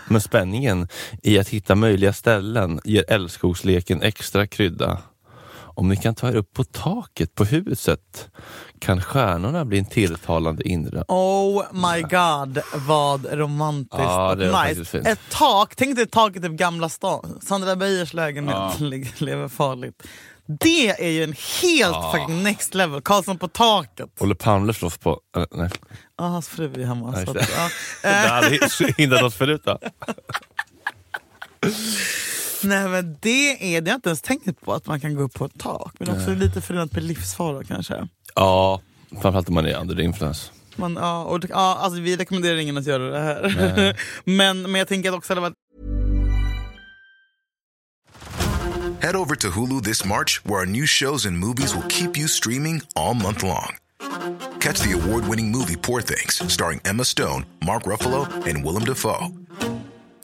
Men 0.08 0.20
spänningen 0.20 0.88
i 1.22 1.38
att 1.38 1.48
hitta 1.48 1.74
möjliga 1.74 2.12
ställen 2.12 2.80
ger 2.84 3.04
älskogsleken 3.08 4.02
extra 4.02 4.46
krydda. 4.46 4.98
Om 5.78 5.88
ni 5.88 5.96
kan 5.96 6.14
ta 6.14 6.28
er 6.28 6.36
upp 6.36 6.52
på 6.54 6.64
taket 6.64 7.34
på 7.34 7.44
huset 7.44 8.28
kan 8.80 9.02
stjärnorna 9.02 9.64
bli 9.64 9.78
en 9.78 9.84
tilltalande 9.84 10.68
inre 10.68 11.04
Oh 11.08 11.64
my 11.72 12.02
god, 12.02 12.58
vad 12.74 13.26
romantiskt 13.32 14.02
Ja, 14.02 14.34
nice. 14.68 14.84
fint. 14.84 15.06
Ett 15.06 15.20
tak, 15.30 15.76
tänk 15.76 15.96
dig 15.96 16.06
taket 16.06 16.44
i 16.44 16.48
Gamla 16.48 16.88
stan. 16.88 17.38
Sandra 17.42 17.76
Beijers 17.76 18.14
lägenhet 18.14 18.80
ligger- 18.80 19.24
lever 19.24 19.48
farligt. 19.48 20.02
Det 20.60 20.88
är 21.06 21.10
ju 21.10 21.24
en 21.24 21.34
helt 21.62 21.96
fucking 22.12 22.42
next 22.42 22.74
level. 22.74 23.00
Karlsson 23.00 23.38
på 23.38 23.48
taket. 23.48 24.10
Olle 24.20 24.34
Palme 24.34 24.74
slåss 24.74 24.98
på... 24.98 25.20
äh, 25.36 25.44
nej, 25.52 25.70
Ja, 26.18 26.24
hans 26.24 26.48
fru 26.48 26.82
är 26.82 26.86
hemma. 26.86 27.10
Nej, 27.10 27.24
så 27.24 27.30
att, 27.30 27.36
det. 27.38 27.46
ja. 27.56 27.68
det 28.10 28.28
hade 28.28 28.58
hindrat 28.96 29.22
oss 29.22 29.34
förut 29.34 29.62
då. 29.64 29.78
Nej 32.62 32.88
men 32.88 33.16
det 33.20 33.76
är 33.76 33.80
det 33.80 33.90
har 33.90 33.94
jag 33.94 33.98
inte 33.98 34.08
ens 34.08 34.22
tänkt 34.22 34.60
på, 34.60 34.72
att 34.72 34.86
man 34.86 35.00
kan 35.00 35.14
gå 35.14 35.22
upp 35.22 35.34
på 35.34 35.44
ett 35.44 35.58
tak. 35.58 35.94
Men 35.98 36.10
också 36.10 36.34
lite 36.34 36.60
förenat 36.60 36.92
med 36.92 37.02
livsfara 37.02 37.64
kanske. 37.64 38.08
Ja, 38.34 38.80
framförallt 39.10 39.48
om 39.48 39.54
man 39.54 39.66
är 39.66 39.80
under 39.80 40.00
influens. 40.00 40.52
Man, 40.76 40.96
ja, 41.00 41.24
och, 41.24 41.44
ja, 41.48 41.78
alltså, 41.80 42.00
vi 42.00 42.16
rekommenderar 42.16 42.56
ingen 42.56 42.78
att 42.78 42.86
göra 42.86 43.10
det 43.10 43.20
här. 43.20 43.96
men, 44.24 44.62
men 44.62 44.74
jag 44.74 44.88
tänker 44.88 45.08
att 45.08 45.16
också 45.16 45.34
det 45.34 45.40
var 45.40 45.52
Head 49.00 49.16
over 49.16 49.36
to 49.36 49.48
Hulu 49.50 49.80
this 49.80 50.04
March, 50.04 50.44
where 50.44 50.58
our 50.60 50.66
new 50.66 50.86
shows 50.86 51.26
and 51.26 51.38
movies 51.38 51.74
will 51.74 51.88
keep 51.88 52.18
you 52.18 52.26
streaming 52.28 52.82
all 52.96 53.14
month 53.14 53.44
long. 53.44 53.76
Catch 54.60 54.80
the 54.80 54.92
award 54.92 55.24
winning 55.28 55.52
movie 55.52 55.76
Poor 55.76 56.00
Things, 56.00 56.42
starring 56.52 56.80
Emma 56.84 57.04
Stone, 57.04 57.46
Mark 57.64 57.84
Ruffalo, 57.84 58.26
and 58.46 58.64
Willem 58.64 58.84
Dafoe. 58.84 59.28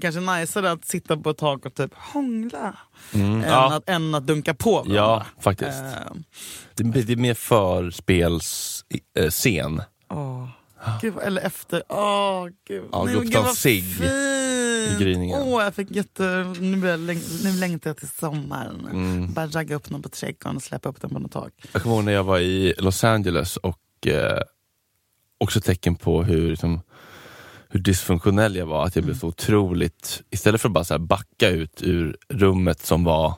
Kanske 0.00 0.20
najsare 0.20 0.70
att 0.70 0.84
sitta 0.84 1.16
på 1.16 1.30
ett 1.30 1.38
tak 1.38 1.66
och 1.66 1.74
typ 1.74 1.90
hångla 1.94 2.76
än, 3.12 3.42
ja. 3.48 3.74
att, 3.76 3.88
än 3.88 4.14
att 4.14 4.26
dunka 4.26 4.54
på 4.54 4.72
varandra. 4.72 4.94
Ja, 4.96 5.24
faktiskt. 5.40 5.78
Eh, 5.82 6.12
Det 6.74 6.82
det 7.02 7.12
är 7.12 7.16
mer 7.16 7.34
förspelsscen. 7.34 9.82
åh. 10.10 10.48
Gud, 11.00 11.14
vad- 11.14 11.24
eller 11.24 11.42
efter. 11.42 11.82
Åh, 11.88 12.46
gud. 12.68 12.84
Ja, 12.92 13.04
Nej, 13.04 13.14
gud, 13.14 13.34
vad 13.34 13.54
cigg 13.54 13.84
fint. 13.96 14.10
Åh, 15.34 15.64
jag 15.64 15.74
fick 15.74 15.90
jätte... 15.90 16.54
Nu, 16.60 16.96
läng... 16.96 17.20
nu 17.44 17.52
längtar 17.52 17.90
jag 17.90 17.96
till 17.96 18.08
sommaren. 18.08 18.88
Mm. 18.90 19.32
Bara 19.32 19.46
ragga 19.46 19.76
upp 19.76 19.90
någon 19.90 20.02
på 20.02 20.08
trädgården 20.08 20.56
och 20.56 20.62
släppa 20.62 20.88
upp 20.88 21.00
den 21.00 21.10
på 21.10 21.18
något 21.18 21.32
tak. 21.32 21.52
Jag 21.72 21.82
kommer 21.82 21.96
ihåg 21.96 22.04
när 22.04 22.12
jag 22.12 22.24
var 22.24 22.38
i 22.38 22.74
Los 22.78 23.04
Angeles 23.04 23.56
och 23.56 24.06
eh, 24.06 24.40
också 25.38 25.60
tecken 25.60 25.96
på 25.96 26.22
hur, 26.22 26.50
liksom, 26.50 26.80
hur 27.68 27.80
dysfunktionell 27.80 28.56
jag 28.56 28.66
var. 28.66 28.84
Att 28.84 28.96
jag 28.96 29.04
blev 29.04 29.14
så 29.14 29.26
otroligt, 29.26 30.22
istället 30.30 30.60
för 30.60 30.68
att 30.68 30.72
bara 30.72 30.84
så 30.84 30.98
backa 30.98 31.48
ut 31.48 31.82
ur 31.82 32.16
rummet 32.28 32.80
som 32.80 33.04
var 33.04 33.34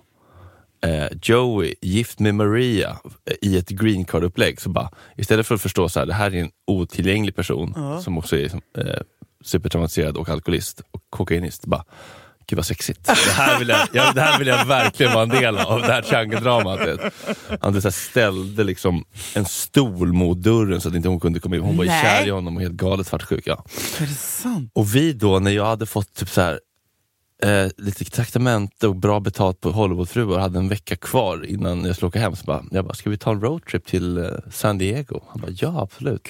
eh, 0.85 1.07
Joey, 1.23 1.75
gift 1.81 2.21
med 2.21 2.35
Maria 2.35 2.99
eh, 3.31 3.49
i 3.49 3.59
ett 3.59 3.69
green 3.69 4.05
card-upplägg. 4.05 4.61
Så 4.61 4.71
bara, 4.71 4.91
istället 5.17 5.47
för 5.47 5.55
att 5.55 5.61
förstå 5.61 5.89
så 5.89 5.99
här, 5.99 6.07
det 6.07 6.15
här 6.15 6.35
är 6.35 6.41
en 6.41 6.51
otillgänglig 6.67 7.37
person 7.37 8.01
som 8.03 8.19
också 8.19 8.37
är 8.37 8.55
eh, 8.79 9.01
supertraumatiserad 9.45 10.17
och 10.17 10.29
alkoholist 10.29 10.83
och 10.91 11.03
kokainist. 11.11 11.67
Bara, 11.67 11.85
Gud 12.49 12.57
vad 12.57 12.67
sexigt. 12.67 13.07
Det 13.07 13.13
här, 13.15 13.59
vill 13.59 13.69
jag, 13.69 13.89
ja, 13.93 14.13
det 14.15 14.21
här 14.21 14.39
vill 14.39 14.49
jag 14.49 14.65
verkligen 14.65 15.13
vara 15.13 15.23
en 15.23 15.29
del 15.29 15.59
av, 15.59 15.81
det 15.81 15.93
här 15.93 16.03
triangeldramat. 16.03 16.81
Han 17.61 17.83
så 17.83 17.89
här 17.89 17.91
ställde 17.91 18.65
liksom 18.65 19.05
en 19.35 19.45
stol 19.45 20.13
mot 20.13 20.39
dörren 20.39 20.81
så 20.81 20.89
att 20.89 20.95
inte 20.95 21.09
hon 21.09 21.21
kunde 21.21 21.41
komma 21.41 21.57
in. 21.57 21.63
Hon 21.63 21.77
var 21.77 21.85
Nej. 21.85 22.03
kär 22.03 22.27
i 22.27 22.31
honom 22.31 22.57
och 22.57 22.63
helt 22.63 22.75
galet 22.75 23.07
svartsjuk. 23.07 23.47
Ja. 23.47 23.65
Det? 23.99 24.69
Och 24.73 24.95
vi 24.95 25.13
då, 25.13 25.39
när 25.39 25.51
jag 25.51 25.65
hade 25.65 25.87
fått 25.87 26.15
typ 26.15 26.29
så 26.29 26.41
här 26.41 26.61
eh, 27.43 27.71
lite 27.77 28.05
traktamente 28.05 28.89
och 28.89 28.97
bra 28.97 29.21
betalt 29.21 29.61
på 29.61 29.71
Hollywoodfruar 29.71 30.39
hade 30.39 30.59
en 30.59 30.69
vecka 30.69 30.97
kvar 30.97 31.47
innan 31.47 31.85
jag 31.85 31.97
skulle 31.97 32.09
åka 32.09 32.21
hem. 32.21 32.37
Så 32.37 32.45
bara, 32.45 32.65
jag 32.71 32.85
bara, 32.85 32.95
ska 32.95 33.11
vi 33.11 33.19
ta 33.19 33.31
en 33.31 33.41
roadtrip 33.41 33.87
till 33.87 34.19
eh, 34.19 34.25
San 34.51 34.79
Diego? 34.79 35.21
Han 35.29 35.41
bara, 35.41 35.51
ja 35.51 35.81
absolut. 35.83 36.29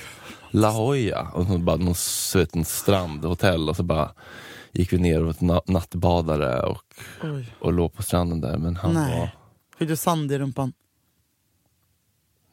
La 0.51 0.73
Jolla, 0.73 1.31
och 1.35 1.47
så 1.47 1.59
bara 1.59 1.77
någon 1.77 1.95
söt 1.95 2.67
strand, 2.67 3.25
hotell 3.25 3.69
och 3.69 3.77
så 3.77 3.83
bara 3.83 4.13
gick 4.73 4.93
vi 4.93 4.99
ner 4.99 5.23
och 5.25 5.35
na- 5.35 5.63
nattbadare 5.67 6.63
och, 6.63 6.83
Oj. 7.23 7.55
och 7.61 7.73
låg 7.73 7.93
på 7.95 8.03
stranden 8.03 8.41
där. 8.41 8.59
Men 8.59 8.77
han 8.77 8.95
Nej. 8.95 9.19
var, 9.21 9.31
Fick 9.79 9.89
du 9.89 9.97
sand 9.97 10.33
i 10.33 10.39
rumpan? 10.39 10.73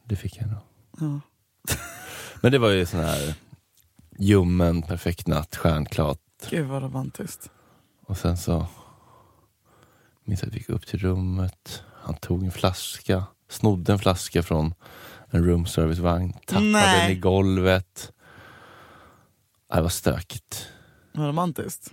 det 0.04 0.16
fick 0.16 0.36
jag 0.36 0.46
nog. 0.48 0.58
Ja. 1.00 1.20
Men 2.40 2.52
det 2.52 2.58
var 2.58 2.70
ju 2.70 2.86
sån 2.86 3.00
här 3.00 3.34
ljummen, 4.18 4.82
perfekt 4.82 5.26
natt, 5.26 5.56
stjärnklart. 5.56 6.18
Gud 6.50 6.66
vad 6.66 6.82
romantiskt. 6.82 7.50
Och 8.06 8.16
sen 8.18 8.36
så 8.36 8.66
minns 10.24 10.42
jag 10.42 10.48
att 10.48 10.54
vi 10.54 10.58
gick 10.58 10.68
upp 10.68 10.86
till 10.86 10.98
rummet. 10.98 11.82
Han 12.02 12.14
tog 12.16 12.44
en 12.44 12.50
flaska, 12.50 13.24
snodde 13.48 13.92
en 13.92 13.98
flaska 13.98 14.42
från 14.42 14.74
en 15.36 15.46
room 15.46 15.66
service-vagn, 15.66 16.32
tappade 16.46 16.66
Nej. 16.66 17.00
den 17.08 17.16
i 17.16 17.20
golvet. 17.20 18.12
Det 19.74 19.80
var 19.80 19.88
stökigt. 19.88 20.68
Vad 21.12 21.26
romantiskt. 21.26 21.90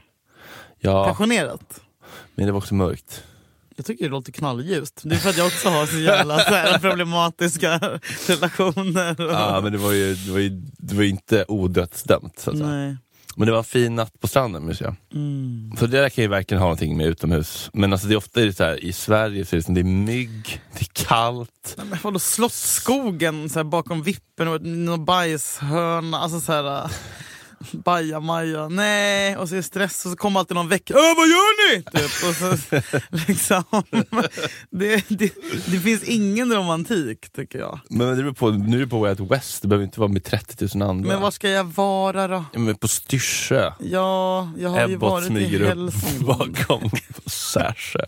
Ja, 0.80 1.06
Passionerat. 1.08 1.82
men 2.36 2.46
det 2.46 2.52
var 2.52 2.58
också 2.60 2.74
mörkt. 2.74 3.24
Jag 3.76 3.86
tycker 3.86 4.04
det 4.06 4.12
låter 4.12 4.32
knallljust. 4.32 5.02
Det 5.04 5.16
är 5.16 5.20
för 5.20 5.30
att 5.30 5.38
jag 5.38 5.48
också 5.48 5.70
har 5.70 5.86
så 5.86 5.98
jävla 6.00 6.40
så 6.40 6.54
här, 6.54 6.80
problematiska 6.80 7.80
relationer. 8.28 9.22
och- 9.22 9.32
Ja, 9.34 9.60
men 9.64 9.72
det 9.72 9.78
var 9.78 9.92
ju, 9.92 10.16
det 10.16 10.32
var 10.32 10.40
ju, 10.40 10.50
det 10.78 10.96
var 10.96 11.04
inte 11.04 11.46
odödsdömt. 11.48 12.40
Så 12.40 12.52
att 12.52 12.58
säga. 12.58 12.98
Men 13.36 13.46
det 13.46 13.52
var 13.52 13.60
en 13.60 13.64
fin 13.64 13.96
natt 13.96 14.20
på 14.20 14.28
stranden, 14.28 14.66
måste 14.66 14.84
jag. 14.84 14.96
Mm. 15.14 15.72
Så 15.80 15.88
det 15.88 16.02
där 16.02 16.10
kan 16.10 16.22
ju 16.22 16.28
verkligen 16.28 16.62
ha 16.62 16.66
någonting 16.66 16.98
med 16.98 17.08
utomhus. 17.08 17.70
Men 17.74 17.94
alltså 17.94 18.08
det 18.08 18.14
är 18.14 18.18
ofta 18.18 18.42
är 18.42 18.46
det 18.46 18.54
så 18.54 18.64
här, 18.64 18.84
i 18.84 18.94
Sverige 18.94 19.46
så 19.46 19.56
är 19.56 19.58
det, 19.58 19.64
som 19.64 19.74
det 19.74 19.82
är 19.82 19.84
mygg, 19.84 20.62
det 20.74 20.82
är 20.82 21.06
kallt. 21.06 21.76
Nej, 21.78 21.86
Men 21.90 22.00
vadå 22.04 22.20
Slottsskogen 22.20 23.50
så 23.50 23.60
här, 23.60 23.64
bakom 23.64 24.04
vippen 24.04 24.48
och 24.48 24.62
någon 24.62 25.06
bajshörna. 25.06 26.18
Alltså 26.18 26.40
så 26.40 26.52
här... 26.52 26.92
Bajamaja, 27.72 28.68
nej, 28.70 29.38
och 29.38 29.50
så 29.50 29.56
är 29.56 29.58
det 29.58 29.64
stress 29.64 30.06
och 30.06 30.12
så 30.12 30.18
kommer 30.18 30.40
alltid 30.40 30.56
någon 30.56 30.70
vecka. 30.70 30.94
Äh, 30.94 31.00
vad 31.00 31.28
gör 31.28 31.76
ni? 31.76 31.84
Typ. 31.84 32.30
Och 32.30 32.36
så, 32.36 32.58
liksom, 33.28 33.64
det, 34.70 35.10
det, 35.10 35.34
det 35.66 35.80
finns 35.80 36.04
ingen 36.04 36.54
romantik 36.54 37.32
tycker 37.32 37.60
jag. 37.60 37.80
Men 37.90 38.08
det 38.08 38.16
beror 38.16 38.34
på, 38.34 38.50
nu 38.52 38.78
är 38.78 38.82
det 38.82 38.88
på 38.88 39.00
Way 39.00 39.10
Out 39.10 39.32
West, 39.32 39.62
det 39.62 39.68
behöver 39.68 39.86
inte 39.86 40.00
vara 40.00 40.12
med 40.12 40.24
30 40.24 40.78
000 40.78 40.90
andra. 40.90 41.08
Men 41.08 41.22
var 41.22 41.32
ska 41.32 41.50
jag 41.50 41.64
vara 41.64 42.28
då? 42.28 42.46
Ja, 42.54 42.60
men 42.60 42.76
på 42.76 42.88
Styrsö. 42.88 43.72
Ja, 43.80 44.52
jag 44.58 44.70
har 44.70 44.88
ju 44.88 44.94
Ebbot 44.94 45.12
varit 45.12 45.26
i 45.26 45.28
smyger 45.28 45.62
upp 45.62 45.68
Hälsingland. 45.68 46.58
bakom 46.68 46.90
Särsö. 47.26 48.06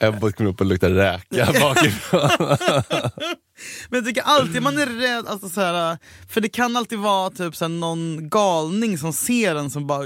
Ebbot 0.00 0.36
kommer 0.36 0.50
upp 0.50 0.60
och 0.60 0.66
luktar 0.66 0.90
räka 0.90 1.48
bakifrån. 1.60 2.28
Men 3.88 3.98
jag 3.98 4.06
tycker 4.06 4.22
alltid 4.22 4.62
man 4.62 4.78
är 4.78 4.86
rädd, 4.86 5.26
alltså 5.26 5.48
så 5.48 5.60
här, 5.60 5.98
för 6.28 6.40
det 6.40 6.48
kan 6.48 6.76
alltid 6.76 6.98
vara 6.98 7.30
typ 7.30 7.56
så 7.56 7.64
här, 7.64 7.68
någon 7.68 8.28
galning 8.28 8.98
som 8.98 9.12
ser 9.12 9.54
en 9.54 9.70
som 9.70 9.86
bara 9.86 10.04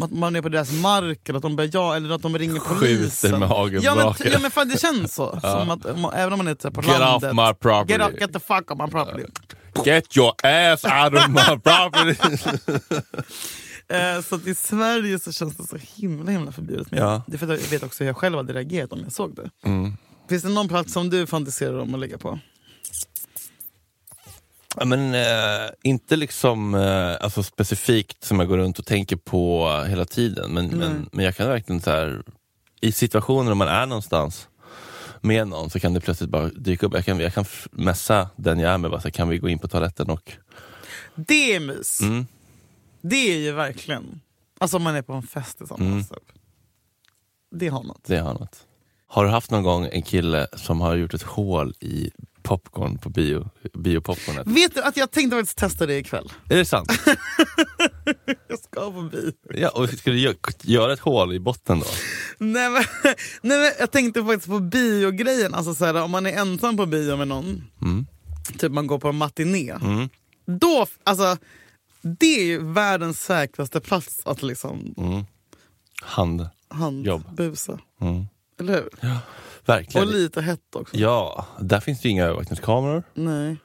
att 0.00 0.10
man 0.12 0.36
är 0.36 0.42
på 0.42 0.48
deras 0.48 0.72
mark 0.72 1.28
eller 1.28 1.36
att 1.36 1.42
de 1.42 1.56
börjar 1.56 1.70
ja, 1.74 1.96
eller 1.96 2.14
att 2.14 2.22
de 2.22 2.38
ringer 2.38 2.60
Skjuter 2.60 2.80
polisen. 2.80 3.38
med 3.38 3.48
hagelbrakare. 3.48 4.04
ja, 4.08 4.14
men, 4.24 4.32
ja 4.32 4.38
men 4.38 4.50
fan 4.50 4.68
det 4.68 4.80
känns 4.80 5.14
så. 5.14 5.40
Som 5.40 5.70
att, 5.70 5.84
även 6.14 6.32
om 6.32 6.38
man 6.38 6.48
är 6.48 6.56
här 6.64 6.70
på 6.70 6.82
Get 6.82 6.90
off 6.90 6.98
landet. 7.00 7.34
my 7.34 7.54
property. 7.54 7.92
Get, 7.92 8.02
off, 8.02 8.20
get 8.20 8.32
the 8.32 8.40
fuck 8.40 8.70
off 8.70 8.78
my 8.78 8.90
property. 8.90 9.24
Get 9.84 10.16
your 10.16 10.32
ass 10.46 10.84
out 10.84 11.14
of 11.14 11.28
my 11.28 11.58
property. 11.58 12.16
Eh, 13.88 14.22
så 14.22 14.34
att 14.34 14.46
i 14.46 14.54
Sverige 14.54 15.18
så 15.18 15.32
känns 15.32 15.56
det 15.56 15.64
så 15.64 15.76
himla 15.96 16.30
himla 16.30 16.52
förbjudet. 16.52 16.90
Men 16.90 17.00
Ja. 17.00 17.22
Det 17.26 17.38
för 17.38 17.46
jag 17.46 17.58
vet 17.70 17.82
också 17.82 18.04
hur 18.04 18.08
jag 18.08 18.16
själv 18.16 18.36
hade 18.36 18.52
reagerat 18.52 18.92
om 18.92 19.00
jag 19.02 19.12
såg 19.12 19.36
det. 19.36 19.50
Mm. 19.68 19.92
Finns 20.28 20.42
det 20.42 20.48
någon 20.48 20.68
plats 20.68 20.92
som 20.92 21.10
du 21.10 21.26
fantiserar 21.26 21.78
om 21.78 21.94
att 21.94 22.00
ligga 22.00 22.18
på? 22.18 22.38
Ja, 24.76 24.84
men, 24.84 25.14
eh, 25.14 25.70
inte 25.82 26.16
liksom 26.16 26.74
eh, 26.74 27.16
alltså 27.20 27.42
specifikt 27.42 28.24
som 28.24 28.40
jag 28.40 28.48
går 28.48 28.56
runt 28.58 28.78
och 28.78 28.86
tänker 28.86 29.16
på 29.16 29.70
hela 29.88 30.04
tiden. 30.04 30.50
Men, 30.50 30.66
men, 30.66 31.08
men 31.12 31.24
jag 31.24 31.36
kan 31.36 31.48
verkligen 31.48 31.80
så 31.80 31.90
här, 31.90 32.22
i 32.80 32.92
situationer 32.92 33.52
om 33.52 33.58
man 33.58 33.68
är 33.68 33.86
någonstans 33.86 34.48
med 35.20 35.48
någon 35.48 35.70
så 35.70 35.80
kan 35.80 35.94
det 35.94 36.00
plötsligt 36.00 36.30
bara 36.30 36.48
dyka 36.48 36.86
upp. 36.86 36.94
Jag 36.94 37.04
kan, 37.04 37.20
jag 37.20 37.34
kan 37.34 37.44
messa 37.70 38.28
den 38.36 38.58
jag 38.58 38.72
är 38.72 38.78
med, 38.78 38.90
bara, 38.90 39.00
så 39.00 39.08
här, 39.08 39.12
kan 39.12 39.28
vi 39.28 39.38
gå 39.38 39.48
in 39.48 39.58
på 39.58 39.68
toaletten 39.68 40.10
och... 40.10 40.32
Det 41.14 41.54
är 41.54 41.60
mys. 41.60 42.00
Mm. 42.00 42.26
Det 43.00 43.32
är 43.32 43.38
ju 43.38 43.52
verkligen... 43.52 44.20
Alltså 44.58 44.76
om 44.76 44.82
man 44.82 44.96
är 44.96 45.02
på 45.02 45.12
en 45.12 45.22
fest 45.22 45.58
tillsammans. 45.58 45.90
Mm. 45.90 46.04
Typ. 46.04 46.38
Det 47.50 47.68
har 47.68 47.82
något. 47.82 48.04
Det 48.04 48.16
har 48.16 48.34
något. 48.34 48.66
Har 49.06 49.24
du 49.24 49.30
haft 49.30 49.50
någon 49.50 49.62
gång 49.62 49.88
en 49.92 50.02
kille 50.02 50.46
som 50.56 50.80
har 50.80 50.94
gjort 50.94 51.14
ett 51.14 51.22
hål 51.22 51.74
i 51.80 52.10
popcorn 52.44 52.98
på 52.98 53.08
bio, 53.10 53.50
biopopcornet? 53.74 54.46
Vet 54.46 54.74
du 54.74 54.82
att 54.82 54.96
jag 54.96 55.10
tänkte 55.10 55.36
faktiskt 55.36 55.58
testa 55.58 55.86
det 55.86 55.98
ikväll? 55.98 56.32
Är 56.50 56.56
det 56.56 56.64
sant? 56.64 56.88
Jag 58.48 58.58
ska 58.58 58.92
på 58.92 59.02
bio. 59.02 59.32
Ja, 59.54 59.68
och 59.68 59.88
ska 59.88 60.10
du 60.10 60.16
gö- 60.18 60.54
göra 60.62 60.92
ett 60.92 61.00
hål 61.00 61.32
i 61.34 61.40
botten 61.40 61.78
då? 61.80 61.86
Nej 62.38 62.70
men, 62.70 62.82
nej 63.42 63.58
men 63.58 63.72
jag 63.80 63.90
tänkte 63.90 64.24
faktiskt 64.24 64.48
på 64.48 64.60
biogrejen. 64.60 65.54
Alltså 65.54 65.74
så 65.74 65.84
här, 65.84 66.02
om 66.02 66.10
man 66.10 66.26
är 66.26 66.32
ensam 66.32 66.76
på 66.76 66.86
bio 66.86 67.16
med 67.16 67.28
någon, 67.28 67.64
Mm. 67.82 68.06
typ 68.58 68.72
man 68.72 68.86
går 68.86 68.98
på 68.98 69.08
en 69.08 69.16
matiné. 69.16 69.70
Mm. 69.70 70.08
Då, 70.46 70.86
alltså, 71.04 71.36
det 72.02 72.40
är 72.40 72.44
ju 72.44 72.72
världens 72.72 73.20
säkraste 73.24 73.80
plats 73.80 74.20
att 74.24 74.42
liksom 74.42 74.94
Mm. 74.96 75.24
Hand. 76.02 76.46
Jobb. 77.06 77.24
handbusa. 77.26 77.78
Mm. 78.00 78.24
Eller 78.60 78.74
hur? 78.74 78.88
Verkligen. 79.66 80.08
Och 80.08 80.14
lite 80.14 80.40
hett 80.42 80.74
också. 80.76 80.96
Ja, 80.96 81.46
där 81.60 81.80
finns 81.80 82.00
det 82.00 82.08
ju 82.08 82.12
inga 82.12 82.24
övervakningskameror. 82.24 83.02
Nej. 83.14 83.56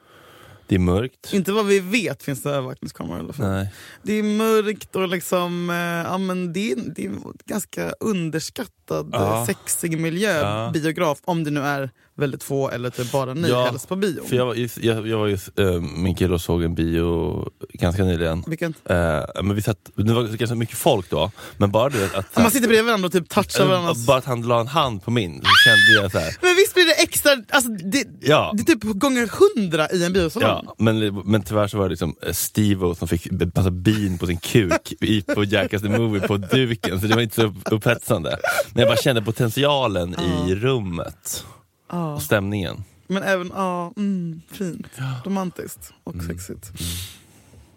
Det 0.66 0.74
är 0.74 0.78
mörkt. 0.78 1.32
Inte 1.32 1.52
vad 1.52 1.66
vi 1.66 1.80
vet 1.80 2.22
finns 2.22 2.42
det 2.42 2.50
övervakningskameror 2.50 3.16
i 3.16 3.20
alla 3.20 3.32
fall. 3.32 3.50
Nej. 3.50 3.72
Det 4.02 4.12
är 4.12 4.22
mörkt 4.22 4.96
och 4.96 5.08
liksom, 5.08 5.70
eh, 5.70 5.76
ja, 5.76 6.18
men 6.18 6.52
det, 6.52 6.72
är, 6.72 6.76
det 6.76 7.04
är 7.04 7.08
en 7.08 7.22
ganska 7.46 7.90
underskattad, 8.00 9.08
Ja. 9.12 9.46
sexig 9.46 10.00
miljö, 10.00 10.40
Ja. 10.40 10.70
biograf. 10.74 11.18
Om 11.24 11.44
det 11.44 11.50
nu 11.50 11.60
är 11.60 11.90
väldigt 12.20 12.42
få 12.42 12.70
eller 12.70 12.90
typ 12.90 13.12
bara 13.12 13.34
ni 13.34 13.48
Ja, 13.48 13.64
helst 13.64 13.88
på 13.88 13.96
bio. 13.96 14.24
För 14.24 14.36
jag, 14.36 14.46
var 14.46 14.54
jag, 14.80 15.06
jag 15.08 15.18
var 15.18 15.26
just 15.26 15.58
äh, 15.58 15.70
min 15.80 16.14
kille 16.14 16.34
och 16.34 16.40
såg 16.40 16.62
en 16.62 16.74
bio 16.74 17.44
ganska 17.72 18.04
nyligen. 18.04 18.44
Vilken? 18.46 18.74
Eh, 18.84 18.96
men 19.42 19.54
vi 19.54 19.62
satt, 19.62 19.90
det 19.94 20.12
var 20.12 20.22
ganska 20.22 20.54
mycket 20.54 20.76
folk 20.76 21.10
då, 21.10 21.30
men 21.56 21.70
bara 21.70 21.88
det 21.88 22.14
att... 22.14 22.36
Man 22.36 22.50
sitter 22.50 22.68
bredvid 22.68 22.84
varandra 22.86 23.06
och 23.06 23.12
typ 23.12 23.28
touchar 23.28 23.62
äh, 23.64 23.68
varandras... 23.68 24.06
bara 24.06 24.18
att 24.18 24.24
han 24.24 24.42
la 24.42 24.60
en 24.60 24.66
hand 24.66 25.04
på 25.04 25.10
min, 25.10 25.40
så 25.42 25.48
kände 25.64 26.02
jag 26.02 26.12
så 26.12 26.18
här. 26.18 26.36
Men 26.42 26.56
visst 26.56 26.74
blir 26.74 26.84
det 26.86 27.02
extra, 27.02 27.30
alltså 27.50 27.70
det, 27.70 28.04
Ja. 28.20 28.52
det 28.56 28.62
är 28.62 28.74
typ 28.74 28.82
gånger 28.82 29.30
hundra 29.56 29.90
i 29.90 30.04
en 30.04 30.12
biosalong. 30.12 30.64
Ja, 30.66 30.74
men, 30.78 31.14
men 31.16 31.42
tyvärr 31.42 31.66
så 31.68 31.76
var 31.78 31.84
det 31.84 31.90
liksom 31.90 32.14
eh, 32.26 32.32
Steve-O 32.32 32.94
som 32.94 33.08
fick 33.08 33.28
massa 33.54 33.70
bin 33.70 34.18
på 34.18 34.26
sin 34.26 34.38
kuk 34.40 34.92
i, 35.00 35.22
på 35.22 35.44
Jackass 35.44 35.82
the 35.82 35.88
Movie 35.88 36.20
på 36.20 36.36
duken, 36.36 37.00
så 37.00 37.06
det 37.06 37.14
var 37.14 37.22
inte 37.22 37.34
så 37.34 37.42
upp- 37.46 37.72
upphetsande. 37.72 38.38
Men 38.72 38.80
jag 38.80 38.88
bara 38.90 38.96
kände 38.96 39.22
potentialen 39.22 40.16
i 40.48 40.54
rummet 40.54 41.44
Ja. 41.90 42.14
och 42.14 42.22
stämningen. 42.22 42.84
Men 43.06 43.22
även, 43.22 43.50
ja, 43.54 43.92
mm, 43.96 44.40
fint. 44.52 44.86
Romantiskt 45.24 45.92
och 46.04 46.14
sexigt. 46.28 46.70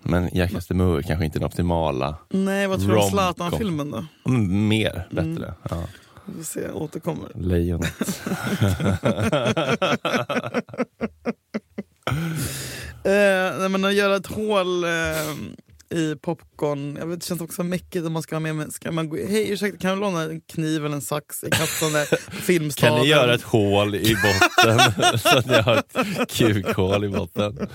Men 0.04 0.30
Jackass 0.34 0.68
the 0.68 0.74
Movie 0.74 1.04
kanske 1.04 1.26
inte 1.26 1.40
den 1.40 1.46
optimala. 1.48 2.18
Nej, 2.30 2.68
vad 2.68 2.80
tror 2.80 2.92
du 2.92 2.98
om. 3.02 3.10
Zlatan-filmen 3.10 3.92
då? 3.92 4.06
Mm, 4.26 4.68
Mer, 4.68 5.08
bättre. 5.12 5.54
Ja. 5.70 5.84
Vi 6.26 6.34
får 6.34 6.44
se, 6.44 6.62
jag 6.62 6.76
återkommer. 6.76 7.32
Lejonet. 7.36 8.22
Eh, 13.06 13.60
nej, 13.60 13.70
men 13.70 13.86
att 13.86 13.94
göra 13.94 14.16
ett 14.16 14.26
hål 14.28 14.84
eh, 14.84 14.90
i 15.94 16.16
popcorn, 16.22 16.96
jag 17.00 17.08
vet, 17.08 17.20
det 17.20 17.26
känns 17.26 17.42
också 17.42 17.64
mäckigt 17.64 18.06
om 18.06 18.14
man 18.14 18.24
ska 18.24 18.36
ha 18.36 18.40
med, 18.40 18.74
ska 18.74 18.92
man 18.92 19.10
gå, 19.10 19.18
hej 19.18 19.52
ursäkta 19.52 19.78
kan 19.78 19.94
du 19.94 20.00
låna 20.00 20.22
en 20.22 20.42
kniv 20.42 20.86
eller 20.86 20.96
en 20.96 21.02
sax 21.02 21.44
i 21.44 21.50
kassan 21.50 21.94
där 21.94 22.06
filmstaden? 22.32 22.96
Kan 22.96 23.04
ni 23.04 23.10
göra 23.10 23.34
ett 23.34 23.42
hål 23.42 23.96
i 23.96 24.16
botten 24.16 24.80
så 25.20 25.38
att 25.38 25.46
ni 25.46 25.62
har 25.62 25.76
ett 25.76 25.98
kukhål 26.32 27.06
i 27.06 27.10
botten? 27.10 27.68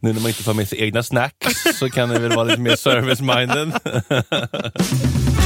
Nu 0.00 0.12
när 0.12 0.20
man 0.20 0.28
inte 0.28 0.42
får 0.42 0.54
med 0.54 0.68
sig 0.68 0.82
egna 0.82 1.02
snacks 1.02 1.78
så 1.78 1.90
kan 1.90 2.08
ni 2.08 2.18
väl 2.18 2.30
vara 2.30 2.44
lite 2.44 2.60
mer 2.60 2.76
service-minded. 2.76 3.72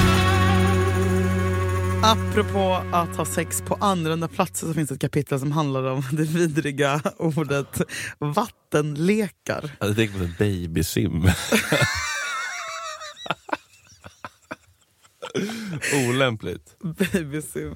Apropå 2.07 2.81
att 2.93 3.17
ha 3.17 3.25
sex 3.25 3.63
på 3.67 3.75
annorlunda 3.75 4.29
platser 4.29 4.67
så 4.67 4.75
finns 4.75 4.89
det 4.89 4.95
ett 4.95 5.01
kapitel 5.01 5.41
som 5.41 5.53
handlar 5.53 5.85
om 5.85 6.03
det 6.13 6.23
vidriga 6.23 7.01
ordet 7.19 7.81
vattenlekar. 8.19 9.71
Jag 9.81 9.97
tänker 9.97 10.19
på 10.19 10.29
babysim. 10.39 11.31
Olämpligt. 16.09 16.77
Babysim. 16.81 17.75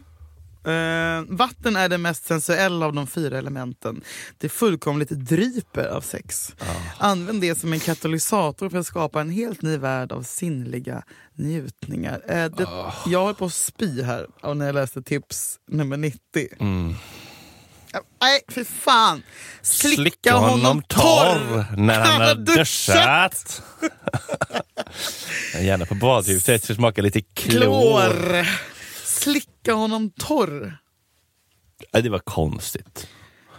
Eh, 0.64 1.22
vatten 1.28 1.76
är 1.76 1.88
det 1.88 1.98
mest 1.98 2.26
sensuella 2.26 2.86
av 2.86 2.92
de 2.92 3.06
fyra 3.06 3.38
elementen. 3.38 4.00
Det 4.38 4.48
fullkomligt 4.48 5.10
dryper 5.10 5.86
av 5.88 6.00
sex. 6.00 6.54
Använd 6.98 7.40
det 7.40 7.54
som 7.54 7.72
en 7.72 7.80
katalysator 7.80 8.68
för 8.68 8.78
att 8.78 8.86
skapa 8.86 9.20
en 9.20 9.30
helt 9.30 9.62
ny 9.62 9.76
värld 9.76 10.12
av 10.12 10.22
sinnliga 10.22 11.02
njutningar. 11.34 12.22
Eh, 12.28 12.44
det, 12.50 12.66
Jag 13.06 13.20
håller 13.20 13.34
på 13.34 13.44
att 13.44 13.54
spy 13.54 14.02
här 14.02 14.54
när 14.54 14.66
jag 14.66 14.74
läste 14.74 15.02
tips 15.02 15.58
nummer 15.68 15.96
90. 15.96 16.20
Mm. 16.60 16.94
Nej, 18.20 18.40
för 18.48 18.64
fan! 18.64 19.22
Slicka, 19.62 19.96
Slicka 20.02 20.34
honom 20.36 20.82
torr 20.82 21.76
när 21.76 22.00
han 22.00 22.20
har 22.20 22.34
duschat. 22.34 23.62
Gärna 25.60 25.86
på 25.86 25.94
badhuset 25.94 26.64
så 26.64 26.74
smakar 26.74 27.02
lite 27.02 27.20
klor. 27.20 27.60
Klor! 27.60 28.46
Slicka 29.04 29.72
honom 29.72 30.10
torr. 30.10 30.78
Nej, 31.92 32.02
det 32.02 32.10
var 32.10 32.18
konstigt. 32.18 33.08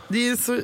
Det 0.08 0.28
är 0.30 0.36
så 0.36 0.62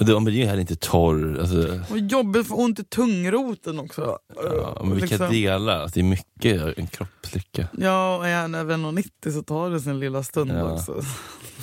men 0.00 0.24
det 0.24 0.30
är 0.30 0.32
ju 0.32 0.44
heller 0.46 0.60
inte 0.60 0.76
torr. 0.76 1.38
Alltså, 1.40 1.80
och 1.90 1.98
jobbigt 1.98 2.48
för 2.48 2.58
ont 2.60 2.78
i 2.78 2.84
tungroten 2.84 3.78
också. 3.78 4.18
ja, 4.36 4.78
men 4.80 4.92
vilka 4.92 5.06
Liksom. 5.06 5.30
delar? 5.30 5.80
Alltså, 5.80 5.94
det 5.94 6.00
är 6.00 6.04
mycket 6.04 6.78
en 6.78 6.86
kroppslycka. 6.86 7.68
Ja, 7.78 8.16
och 8.16 8.28
är 8.28 8.40
han 8.40 8.54
över 8.54 8.74
1,90 8.74 9.32
så 9.32 9.42
tar 9.42 9.70
det 9.70 9.80
sin 9.80 10.00
lilla 10.00 10.22
stund 10.22 10.50
Ja. 10.52 10.62
också. 10.72 11.02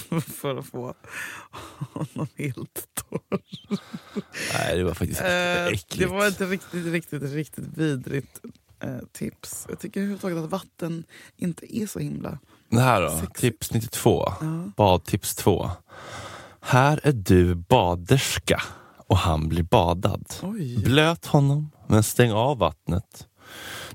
för 0.42 0.56
att 0.56 0.66
få 0.66 0.94
honom 1.94 2.28
helt 2.38 2.88
torr. 2.94 3.40
Nej, 4.54 4.78
det 4.78 4.84
var 4.84 4.94
faktiskt 4.94 5.22
Eh, 5.22 5.66
äckligt. 5.68 5.98
det 6.00 6.06
var 6.06 6.28
ett 6.28 6.42
riktigt, 6.42 6.86
riktigt, 6.86 7.24
riktigt 7.24 7.66
vidrigt 7.78 8.40
eh, 8.80 8.98
tips. 9.12 9.66
Jag 9.70 9.80
tycker 9.80 10.00
överhuvudtaget 10.00 10.38
att 10.38 10.50
vatten 10.50 11.04
inte 11.38 11.76
är 11.78 11.88
så 11.88 12.00
himla... 12.00 12.40
Det 12.70 12.80
här 12.82 13.02
då, 13.02 13.10
Sexigt. 13.10 13.36
tips 13.40 13.72
92. 13.74 14.34
Ja. 14.42 14.72
Badtips 14.78 15.36
2. 15.36 15.70
Här 16.62 17.00
är 17.04 17.12
du 17.12 17.56
baderska 17.56 18.62
och 19.08 19.18
han 19.18 19.50
blir 19.50 19.64
badad. 19.64 20.26
Oj. 20.42 20.78
Blöt 20.84 21.26
honom, 21.26 21.72
men 21.88 22.04
stäng 22.04 22.32
av 22.32 22.58
vattnet. 22.58 23.28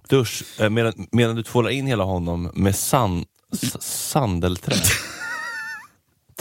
Dusch, 0.09 0.61
eh, 0.61 0.71
medan, 0.71 1.07
medan 1.13 1.37
du 1.37 1.43
tvålar 1.43 1.71
in 1.71 1.87
hela 1.87 2.05
honom 2.05 2.51
med 2.55 2.77
san, 2.77 3.25
s- 3.53 3.83
sandelträ. 3.83 4.75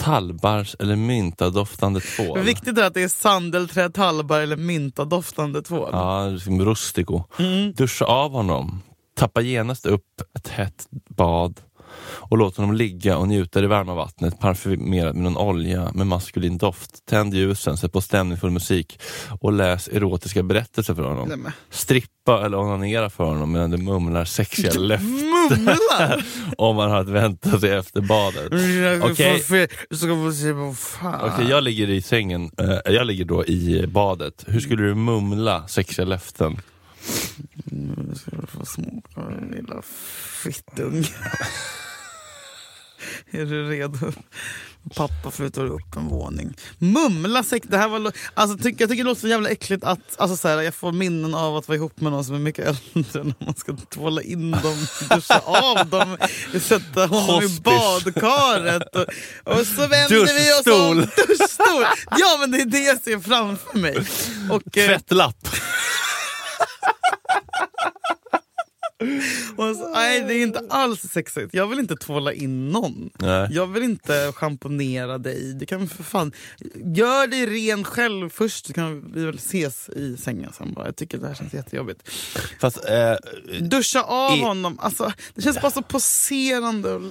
Tallbars 0.00 0.76
eller 0.78 0.96
myntadoftande 0.96 2.00
tvål. 2.00 2.38
Viktigt 2.38 2.78
är 2.78 2.84
att 2.84 2.94
det 2.94 3.02
är 3.02 3.08
sandelträ, 3.08 3.90
tallbar 3.90 4.40
eller 4.40 4.56
myntadoftande 4.56 5.62
tvål. 5.62 5.88
Ja, 5.92 6.38
rustico. 6.46 7.24
Mm. 7.38 7.72
Duscha 7.72 8.04
av 8.04 8.32
honom. 8.32 8.82
Tappa 9.16 9.40
genast 9.40 9.86
upp 9.86 10.22
ett 10.38 10.48
hett 10.48 10.86
bad 11.08 11.60
och 12.02 12.38
låt 12.38 12.56
honom 12.56 12.74
ligga 12.74 13.16
och 13.16 13.28
njuta 13.28 13.58
i 13.58 13.62
det 13.62 13.68
varma 13.68 13.94
vattnet 13.94 14.40
parfymerat 14.40 15.14
med 15.14 15.24
någon 15.24 15.36
olja 15.36 15.90
med 15.94 16.06
maskulin 16.06 16.58
doft. 16.58 17.06
Tänd 17.06 17.34
ljusen, 17.34 17.76
sätt 17.76 17.92
på 17.92 18.00
stämningsfull 18.00 18.50
musik 18.50 19.00
och 19.40 19.52
läs 19.52 19.88
erotiska 19.88 20.42
berättelser 20.42 20.94
för 20.94 21.02
honom. 21.02 21.28
Strippa 21.70 22.46
eller 22.46 22.58
onanera 22.58 23.10
för 23.10 23.24
honom 23.24 23.52
medan 23.52 23.70
du 23.70 23.76
mumlar 23.76 24.24
sexiga 24.24 24.72
löften 24.72 25.30
Mumlar! 25.48 26.24
om 26.58 26.76
man 26.76 26.90
har 26.90 27.00
att 27.00 27.08
vänta 27.08 27.60
sig 27.60 27.70
efter 27.70 28.00
badet. 28.00 28.52
Okej. 29.02 29.42
Fan. 30.74 31.30
Okej, 31.32 31.46
jag 31.50 31.64
ligger 31.64 31.90
i 31.90 32.02
sängen, 32.02 32.50
eh, 32.58 32.92
jag 32.92 33.06
ligger 33.06 33.24
då 33.24 33.46
i 33.46 33.86
badet. 33.86 34.44
Hur 34.46 34.60
skulle 34.60 34.82
du 34.82 34.94
mumla 34.94 35.68
sexiga 35.68 36.04
löften? 36.04 36.60
Nu 37.64 38.14
ska 38.14 38.30
du 38.36 38.46
få 38.46 38.64
smaka 38.66 39.30
din 39.30 39.50
lilla 39.50 39.82
fittung. 40.42 41.04
är 43.30 43.44
du 43.44 43.68
redo? 43.70 44.12
Pappa 44.96 45.30
flyttar 45.30 45.66
upp 45.66 45.96
en 45.96 46.08
våning. 46.08 46.54
Mumla 46.78 47.42
sex, 47.42 47.66
det 47.70 47.78
här 47.78 47.88
var... 47.88 48.12
Alltså, 48.34 48.58
ty, 48.58 48.74
jag 48.78 48.88
tycker 48.88 49.04
det 49.04 49.08
låter 49.08 49.20
så 49.20 49.28
jävla 49.28 49.48
äckligt 49.48 49.84
att 49.84 50.00
alltså, 50.16 50.36
så 50.36 50.48
här, 50.48 50.62
jag 50.62 50.74
får 50.74 50.92
minnen 50.92 51.34
av 51.34 51.56
att 51.56 51.68
vara 51.68 51.76
ihop 51.76 52.00
med 52.00 52.12
någon 52.12 52.24
som 52.24 52.34
är 52.34 52.38
mycket 52.38 52.66
äldre 52.66 53.24
när 53.24 53.44
man 53.44 53.54
ska 53.54 53.76
tvåla 53.76 54.22
in 54.22 54.50
dem, 54.50 54.86
duscha 55.10 55.38
av 55.38 55.86
dem, 55.88 56.16
sätta 56.60 57.06
honom 57.06 57.42
i 57.42 57.46
Hospice. 57.46 57.60
badkaret 57.60 58.82
och, 58.96 59.06
och 59.58 59.66
så 59.66 59.86
vänder 59.86 60.38
vi 60.38 60.52
oss 60.52 60.80
om. 60.80 60.96
Duschstol. 60.96 61.26
Duschstol! 61.26 61.84
Ja 62.18 62.36
men 62.40 62.50
det 62.50 62.60
är 62.60 62.66
det 62.66 62.80
jag 62.80 63.02
ser 63.02 63.18
framför 63.18 63.78
mig. 63.78 63.96
Och, 64.50 64.78
eh, 64.78 64.86
Tvättlapp! 64.86 65.36
Och 65.46 65.56
så, 69.56 69.90
nej, 69.94 70.20
det 70.20 70.34
är 70.34 70.42
inte 70.42 70.62
alls 70.70 71.00
sexigt. 71.00 71.54
Jag 71.54 71.66
vill 71.66 71.78
inte 71.78 71.96
tvåla 71.96 72.32
in 72.32 72.68
någon. 72.68 73.10
Nej. 73.18 73.48
Jag 73.50 73.66
vill 73.66 73.82
inte 73.82 74.32
schamponera 74.32 75.18
dig. 75.18 75.54
Du 75.54 75.66
kan 75.66 75.88
för 75.88 76.02
fan... 76.02 76.32
Gör 76.94 77.26
dig 77.26 77.46
ren 77.46 77.84
själv 77.84 78.28
först 78.30 78.66
så 78.66 78.72
kan 78.72 79.12
vi 79.12 79.24
väl 79.24 79.34
ses 79.36 79.88
i 79.88 80.16
sängen 80.16 80.52
sen 80.58 80.72
bara. 80.72 80.86
Jag 80.86 80.96
tycker 80.96 81.18
det 81.18 81.26
här 81.26 81.34
känns 81.34 81.54
jättejobbigt. 81.54 82.08
Fast, 82.60 82.84
eh, 82.88 83.14
Duscha 83.60 84.02
av 84.02 84.36
I- 84.38 84.40
honom. 84.40 84.78
Alltså, 84.78 85.12
det 85.34 85.42
känns 85.42 85.60
bara 85.60 85.70
så 85.70 85.82
poserande 85.82 86.92
och 86.94 87.02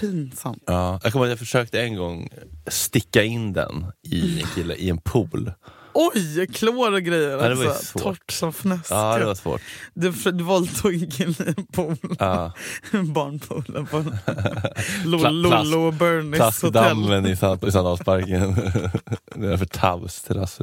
pinsamt. 0.00 0.62
ja, 0.66 1.00
jag 1.02 1.12
kommer 1.12 1.26
jag 1.26 1.38
försökte 1.38 1.80
en 1.80 1.96
gång 1.96 2.28
sticka 2.66 3.22
in 3.22 3.52
den 3.52 3.86
i 4.02 4.40
en 4.40 4.46
kille 4.54 4.74
i 4.74 4.90
en 4.90 4.98
pool. 4.98 5.52
Oj, 5.94 6.46
klor 6.46 6.92
och 6.94 7.02
grejer. 7.02 7.30
Ja, 7.30 7.48
det 7.48 7.54
var 7.54 7.66
alltså, 7.66 7.98
torrt 7.98 8.30
som 8.30 8.52
fnöske. 8.52 8.94
Ja, 8.94 9.18
det 9.18 9.24
var 9.24 9.34
svårt. 9.34 9.60
Du, 9.94 10.10
du 10.10 10.44
våldtog 10.44 10.94
en 10.94 11.10
kille 11.10 11.34
i 11.46 11.54
en 11.56 11.66
pool. 11.66 11.96
Ja. 12.18 12.52
Barnpoolen 13.14 13.86
på 13.86 14.04
Lollo 15.04 15.78
och 15.86 15.94
Bernies 15.94 16.40
hotell. 16.62 16.72
Plaskdammen 16.82 17.26
i, 17.26 17.36
Sand- 17.36 17.68
i 17.68 17.72
Sandalsparken. 17.72 18.50
Nedanför 19.34 19.66
Taus 19.66 20.22
terrass. 20.22 20.60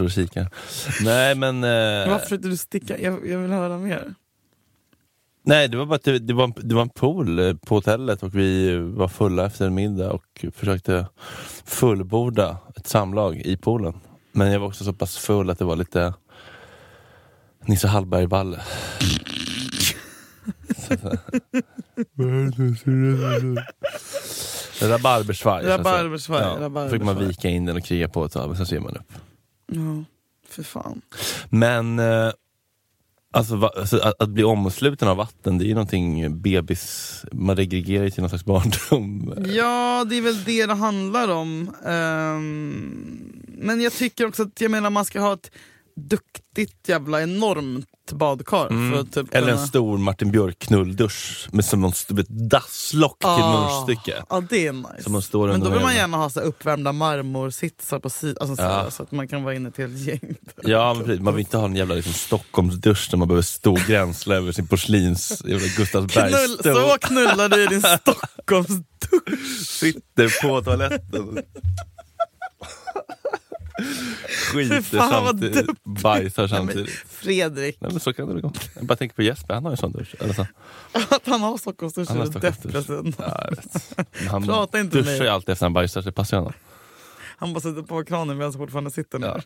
Och 0.00 0.10
kikar. 0.10 0.48
Nej 1.04 1.34
men... 1.34 1.64
Eh, 1.64 2.10
Varför 2.10 2.18
försökte 2.24 2.48
du 2.48 2.56
sticka? 2.56 2.98
Jag, 2.98 3.28
jag 3.28 3.38
vill 3.38 3.50
höra 3.52 3.78
mer. 3.78 4.14
nej 5.44 5.68
det 5.68 5.76
var 5.76 5.86
bara 5.86 5.94
att 5.94 6.04
det, 6.04 6.18
det, 6.18 6.34
var 6.34 6.44
en, 6.44 6.52
det 6.56 6.74
var 6.74 6.82
en 6.82 6.88
pool 6.88 7.38
eh, 7.38 7.54
på 7.54 7.74
hotellet 7.74 8.22
och 8.22 8.34
vi 8.34 8.76
var 8.78 9.08
fulla 9.08 9.46
efter 9.46 9.66
en 9.66 9.74
middag 9.74 10.10
och 10.12 10.44
försökte 10.54 11.06
fullborda 11.64 12.56
ett 12.76 12.86
samlag 12.86 13.36
i 13.36 13.56
poolen. 13.56 13.94
Men 14.32 14.52
jag 14.52 14.60
var 14.60 14.66
också 14.66 14.84
så 14.84 14.92
pass 14.92 15.16
full 15.18 15.50
att 15.50 15.58
det 15.58 15.64
var 15.64 15.76
lite 15.76 16.14
Nisse 17.66 17.88
Hallberg-balle. 17.88 18.60
Rabarbersvaj. 24.80 25.64
Rabarbersvaj, 25.66 26.42
Ja, 26.42 26.56
rabarbersvaj. 26.60 26.98
fick 26.98 27.06
man 27.06 27.18
vika 27.28 27.48
in 27.48 27.66
den 27.66 27.76
och 27.76 27.84
kriga 27.84 28.08
på 28.08 28.24
ett 28.24 28.32
tag, 28.32 28.48
men 28.48 28.56
sen 28.56 28.66
ser 28.66 28.80
man 28.80 28.96
upp. 28.96 29.12
Ja, 29.72 30.04
för 30.48 30.62
fan. 30.62 31.00
Men 31.50 31.98
eh, 31.98 32.30
alltså, 33.32 33.56
va, 33.56 33.70
alltså, 33.76 33.98
att, 33.98 34.22
att 34.22 34.28
bli 34.28 34.44
omsluten 34.44 35.08
av 35.08 35.16
vatten, 35.16 35.58
det 35.58 35.64
är 35.64 35.66
ju 35.66 35.74
någonting 35.74 36.40
bebis, 36.42 37.24
man 37.32 37.56
regregerar 37.56 38.04
ju 38.04 38.10
till 38.10 38.20
någon 38.22 38.30
slags 38.30 38.44
barndom. 38.44 39.34
Ja, 39.46 40.04
det 40.10 40.16
är 40.16 40.22
väl 40.22 40.44
det 40.44 40.66
det 40.66 40.74
handlar 40.74 41.28
om. 41.28 41.74
Ehm, 41.86 43.41
men 43.62 43.80
jag 43.80 43.92
tycker 43.92 44.26
också 44.26 44.42
att 44.42 44.60
jag 44.60 44.70
menar, 44.70 44.90
man 44.90 45.04
ska 45.04 45.20
ha 45.20 45.32
ett 45.32 45.50
duktigt 45.96 46.88
jävla 46.88 47.22
enormt 47.22 47.86
badkar. 48.12 48.68
För 48.92 49.00
att 49.00 49.12
typ 49.12 49.34
Eller 49.34 49.48
en 49.48 49.54
kunna- 49.56 49.66
stor 49.66 49.98
Martin 49.98 50.30
Björk-knulldusch 50.32 51.48
med 51.52 51.64
som 51.64 51.80
någon, 51.80 51.92
ett 52.18 52.28
dasslock 52.28 53.18
till 53.18 53.28
Ah, 53.28 53.70
munstycke. 53.86 54.22
Ja, 54.30 54.42
det 54.50 54.66
är 54.66 54.72
nice. 54.72 55.10
Man 55.10 55.22
står 55.22 55.48
men 55.48 55.60
då 55.60 55.70
vill 55.70 55.80
man 55.80 55.94
gärna 55.94 56.16
ha 56.16 56.30
så 56.30 56.40
uppvärmda 56.40 56.92
marmorsitsar 56.92 57.98
på 57.98 58.10
sidan, 58.10 58.36
alltså 58.40 58.56
så, 58.56 58.62
Ja. 58.62 58.90
så 58.90 59.02
att 59.02 59.12
man 59.12 59.28
kan 59.28 59.42
vara 59.44 59.54
inne 59.54 59.70
till 59.70 59.84
ett 59.84 60.00
gäng. 60.00 60.34
Ja, 60.62 60.96
precis. 61.04 61.20
man 61.20 61.34
vill 61.34 61.40
inte 61.40 61.56
ha 61.56 61.64
en 61.64 61.76
jävla 61.76 61.94
liksom, 61.94 62.12
Stockholmsdusch 62.14 63.08
där 63.10 63.18
man 63.18 63.28
behöver 63.28 63.42
stå 63.42 63.74
gränsla 63.88 64.34
över 64.34 64.52
sin 64.52 64.66
porslins 64.66 65.42
jävla 65.44 65.68
Knull, 66.08 66.58
så 66.62 66.96
knullar 67.00 67.48
du 67.48 67.62
i 67.64 67.66
din 67.66 67.82
Stockholmsdusch. 67.82 69.66
Sitter 69.66 70.42
på 70.42 70.62
toaletten. 70.62 71.38
Skiter 74.28 74.82
samtidigt, 74.82 75.84
bajsar 75.84 76.42
Nej, 76.42 76.48
samtidigt. 76.48 76.90
Fredrik, 76.90 77.76
Nej 77.80 77.90
men 77.90 78.00
så 78.00 78.12
kan 78.12 78.34
det 78.34 78.40
gå. 78.40 78.52
Jag 78.74 78.84
bara 78.84 78.96
tänker 78.96 79.16
på 79.16 79.22
Jesper, 79.22 79.54
han 79.54 79.64
har 79.64 79.70
ju 79.70 79.74
en 79.74 79.76
sån 79.76 79.92
dusch. 79.92 80.14
Eller 80.20 80.34
så. 80.34 80.46
att 80.92 81.26
han 81.26 81.40
har 81.40 81.56
Stockholmsdusch 81.58 82.10
är 82.10 82.40
vet. 82.40 82.64
Men 82.64 84.28
han 84.28 84.46
Prata 84.46 84.80
inte 84.80 84.96
med 84.96 85.04
duschar 85.04 85.24
ju 85.24 85.30
alltid 85.30 85.52
efter 85.52 85.66
han 85.66 85.72
bajsar, 85.72 86.02
så 86.02 86.08
det 86.08 86.12
passar 86.12 86.36
ju 86.36 86.38
honom. 86.38 86.52
Han 87.36 87.52
bara 87.52 87.60
sätter 87.60 87.82
på 87.82 88.04
kranen 88.04 88.36
medan 88.38 88.52
han 88.52 88.60
fortfarande 88.60 88.90
sitter 88.90 89.18
ner. 89.18 89.44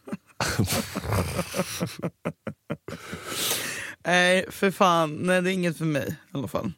Nej, 4.06 4.46
för 4.50 4.70
fan. 4.70 5.14
Nej, 5.14 5.42
det 5.42 5.50
är 5.50 5.52
inget 5.52 5.78
för 5.78 5.84
mig 5.84 6.08
i 6.08 6.36
alla 6.38 6.48
fall. 6.48 6.72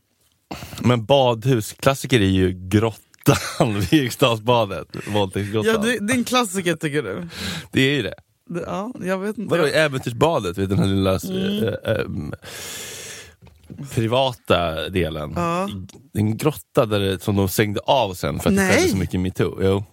Men 0.81 1.05
badhus, 1.05 1.73
klassiker 1.73 2.21
är 2.21 2.25
ju 2.25 2.53
grottan 3.29 3.81
vid 3.81 3.93
Eriksdalsbadet. 3.93 4.89
Våldtäktsgrottan. 5.07 5.73
Ja, 5.73 5.79
det, 5.79 6.07
det 6.07 6.13
är 6.13 6.19
en 6.19 6.25
klassiker 6.25 6.77
tycker 6.77 7.03
du? 7.03 7.29
Det 7.73 7.81
är 7.81 7.95
ju 7.95 8.03
det. 8.03 8.15
Det, 8.51 8.61
ja, 8.61 8.93
jag 9.05 9.19
vet 9.19 9.39
inte. 9.39 9.51
Vadå 9.57 9.67
äventyrsbadet? 9.67 10.59
Vet 10.59 10.69
den 10.69 10.79
här 10.79 10.87
lilla... 10.87 11.19
Mm. 11.19 11.65
eh, 11.65 11.75
ehm, 11.85 12.35
privata 13.95 14.89
delen. 14.89 15.33
Ja. 15.37 15.69
En 16.13 16.37
grotta 16.37 16.87
där 16.87 17.01
det, 17.01 17.23
som 17.23 17.37
de 17.37 17.49
stängde 17.49 17.81
av 17.81 18.15
sen 18.15 18.41
för 18.41 18.51
att 18.51 18.57
det 18.57 18.63
Nej. 18.63 18.77
skedde 18.77 18.89
så 18.89 18.97
mycket 18.97 19.21
metoo. 19.21 19.59
Jo. 19.63 19.85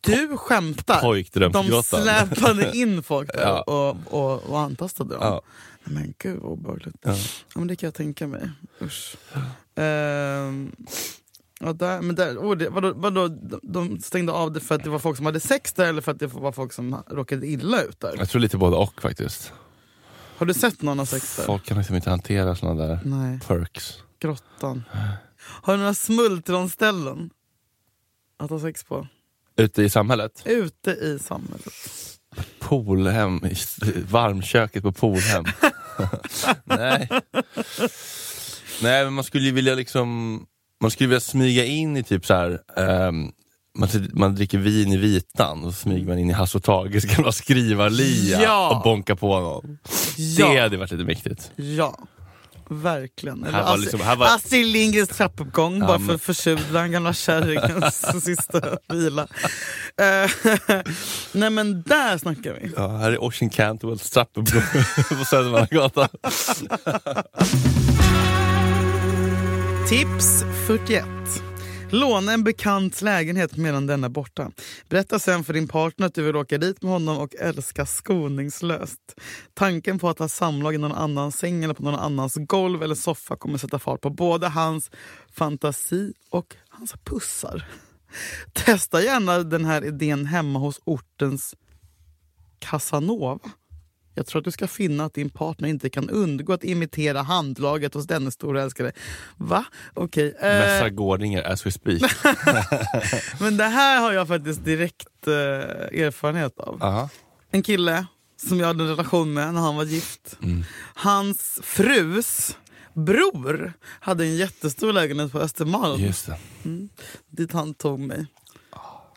Du 0.00 0.36
skämtar? 0.36 1.50
De 1.50 1.82
släpade 1.82 2.76
in 2.76 3.02
folk 3.02 3.32
där 3.32 3.42
Ja. 3.42 3.62
och, 3.62 3.96
och, 4.20 4.42
och 4.42 4.60
antastade 4.60 5.14
dem? 5.14 5.22
Ja. 5.22 5.42
Men 5.84 6.14
gud 6.18 6.38
vad 6.42 6.52
obehagligt. 6.52 6.96
Ja. 7.02 7.16
Men 7.54 7.66
det 7.66 7.76
kan 7.76 7.86
jag 7.86 7.94
tänka 7.94 8.26
mig. 8.26 8.50
Usch. 8.82 9.16
Ehm, 9.74 10.72
ja, 11.60 11.72
där, 11.72 12.02
men 12.02 12.14
där, 12.16 12.36
oh, 12.36 12.56
det, 12.56 12.68
vadå, 12.68 12.92
vadå, 12.96 13.28
de- 13.28 13.60
de 13.62 14.00
stängde 14.00 14.32
av 14.32 14.52
det 14.52 14.60
för 14.60 14.74
att 14.74 14.84
det 14.84 14.90
var 14.90 14.98
folk 14.98 15.16
som 15.16 15.26
hade 15.26 15.40
sex 15.40 15.72
där 15.72 15.84
eller 15.88 16.00
för 16.02 16.12
att 16.12 16.18
det 16.18 16.26
var 16.26 16.52
folk 16.52 16.72
som 16.72 17.02
råkade 17.10 17.46
illa 17.46 17.82
ut 17.82 18.00
där? 18.00 18.14
Jag 18.18 18.28
tror 18.28 18.40
lite 18.40 18.56
både 18.56 18.76
och 18.76 19.02
faktiskt. 19.02 19.52
Har 20.36 20.46
du 20.46 20.54
sett 20.54 20.82
någon 20.82 20.98
ha 20.98 21.06
sex 21.06 21.36
där? 21.36 21.44
Folk 21.44 21.64
kan 21.64 21.78
liksom 21.78 21.96
inte 21.96 22.10
hantera 22.10 22.54
såna 22.56 22.86
där 22.86 22.98
Nej, 23.04 23.40
perks. 23.46 23.94
grottan. 24.20 24.82
Har 25.38 25.72
du 25.72 25.78
några 25.78 25.94
smultronställen 25.94 27.30
att 28.36 28.50
ha 28.50 28.60
sex 28.60 28.84
på? 28.84 29.06
Ute 29.56 29.82
i 29.82 29.90
samhället? 29.90 30.42
Ute 30.46 30.90
i 30.90 31.18
samhället? 31.18 31.68
Poolhem, 32.60 33.40
varmköket 34.10 34.82
på 34.82 34.92
poolhem. 34.92 35.44
Nej. 36.64 37.08
Nej 38.82 39.04
men 39.04 39.12
man 39.12 39.24
skulle 39.24 39.44
ju 39.44 39.52
vilja 39.52 39.74
liksom 39.74 40.40
Man 40.84 40.90
skulle 40.90 41.08
vilja 41.08 41.20
smyga 41.20 41.64
in 41.64 41.96
i 41.96 42.02
typ 42.02 42.26
så 42.26 42.34
här. 42.34 42.58
ehm, 42.76 43.30
man, 43.78 43.88
man 44.12 44.34
dricker 44.34 44.58
vin 44.58 44.92
i 44.92 44.96
vitan 44.96 45.64
och 45.64 45.72
så 45.74 45.78
smyger 45.80 46.06
man 46.06 46.18
in 46.18 46.30
i 46.30 46.32
Hasse 46.32 46.58
och 46.58 46.64
Tages 46.64 47.04
gamla 47.04 47.32
skrivarlia 47.32 48.42
Ja. 48.42 48.76
och 48.76 48.82
bonka 48.82 49.16
på 49.16 49.40
någon. 49.40 49.78
Ja. 50.16 50.48
Det 50.52 50.60
hade 50.60 50.76
varit 50.76 50.90
lite 50.92 51.04
mäktigt. 51.04 51.50
Ja, 51.56 51.98
verkligen. 52.70 53.44
Eller 53.44 53.58
Astrid- 53.62 53.80
liksom- 53.80 54.00
var- 54.18 54.34
Astrid 54.34 54.66
Lindgrens 54.66 55.08
trappuppgång 55.08 55.78
Ja, 55.80 55.86
bara 55.86 55.98
för 55.98 56.14
att 56.14 56.22
försudla 56.22 56.80
den 56.80 56.92
gamla 56.92 57.12
kärringens 57.12 58.04
sista 58.24 58.60
vila. 58.88 59.22
Eh, 60.00 60.30
Nej 61.32 61.50
men 61.50 61.82
där 61.82 62.18
snackar 62.18 62.58
vi. 62.62 62.72
Ja, 62.76 62.88
här 62.96 63.12
är 63.12 63.24
Ocean 63.24 63.50
Cantwells 63.50 64.10
trappuppgång 64.10 64.62
på 65.18 65.24
Södermannagatan. 65.24 66.08
Tips 69.88 70.44
41. 70.66 71.04
Låna 71.90 72.32
en 72.32 72.44
bekants 72.44 73.02
lägenhet 73.02 73.56
medan 73.56 73.86
den 73.86 74.04
är 74.04 74.08
borta. 74.08 74.50
Berätta 74.88 75.18
sen 75.18 75.44
för 75.44 75.52
din 75.52 75.68
partner 75.68 76.06
att 76.06 76.14
du 76.14 76.22
vill 76.22 76.36
åka 76.36 76.58
dit 76.58 76.82
med 76.82 76.92
honom 76.92 77.18
och 77.18 77.34
älska 77.34 77.86
skoningslöst. 77.86 79.20
Tanken 79.54 79.98
på 79.98 80.08
att 80.08 80.18
ha 80.18 80.28
samlag 80.28 80.74
i 80.74 80.78
någon 80.78 80.92
annans 80.92 81.36
säng 81.36 81.64
eller 81.64 81.74
på 81.74 81.82
någon 81.82 81.94
annans 81.94 82.34
golv 82.34 82.82
eller 82.82 82.94
soffa 82.94 83.36
kommer 83.36 83.58
sätta 83.58 83.78
fart 83.78 84.00
på 84.00 84.10
både 84.10 84.48
hans 84.48 84.90
fantasi 85.32 86.12
och 86.30 86.56
hans 86.68 86.94
pussar. 87.04 87.68
Testa 88.52 89.02
gärna 89.02 89.38
den 89.38 89.64
här 89.64 89.84
idén 89.84 90.26
hemma 90.26 90.58
hos 90.58 90.80
ortens 90.84 91.54
Casanova. 92.58 93.38
Jag 94.14 94.26
tror 94.26 94.38
att 94.40 94.44
du 94.44 94.50
ska 94.50 94.66
finna 94.66 95.04
att 95.04 95.14
din 95.14 95.30
partner 95.30 95.68
inte 95.68 95.90
kan 95.90 96.10
undgå 96.10 96.52
att 96.52 96.64
imitera 96.64 97.22
handlaget 97.22 97.94
hos 97.94 98.06
denne 98.06 98.30
stora 98.30 98.62
älskare. 98.62 98.92
Va? 99.36 99.64
Okej. 99.94 100.34
eh, 100.40 100.46
Mässa 100.48 100.90
gårdingar 100.90 101.42
as 101.42 101.66
we 101.66 101.70
speak. 101.70 102.02
men 103.40 103.56
det 103.56 103.64
här 103.64 104.00
har 104.00 104.12
jag 104.12 104.28
faktiskt 104.28 104.64
direkt 104.64 105.26
eh, 105.26 105.32
erfarenhet 106.04 106.58
av. 106.60 106.82
Aha. 106.82 107.08
En 107.50 107.62
kille 107.62 108.06
som 108.48 108.60
jag 108.60 108.66
hade 108.66 108.82
en 108.84 108.90
relation 108.90 109.32
med 109.34 109.54
när 109.54 109.60
han 109.60 109.76
var 109.76 109.84
gift. 109.84 110.36
Mm. 110.42 110.64
Hans 110.94 111.60
frus 111.62 112.56
bror 112.94 113.72
hade 114.00 114.24
en 114.24 114.36
jättestor 114.36 114.92
lägenhet 114.92 115.32
på 115.32 115.38
Östermalm. 115.40 116.00
Just 116.00 116.26
det. 116.26 116.36
Dit 117.30 117.52
han 117.52 117.74
tog 117.74 118.00
mig. 118.00 118.26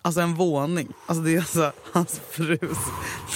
Alltså 0.08 0.22
en 0.22 0.34
våning. 0.34 0.88
Alltså 1.06 1.24
det 1.24 1.36
är 1.36 1.40
alltså 1.40 1.72
hans 1.94 2.20
frus 2.20 2.78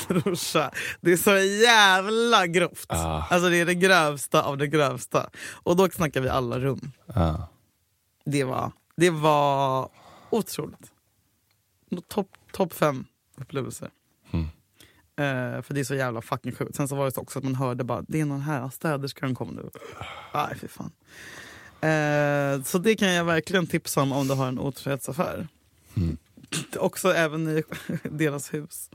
brorsa. 0.07 0.72
Det 1.01 1.11
är 1.11 1.17
så 1.17 1.38
jävla 1.38 2.47
grovt. 2.47 2.86
Ah. 2.89 3.24
Alltså 3.30 3.49
det 3.49 3.57
är 3.57 3.65
det 3.65 3.76
grövsta 3.76 4.43
av 4.43 4.57
det 4.57 4.67
grövsta. 4.67 5.30
Och 5.53 5.76
då 5.76 5.89
snackar 5.89 6.22
vi 6.22 6.30
alla 6.30 6.59
rum. 6.59 6.91
Ja. 7.05 7.47
Det 8.26 8.43
var, 8.43 8.72
det 8.97 9.09
var 9.09 9.89
otroligt. 10.30 10.91
Topp 12.07 12.28
top 12.51 12.74
fem 12.74 13.05
upplevelser. 13.38 13.89
Mm. 14.32 14.45
Eh, 15.15 15.61
för 15.61 15.74
det 15.74 15.80
är 15.80 15.84
så 15.84 15.95
jävla 15.95 16.22
fucking 16.22 16.51
sjukt. 16.51 16.76
Sen 16.76 16.88
så 16.88 16.95
var 16.95 17.05
det 17.05 17.17
också 17.17 17.39
att 17.39 17.45
man 17.45 17.55
hörde 17.55 17.84
bara 17.84 18.03
det 18.07 18.19
är 18.19 18.26
någon 18.26 18.41
här 18.41 18.69
städerska 18.69 19.26
den 19.26 19.36
kommer 19.36 19.53
nu. 19.53 19.69
Nej 20.34 20.55
fy 20.61 20.67
fan. 20.67 20.91
Eh, 21.82 22.63
så 22.63 22.78
det 22.78 22.95
kan 22.95 23.13
jag 23.13 23.26
verkligen 23.26 23.67
tipsa 23.67 24.01
om 24.01 24.11
om 24.11 24.28
du 24.28 24.34
har 24.34 24.47
en 24.47 24.59
otrohetsaffär. 24.59 25.47
Mm. 25.97 26.17
Också 26.76 27.14
även 27.14 27.58
i 27.58 27.64
deras 28.04 28.54
hus. 28.54 28.89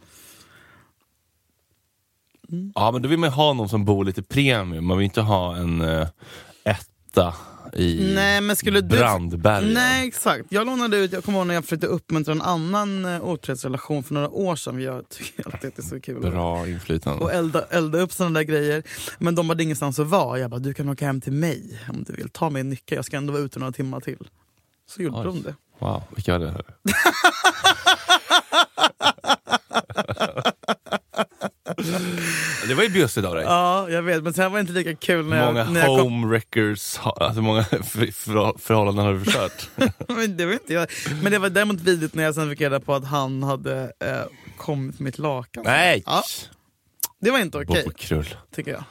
ja 2.74 2.90
men 2.90 3.02
då 3.02 3.08
vill 3.08 3.18
man 3.18 3.28
ju 3.28 3.34
ha 3.34 3.52
någon 3.52 3.68
som 3.68 3.84
bor 3.84 4.04
lite 4.04 4.22
premium. 4.22 4.86
Man 4.86 4.98
vill 4.98 5.04
inte 5.04 5.20
ha 5.20 5.56
en 5.56 5.80
uh, 5.80 6.06
etta 6.64 7.34
i 7.72 8.12
Nej 8.14 8.40
men 8.40 8.56
skulle 8.56 8.80
du... 8.80 8.96
Brandbergen. 8.96 9.72
Nej 9.72 10.08
exakt. 10.08 10.44
Jag 10.48 10.66
lånade 10.66 10.96
ut, 10.96 11.12
jag 11.12 11.24
kommer 11.24 11.38
ihåg 11.38 11.46
när 11.46 11.54
jag 11.54 11.64
försökte 11.64 11.86
uppmuntra 11.86 12.32
en 12.32 12.42
annan 12.42 13.04
eh, 13.04 13.24
otrohetsrelation 13.24 14.02
för 14.02 14.14
några 14.14 14.28
år 14.28 14.56
sedan. 14.56 14.80
Jag 14.80 15.08
tycker 15.08 15.46
alltid 15.46 15.68
att 15.68 15.76
det 15.76 15.82
är 15.82 15.86
så 15.86 16.00
kul. 16.00 16.20
Bra 16.20 16.68
inflytande. 16.68 17.24
och 17.24 17.32
elda, 17.32 17.66
elda 17.70 17.98
upp 17.98 18.12
sådana 18.12 18.38
där 18.38 18.44
grejer. 18.44 18.82
Men 19.18 19.34
de 19.34 19.48
hade 19.48 19.62
ingenstans 19.62 19.98
att 19.98 20.06
vara. 20.06 20.38
Jag 20.38 20.50
bara, 20.50 20.60
du 20.60 20.74
kan 20.74 20.88
åka 20.88 21.06
hem 21.06 21.20
till 21.20 21.32
mig 21.32 21.80
om 21.88 22.04
du 22.04 22.12
vill. 22.12 22.28
Ta 22.28 22.50
min 22.50 22.68
nyckel, 22.68 22.96
jag 22.96 23.04
ska 23.04 23.16
ändå 23.16 23.32
vara 23.32 23.42
ute 23.42 23.58
några 23.58 23.72
timmar 23.72 24.00
till. 24.00 24.28
Så 24.88 25.02
gjorde 25.02 25.18
Oj. 25.18 25.24
de 25.24 25.42
det. 25.42 25.54
Wow, 25.78 26.02
vilka 26.16 26.38
var 26.38 26.46
det? 26.46 26.50
Här? 26.52 26.64
det 32.68 32.74
var 32.74 32.82
ju 32.82 32.88
bjussigt 32.88 33.26
av 33.26 33.34
dig. 33.34 33.44
Ja, 33.44 33.90
jag 33.90 34.02
vet. 34.02 34.22
Men 34.22 34.32
sen 34.34 34.52
var 34.52 34.58
det 34.58 34.60
inte 34.60 34.72
lika 34.72 34.94
kul 34.94 35.26
när 35.26 35.46
många 35.46 35.80
jag, 35.80 35.86
kom. 35.86 36.00
home 36.00 36.26
wreckers, 36.26 36.96
ha- 36.96 37.16
alltså 37.20 37.42
många 37.42 37.64
för, 37.64 38.12
för, 38.12 38.58
förhållanden 38.58 39.04
har 39.06 39.12
du 39.12 39.24
förstört. 39.24 39.68
Men 40.08 40.36
det, 40.36 40.46
var 40.46 40.52
inte 40.52 40.72
jag. 40.74 40.88
men 41.22 41.32
det 41.32 41.38
var 41.38 41.48
däremot 41.50 41.80
vidrigt 41.80 42.14
när 42.14 42.24
jag 42.24 42.34
sen 42.34 42.50
fick 42.50 42.60
reda 42.60 42.80
på 42.80 42.94
att 42.94 43.04
han 43.06 43.42
hade 43.42 43.92
eh, 44.00 44.22
kommit 44.56 45.00
mitt 45.00 45.18
lakan. 45.18 45.62
Nej! 45.66 46.02
Ja. 46.06 46.22
Det 47.20 47.30
var 47.30 47.38
inte 47.38 47.58
okej, 47.58 47.86
krull. 47.96 48.34
tycker 48.54 48.70
jag. 48.70 48.84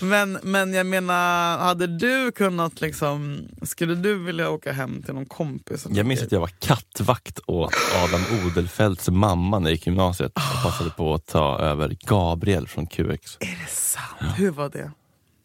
Men, 0.00 0.38
men 0.42 0.74
jag 0.74 0.86
menar, 0.86 1.58
hade 1.58 1.86
du 1.86 2.32
kunnat 2.32 2.80
liksom... 2.80 3.48
Skulle 3.62 3.94
du 3.94 4.14
vilja 4.18 4.50
åka 4.50 4.72
hem 4.72 5.02
till 5.02 5.14
någon 5.14 5.26
kompis? 5.26 5.86
Jag 5.90 6.06
minns 6.06 6.22
att 6.22 6.32
jag 6.32 6.40
var 6.40 6.50
kattvakt 6.60 7.40
åt 7.46 7.74
Adam 8.04 8.20
Odelfeldts 8.46 9.08
mamma 9.08 9.58
när 9.58 9.66
jag 9.70 9.72
gick 9.74 9.86
gymnasiet. 9.86 10.32
Jag 10.34 10.62
passade 10.62 10.90
på 10.90 11.14
att 11.14 11.26
ta 11.26 11.58
över 11.58 11.96
Gabriel 12.06 12.68
från 12.68 12.86
QX. 12.86 13.36
Är 13.40 13.46
det 13.64 13.70
sant? 13.70 14.32
Hur 14.36 14.50
var 14.50 14.68
det? 14.68 14.90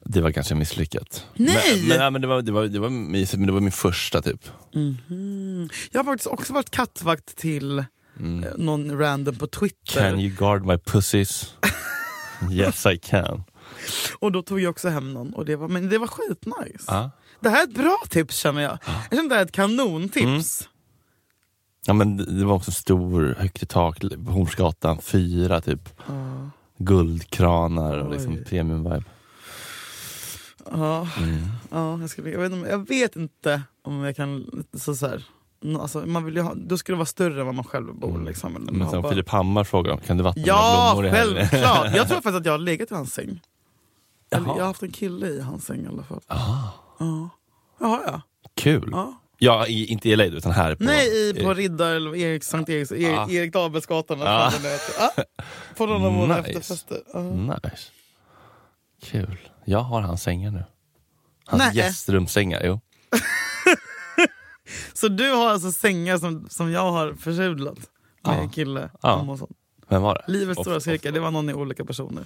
Det 0.06 0.22
var 0.22 0.30
ganska 0.30 0.56
misslyckat. 0.56 1.26
Nej! 1.36 1.58
Men, 1.80 1.88
men, 1.88 1.98
ja, 1.98 2.10
men 2.10 2.22
det, 2.22 2.28
var, 2.28 2.42
det, 2.42 2.52
var, 2.52 2.64
det 2.64 2.80
var 2.80 2.90
mysigt, 2.90 3.40
men 3.40 3.48
det 3.48 3.54
var 3.54 3.60
min 3.62 3.72
första 3.72 4.22
typ. 4.22 4.42
Mhm. 4.76 5.70
Jag 5.92 6.00
har 6.00 6.06
faktiskt 6.06 6.28
också 6.28 6.54
varit 6.54 6.70
kattvakt 6.70 7.36
till 7.36 7.86
Mm. 8.20 8.44
eh, 8.44 8.50
någon 8.58 9.00
random 9.00 9.36
på 9.36 9.48
Twitter. 9.48 9.94
Can 10.10 10.20
you 10.20 10.36
guard 10.36 10.66
my 10.66 10.78
pussies? 10.78 11.54
yes 12.52 12.86
I 12.86 12.98
can. 12.98 13.44
Och 14.20 14.32
då 14.32 14.42
tog 14.42 14.60
jag 14.60 14.70
också 14.70 14.90
hem 14.90 15.14
någon. 15.14 15.34
Och 15.34 15.46
det 15.46 15.56
var, 15.56 15.68
men 15.68 15.90
det 15.90 15.98
var 15.98 16.08
skitnice. 16.08 16.84
Ja. 16.88 17.12
Det 17.40 17.50
här 17.50 17.60
är 17.64 17.68
ett 17.68 17.74
bra 17.76 17.98
tips 18.10 18.38
känner 18.38 18.62
jag. 18.62 18.78
Jag 18.86 19.18
känner 19.18 19.30
det 19.30 19.36
här 19.36 19.42
är 19.42 19.46
ett 19.46 19.52
kanontips. 19.52 20.70
Ja, 21.86 21.94
men 21.94 22.18
det 22.40 22.46
var 22.46 22.56
också 22.56 22.72
stor, 22.72 23.36
högt 23.40 23.64
i 23.64 23.66
tak 23.66 24.04
Hornsgatan 24.28 25.02
4 25.02 25.62
typ. 25.62 25.90
Ja. 26.08 26.50
Guldkranar 26.78 27.98
och 27.98 28.12
liksom 28.12 28.34
Oj. 28.34 28.46
premium 28.46 28.84
vibe. 28.84 29.04
Ja, 30.72 31.08
Mm. 31.18 31.38
ja, 31.72 32.00
jag, 32.02 32.10
skulle, 32.10 32.30
jag, 32.30 32.40
vet, 32.40 32.52
inte- 32.52 32.70
jag 32.70 32.88
vet 32.88 33.16
inte 33.16 33.62
om 33.84 34.04
jag 34.04 34.16
kan... 34.16 34.64
Så, 34.74 34.96
så 34.96 35.08
här, 35.08 35.24
alltså, 35.80 36.00
man 36.06 36.26
vill 36.26 36.36
ju 36.36 36.42
ha, 36.42 36.54
då 36.56 36.78
skulle 36.78 36.94
det 36.94 36.98
vara 36.98 37.06
större 37.06 37.40
än 37.40 37.46
vad 37.46 37.56
man 37.56 37.66
själv 37.66 37.94
bor. 37.96 38.24
Liksom, 38.24 38.56
eller 38.56 38.72
Men 38.72 39.02
bara- 39.02 39.10
Filip 39.10 39.30
Hammar 39.30 39.64
frågar, 39.64 39.98
kan 39.98 40.18
du 40.18 40.24
vattna 40.24 40.44
Ja, 40.46 40.94
mina 40.96 41.02
blommor 41.02 41.06
i 41.06 41.10
helgen? 41.20 41.48
självklart! 41.48 41.96
Jag 41.96 42.08
tror 42.08 42.16
faktiskt 42.22 42.36
att 42.36 42.46
jag 42.46 42.54
har 42.54 42.58
legat 42.60 42.92
i 42.92 42.94
hans 42.94 43.14
säng. 43.14 43.42
Eller, 44.32 44.48
jag 44.48 44.54
har 44.56 44.66
haft 44.66 44.84
en 44.84 44.92
kille 44.92 45.28
i 45.28 45.42
hans 45.42 45.66
säng 45.66 45.84
i 45.84 45.88
alla 45.88 46.04
fall. 46.04 46.22
Ah, 46.28 46.68
Ja, 47.00 47.30
Jaha, 47.80 48.02
ja. 48.08 48.22
kul. 48.56 48.90
ja. 48.92 49.22
Ja, 49.40 49.68
i, 49.68 49.86
inte 49.86 50.10
i 50.10 50.16
LA 50.16 50.26
utan 50.26 50.52
här. 50.52 50.76
På, 50.76 50.84
Nej, 50.84 51.30
i, 51.30 51.34
på 51.44 51.54
Riddar 51.54 51.96
eller 51.96 52.16
Erik, 52.16 52.44
Sankt 52.44 52.70
Eriks, 52.70 52.92
Erik, 52.92 53.18
Ah. 53.18 53.30
Erik 53.30 53.56
eller 53.56 54.26
Ah. 54.28 54.52
Ja, 55.00 55.12
på 55.78 55.86
någon 55.86 56.06
av 56.06 56.14
våra 56.14 56.38
Nice. 56.38 56.50
efterfester. 56.50 57.02
Ja. 57.14 57.20
Nice. 57.22 57.92
Kul. 59.04 59.38
Jag 59.66 59.80
har 59.80 60.02
hans 60.02 60.24
sängar 60.24 60.52
nu. 60.52 60.64
Hans 61.46 61.64
Nej. 61.64 61.76
gästrumssängar, 61.78 62.62
jo. 62.66 62.80
Så 64.94 65.08
du 65.08 65.32
har 65.32 65.50
alltså 65.50 65.72
sängar 65.72 66.18
som, 66.18 66.48
som 66.50 66.72
jag 66.72 66.92
har 66.92 67.14
försudlat 67.14 67.78
med 68.24 68.40
en 68.40 68.50
kille? 68.50 68.90
Om 69.02 69.30
och 69.30 69.40
sånt. 69.40 69.58
Vem 69.90 70.02
var 70.02 70.14
det? 70.28 70.32
Livets 70.32 70.62
stora 70.62 70.80
cirkel, 70.80 71.14
det 71.14 71.20
var 71.20 71.32
någon 71.32 71.50
i 71.50 71.54
olika 71.54 71.86
personer. 71.86 72.26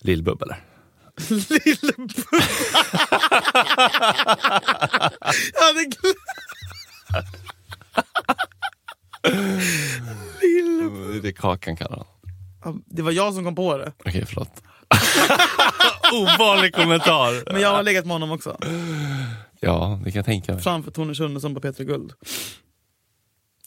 Lill-Bubb 0.00 0.42
eller? 0.42 0.64
Lillebubba! 1.30 2.44
jag 5.54 5.62
hade 5.62 5.84
glömt. 5.84 6.16
Lillebubba. 10.42 11.20
Det 11.22 11.28
är 11.28 11.32
Kakan 11.32 11.76
kallar 11.76 11.96
han. 12.60 12.82
Det 12.86 13.02
var 13.02 13.12
jag 13.12 13.34
som 13.34 13.44
kom 13.44 13.54
på 13.54 13.78
det. 13.78 13.92
Okej, 14.04 14.24
förlåt. 14.26 14.62
Ovanlig 16.12 16.74
kommentar. 16.74 17.52
Men 17.52 17.62
jag 17.62 17.70
har 17.74 17.82
legat 17.82 18.04
med 18.06 18.12
honom 18.12 18.30
också. 18.30 18.56
Ja, 19.60 20.00
det 20.04 20.10
kan 20.10 20.18
jag 20.18 20.26
tänka 20.26 20.52
mig. 20.52 20.62
Framför 20.62 20.90
Tony 20.90 21.14
Schunnesson 21.14 21.54
på 21.54 21.60
Peter 21.60 21.84
Guld. 21.84 22.12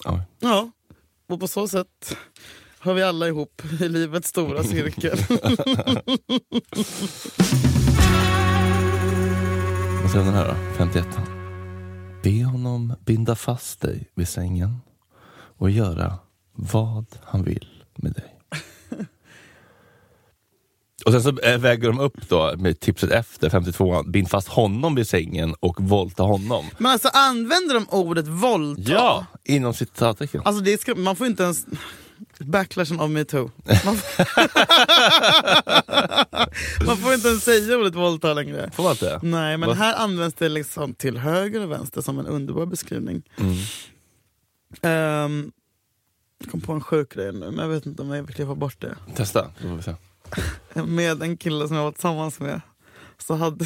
Ja. 0.04 0.22
Ja, 0.40 0.72
och 1.30 1.40
på 1.40 1.48
så 1.48 1.68
sätt 1.68 2.18
hör 2.84 2.94
vi 2.94 3.04
alla 3.04 3.28
ihop 3.28 3.62
i 3.82 3.90
livets 3.90 4.30
stora 4.30 4.64
cirkel. 4.64 5.18
Vad 10.02 10.12
säger 10.12 10.26
den 10.26 10.34
här 10.34 10.48
då? 10.48 10.56
51 10.78 11.08
Be 12.24 12.44
honom 12.44 12.94
binda 13.06 13.36
fast 13.36 13.82
dig 13.82 14.10
vid 14.16 14.28
sängen 14.28 14.82
och 15.58 15.70
göra 15.70 16.18
vad 16.54 17.06
han 17.24 17.44
vill 17.44 17.68
med 17.96 18.14
dig. 18.14 18.40
Och 21.06 21.12
sen 21.12 21.24
så 21.24 21.40
eh, 21.40 21.58
väger 21.58 21.88
de 21.88 22.00
upp 22.00 22.30
då 22.30 22.54
med 22.58 22.80
tipset 22.80 23.12
efter 23.12 23.50
52 23.50 24.04
bind 24.04 24.30
fast 24.30 24.48
honom 24.48 24.96
vid 24.96 25.08
sängen 25.08 25.56
och 25.60 25.82
våldta 25.82 26.24
honom. 26.24 26.66
Men 26.78 26.92
alltså 26.92 27.08
använder 27.14 27.74
de 27.74 27.86
ordet 27.90 28.28
våldta? 28.28 28.92
Ja, 28.92 29.26
inom 29.44 29.74
citattecken. 29.74 30.42
Alltså 30.46 30.64
det 30.64 30.82
ska, 30.82 30.96
man 30.96 31.16
får 31.16 31.28
inte 31.28 31.44
ens... 31.44 31.66
Backlashen 32.40 33.00
of 33.00 33.10
metoo. 33.12 33.52
Man, 33.86 33.96
får- 33.98 34.26
man 36.86 36.98
får 36.98 37.14
inte 37.14 37.28
ens 37.28 37.44
säga 37.44 37.78
ordet 37.78 37.96
våldta 37.96 38.34
längre. 38.34 38.72
Får 38.74 38.84
man 38.84 38.92
inte? 38.92 39.20
Nej, 39.24 39.58
men 39.58 39.68
Vad- 39.70 39.78
här 39.78 39.96
används 39.96 40.36
det 40.36 40.50
liksom 40.50 40.94
till 40.94 41.18
höger 41.18 41.62
och 41.62 41.72
vänster 41.72 42.02
som 42.02 42.20
en 42.20 42.28
underbar 42.28 42.66
beskrivning. 42.66 43.24
Mm. 43.38 43.56
Ehm, 44.82 45.52
jag 46.40 46.52
kom 46.52 46.62
på 46.62 46.74
en 46.74 46.82
sjuk 46.82 47.14
grej 47.14 47.32
nu, 47.34 47.40
men 47.52 47.58
jag 47.58 47.68
vet 47.68 47.86
inte 47.86 48.02
om 48.02 48.10
jag 48.12 48.24
vill 48.24 48.36
klippa 48.36 48.56
bort 48.56 48.82
det. 48.82 48.96
Testa, 49.16 49.52
så 49.62 49.68
får 49.68 49.76
vi 49.76 49.84
se. 49.84 49.96
Med 50.84 51.22
en 51.24 51.38
kille 51.38 51.68
som 51.68 51.78
jag 51.78 51.84
var 51.84 51.92
tillsammans 51.92 52.40
med. 52.40 52.62
Så 53.18 53.34
hade... 53.36 53.66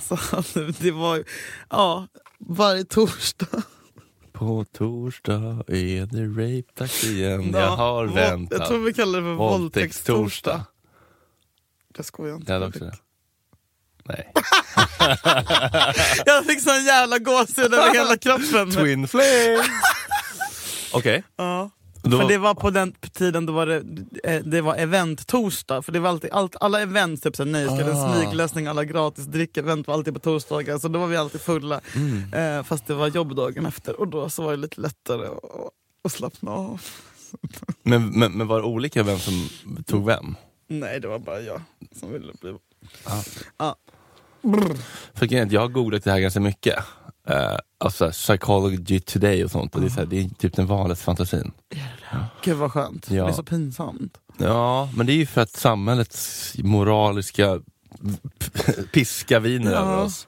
Så 0.00 0.14
hade 0.14 0.72
det 0.78 0.90
var 0.90 1.24
Ja, 1.70 2.06
varje 2.38 2.84
torsdag. 2.84 3.62
På 4.40 4.64
torsdag 4.72 5.64
är 5.68 6.06
det 6.06 6.24
rape-dags 6.42 7.04
igen. 7.04 7.50
Ja, 7.52 7.60
Jag 7.60 7.68
har 7.76 8.06
väntat. 8.06 8.58
Jag 8.58 8.68
tror 8.68 8.78
vi 8.84 8.94
kallar 8.94 9.18
det 9.20 9.24
för 9.24 9.34
våldtäktstorsdag. 9.34 10.62
Jag 11.96 12.06
skojar 12.06 12.34
inte. 12.36 12.52
Jag 12.52 12.60
hade 12.60 12.66
också 12.66 12.84
det. 12.84 12.96
Nej. 14.04 14.32
Jag 16.26 16.44
fick 16.46 16.62
sån 16.62 16.84
jävla 16.84 17.18
gåshud 17.18 17.74
över 17.74 17.94
hela 17.94 18.16
kroppen. 18.16 18.70
Twin 18.70 19.08
flame! 19.08 19.64
Okej. 20.92 21.22
Ja. 21.36 21.70
Då- 22.10 22.18
För 22.18 22.28
det 22.28 22.38
var 22.38 22.54
på 22.54 22.70
den 22.70 22.92
tiden 22.92 23.46
då 23.46 23.52
var 23.52 23.66
det, 23.66 23.76
eh, 24.24 24.40
det 24.44 24.60
var 24.60 24.76
event-torsdag. 24.76 25.82
För 25.82 25.92
det 25.92 26.00
var 26.00 26.10
alltid, 26.10 26.30
allt, 26.32 26.56
alla 26.60 26.80
events, 26.82 27.22
typ 27.22 27.36
såhär, 27.36 27.50
nöjesguiden, 27.50 27.96
Ah. 27.96 28.14
smyglösning, 28.14 28.66
alla 28.66 28.84
gratis 28.84 29.24
drick-event 29.26 29.86
var 29.86 29.94
alltid 29.94 30.14
på 30.14 30.20
torsdagar. 30.20 30.78
Så 30.78 30.88
då 30.88 30.98
var 30.98 31.06
vi 31.06 31.16
alltid 31.16 31.40
fulla. 31.40 31.80
Mm. 31.96 32.34
Eh, 32.58 32.62
fast 32.64 32.86
det 32.86 32.94
var 32.94 33.08
jobbdagen 33.08 33.66
efter 33.66 34.00
och 34.00 34.08
då 34.08 34.30
så 34.30 34.42
var 34.42 34.50
det 34.50 34.56
lite 34.56 34.80
lättare 34.80 35.26
att, 35.26 35.44
att 36.04 36.12
slappna 36.12 36.50
av. 36.50 36.80
Men, 37.82 38.08
men, 38.10 38.32
men 38.32 38.46
var 38.46 38.58
det 38.60 38.64
olika 38.66 39.02
vem 39.02 39.18
som 39.18 39.48
tog 39.86 40.06
vem? 40.06 40.36
Nej, 40.68 41.00
det 41.00 41.08
var 41.08 41.18
bara 41.18 41.40
jag 41.40 41.62
som 42.00 42.12
ville 42.12 42.32
bli... 42.40 42.54
Ah. 43.04 43.22
Ja. 43.58 43.76
För 45.14 45.52
jag 45.54 45.60
har 45.60 45.68
googlat 45.68 46.04
det 46.04 46.10
här 46.10 46.20
ganska 46.20 46.40
mycket. 46.40 46.78
Uh, 47.30 47.56
alltså 47.78 48.10
psychology 48.10 49.00
today 49.00 49.44
och 49.44 49.50
sånt. 49.50 49.74
Och 49.74 49.80
det, 49.80 49.86
är 49.86 49.90
så 49.90 49.98
här, 50.00 50.06
det 50.06 50.20
är 50.20 50.28
typ 50.28 50.56
den 50.56 50.66
vanligaste 50.66 51.04
fantasin. 51.04 51.52
Gud 52.44 52.56
vad 52.56 52.72
skönt. 52.72 53.10
Ja. 53.10 53.24
Det 53.24 53.30
är 53.30 53.34
så 53.34 53.42
pinsamt. 53.42 54.18
Ja, 54.38 54.88
men 54.96 55.06
det 55.06 55.12
är 55.12 55.16
ju 55.16 55.26
för 55.26 55.40
att 55.40 55.50
samhällets 55.50 56.54
moraliska 56.58 57.60
piska 58.92 59.40
viner 59.40 59.72
Ja. 59.72 59.78
över 59.78 60.04
oss. 60.04 60.26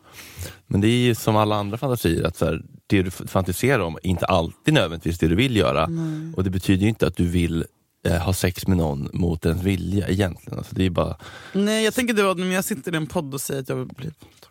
Men 0.67 0.81
det 0.81 0.89
är 0.89 0.99
ju 0.99 1.15
som 1.15 1.37
alla 1.37 1.57
andra 1.57 1.79
fantasier, 1.79 2.25
att 2.25 2.37
så 2.37 2.45
här, 2.45 2.63
det 2.87 3.03
du 3.03 3.11
fantiserar 3.11 3.79
om 3.83 3.95
är 3.97 4.07
inte 4.07 4.27
alltid 4.27 4.75
nödvändigtvis 4.75 5.19
det 5.19 5.29
du 5.29 5.35
vill 5.35 5.57
göra. 5.57 5.87
Nej. 5.87 6.35
Och 6.37 6.45
det 6.45 6.51
betyder 6.51 6.83
ju 6.83 6.89
inte 6.89 7.07
att 7.07 7.17
du 7.17 7.27
vill 7.27 7.65
eh, 8.07 8.17
ha 8.17 8.33
sex 8.33 8.67
med 8.67 8.77
någon 8.77 9.09
mot 9.13 9.47
ens 9.47 9.63
vilja 9.63 10.09
egentligen. 10.09 10.59
Alltså, 10.59 10.75
det 10.75 10.87
är 10.87 10.91
bara, 10.91 11.17
Nej, 11.53 11.85
jag 11.85 11.95
tänker 11.95 12.31
att 12.31 12.39
när 12.39 12.47
jag 12.53 12.65
sitter 12.65 12.93
i 12.95 12.97
en 12.97 13.07
podd 13.07 13.35
och 13.35 13.41
säger 13.41 13.61
att 13.63 13.69
jag 13.69 13.77
vill 13.77 13.87
bli 13.87 14.11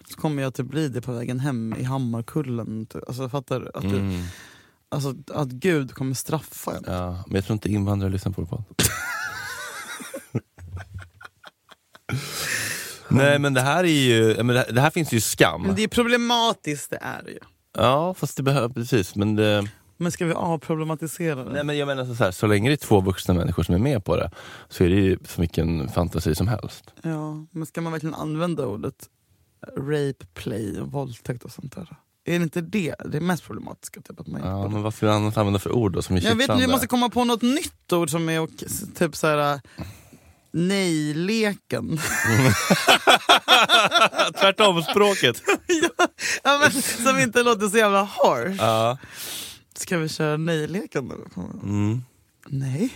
så 0.10 0.18
kommer 0.22 0.44
jag 0.44 0.54
typ 0.54 0.66
bli 0.66 0.88
det 0.88 1.02
på 1.02 1.12
vägen 1.14 1.40
hem 1.40 1.76
i 1.80 1.84
Hammarkullen. 1.84 2.86
typ. 2.86 3.04
Alltså, 3.08 3.30
fattar 3.30 3.60
du? 3.60 3.72
Att, 3.74 3.82
du, 3.82 3.98
mm, 4.00 4.24
alltså, 4.92 5.16
att 5.34 5.48
Gud 5.50 5.94
kommer 5.94 6.14
straffa 6.14 6.72
en. 6.78 6.84
ja, 6.88 7.24
men 7.28 7.36
jag 7.36 7.46
tror 7.46 7.54
inte 7.54 7.70
invandrare 7.70 8.12
lyssnar 8.12 8.32
på 8.32 8.42
vår 8.42 8.48
podd. 8.58 8.64
Nej 13.10 13.40
men 13.40 13.54
det 13.54 13.62
här 13.62 13.84
är 13.84 13.88
ju, 13.88 14.44
men 14.44 14.56
det, 14.56 14.66
det 14.72 14.82
här 14.82 14.90
finns 14.90 15.12
ju 15.12 15.22
skam. 15.22 15.62
Men 15.62 15.76
det 15.76 15.84
är 15.84 15.88
problematiskt, 15.88 16.90
det 16.90 17.00
är 17.02 17.24
det 17.24 17.32
ju. 17.32 17.40
Ja 17.78 18.14
fast 18.14 18.38
det 18.38 18.44
behövs, 18.44 18.74
precis. 18.74 19.16
Men 19.16 19.36
det, 19.36 19.68
Men 19.98 20.12
ska 20.12 20.26
vi 20.26 20.34
avproblematisera 20.34 21.44
det? 21.44 21.52
Nej 21.52 21.64
men 21.64 21.78
jag 21.78 21.86
menar 21.88 22.06
så 22.06 22.14
här, 22.14 22.32
så 22.32 22.48
länge 22.48 22.70
det 22.70 22.74
är 22.74 22.78
två 22.88 23.02
vuxna 23.02 23.34
människor 23.34 23.64
som 23.64 23.76
är 23.76 23.80
med 23.80 24.06
på 24.06 24.16
det 24.16 24.32
så 24.70 24.84
är 24.84 24.90
det 24.90 24.96
ju 24.96 25.18
som 25.26 25.42
vilken 25.42 25.90
fantasi 25.90 26.36
som 26.36 26.48
helst. 26.48 26.94
Ja, 27.02 27.46
men 27.52 27.66
ska 27.66 27.82
man 27.82 27.92
verkligen 27.92 28.16
använda 28.16 28.66
ordet 28.66 29.10
rape, 29.78 30.26
play 30.34 30.80
och 30.82 30.92
våldtäkt 30.92 31.44
och 31.44 31.52
sånt 31.52 31.76
där? 31.76 31.96
Är 32.26 32.40
det 32.40 32.44
inte 32.44 32.62
det 32.62 32.96
det 33.06 33.18
är 33.18 33.22
mest 33.22 33.44
problematiska? 33.44 34.02
Typ, 34.02 34.20
att 34.20 34.28
man 34.28 34.42
Ja, 34.44 34.68
men 34.68 34.92
vi 35.02 35.08
annars 35.08 35.38
använda 35.38 35.60
för 35.60 35.72
ord 35.72 35.94
då 35.94 36.02
som 36.02 36.16
är 36.16 36.22
jag 36.22 36.30
vet, 36.36 36.40
kittlande? 36.40 36.66
vi 36.66 36.72
måste 36.72 36.88
komma 36.88 37.10
på 37.10 37.24
något 37.24 37.42
nytt 37.42 37.94
ord 37.94 38.10
som 38.10 38.30
är 38.30 38.40
ok- 38.40 38.64
typ 38.96 39.16
så 39.16 39.28
här. 39.28 39.62
Nej-leken. 40.52 41.98
Tvärtom 44.40 44.84
språket. 44.84 45.42
ja, 46.44 46.60
men, 46.62 46.72
som 46.82 47.20
inte 47.20 47.44
låter 47.44 47.68
så 47.68 47.78
jävla 47.78 48.04
harsh. 48.04 48.56
ja. 48.58 48.98
Ska 49.76 49.98
vi 49.98 50.10
köra 50.10 50.38
nej-leken 50.38 51.06
nu? 51.08 51.42
Mm. 51.64 52.02
Nej. 52.48 52.94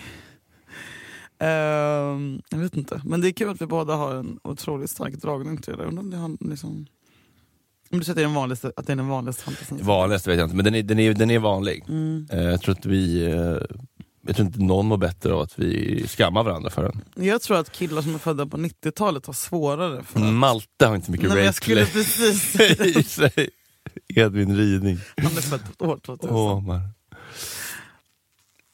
Ehm, 1.40 2.42
jag 2.50 2.58
vet 2.58 2.76
inte. 2.78 3.02
Men 3.06 3.22
det 3.22 3.30
är 3.30 3.32
kul 3.32 3.50
att 3.50 3.62
vi 3.62 3.66
båda 3.66 3.96
har 3.96 4.16
en 4.16 4.40
otroligt 4.44 4.90
stark 4.90 5.14
dragning 5.14 5.58
till 5.58 5.78
det. 5.78 5.84
Undrar 5.86 6.02
om 6.04 6.10
det 6.10 6.18
har 6.18 6.50
liksom... 6.50 6.88
Om 7.96 8.00
du 8.00 8.06
säger 8.06 8.14
att 8.14 8.16
det 8.16 8.22
är 8.22 8.26
den 8.26 8.34
vanligaste, 8.34 8.72
att 8.76 8.88
det 8.88 8.92
är 8.92 8.96
den 8.96 9.08
vanligaste 9.08 9.44
fantasin? 9.44 9.78
Vanligast 9.82 10.28
vet 10.28 10.38
jag 10.38 10.46
inte, 10.46 10.56
men 10.56 10.66
den 10.66 10.76
är, 10.76 10.84
den 10.84 11.00
är, 11.00 11.14
den 11.14 11.32
är 11.32 11.40
vanlig. 11.40 11.84
Mm. 11.88 12.28
Eh, 12.32 12.44
jag 12.44 12.62
tror 12.62 12.76
att 12.76 12.86
vi 12.86 13.26
eh, 13.26 13.58
jag 14.28 14.36
tror 14.36 14.46
inte 14.48 14.60
någon 14.60 14.86
mår 14.88 14.98
bättre 14.98 15.34
av 15.34 15.42
att 15.42 15.60
vi 15.60 16.04
skammar 16.08 16.44
varandra 16.44 16.70
för 16.70 16.84
den. 16.84 17.02
Jag 17.26 17.42
tror 17.42 17.58
att 17.58 17.72
killar 17.72 18.02
som 18.02 18.16
är 18.16 18.20
födda 18.20 18.46
på 18.46 18.58
90-talet 18.58 19.26
har 19.26 19.34
svårare 19.34 20.04
för 20.04 20.20
att... 20.20 20.34
Malte 20.34 20.86
har 20.86 20.96
inte 20.96 21.12
mycket 21.12 21.30
Nej, 21.30 21.46
jag 21.46 21.56
skulle 21.56 21.86
precis... 21.86 22.56
i 22.82 23.04
sig. 23.04 23.50
Edvin 24.08 24.58
Ryding. 24.58 25.00
Han 25.18 25.26
är 25.38 25.42
född 25.42 25.62
år 25.80 26.00
2000. 26.06 26.36
Åmar. 26.36 26.82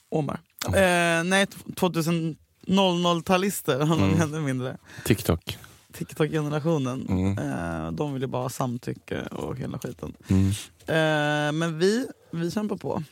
Omar. 0.10 0.40
Eh, 0.66 1.24
nej, 1.24 1.46
2000-talister 1.76 3.80
har 3.80 3.96
Mm. 3.96 4.22
ännu 4.22 4.40
mindre. 4.40 4.78
TikTok. 5.06 5.58
TikTok-generationen. 5.94 7.08
Mm. 7.10 7.38
Eh, 7.38 7.92
de 7.92 8.14
vill 8.14 8.22
ju 8.22 8.28
bara 8.28 8.42
ha 8.42 8.50
samtycke 8.50 9.22
och 9.22 9.58
hela 9.58 9.80
skiten. 9.80 10.14
Mm. 10.28 10.48
Eh, 10.88 11.52
men 11.60 11.80
vi, 11.80 12.08
vi 12.32 12.52
kämpar 12.52 12.76
på. 12.78 13.04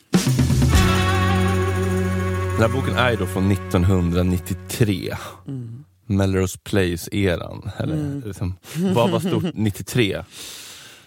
Den 2.58 2.70
här 2.70 2.76
boken 2.80 2.94
är 2.96 3.10
ju 3.10 3.16
då 3.16 3.26
från 3.26 3.50
1993. 3.50 5.16
Mm. 5.48 5.84
Melrose 6.06 6.58
Place-eran. 6.58 7.70
Eller, 7.78 7.94
Mm. 7.94 8.22
liksom, 8.26 8.54
vad 8.94 9.10
var 9.10 9.20
stort 9.20 9.44
93? 9.54 10.24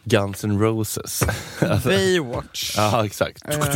Guns 0.06 0.43
N' 0.43 0.60
Roses. 0.60 1.24
alltså, 1.62 1.89
Baywatch. 1.89 2.74
ja, 2.78 3.06
exakt. 3.06 3.43
Eh. 3.49 3.62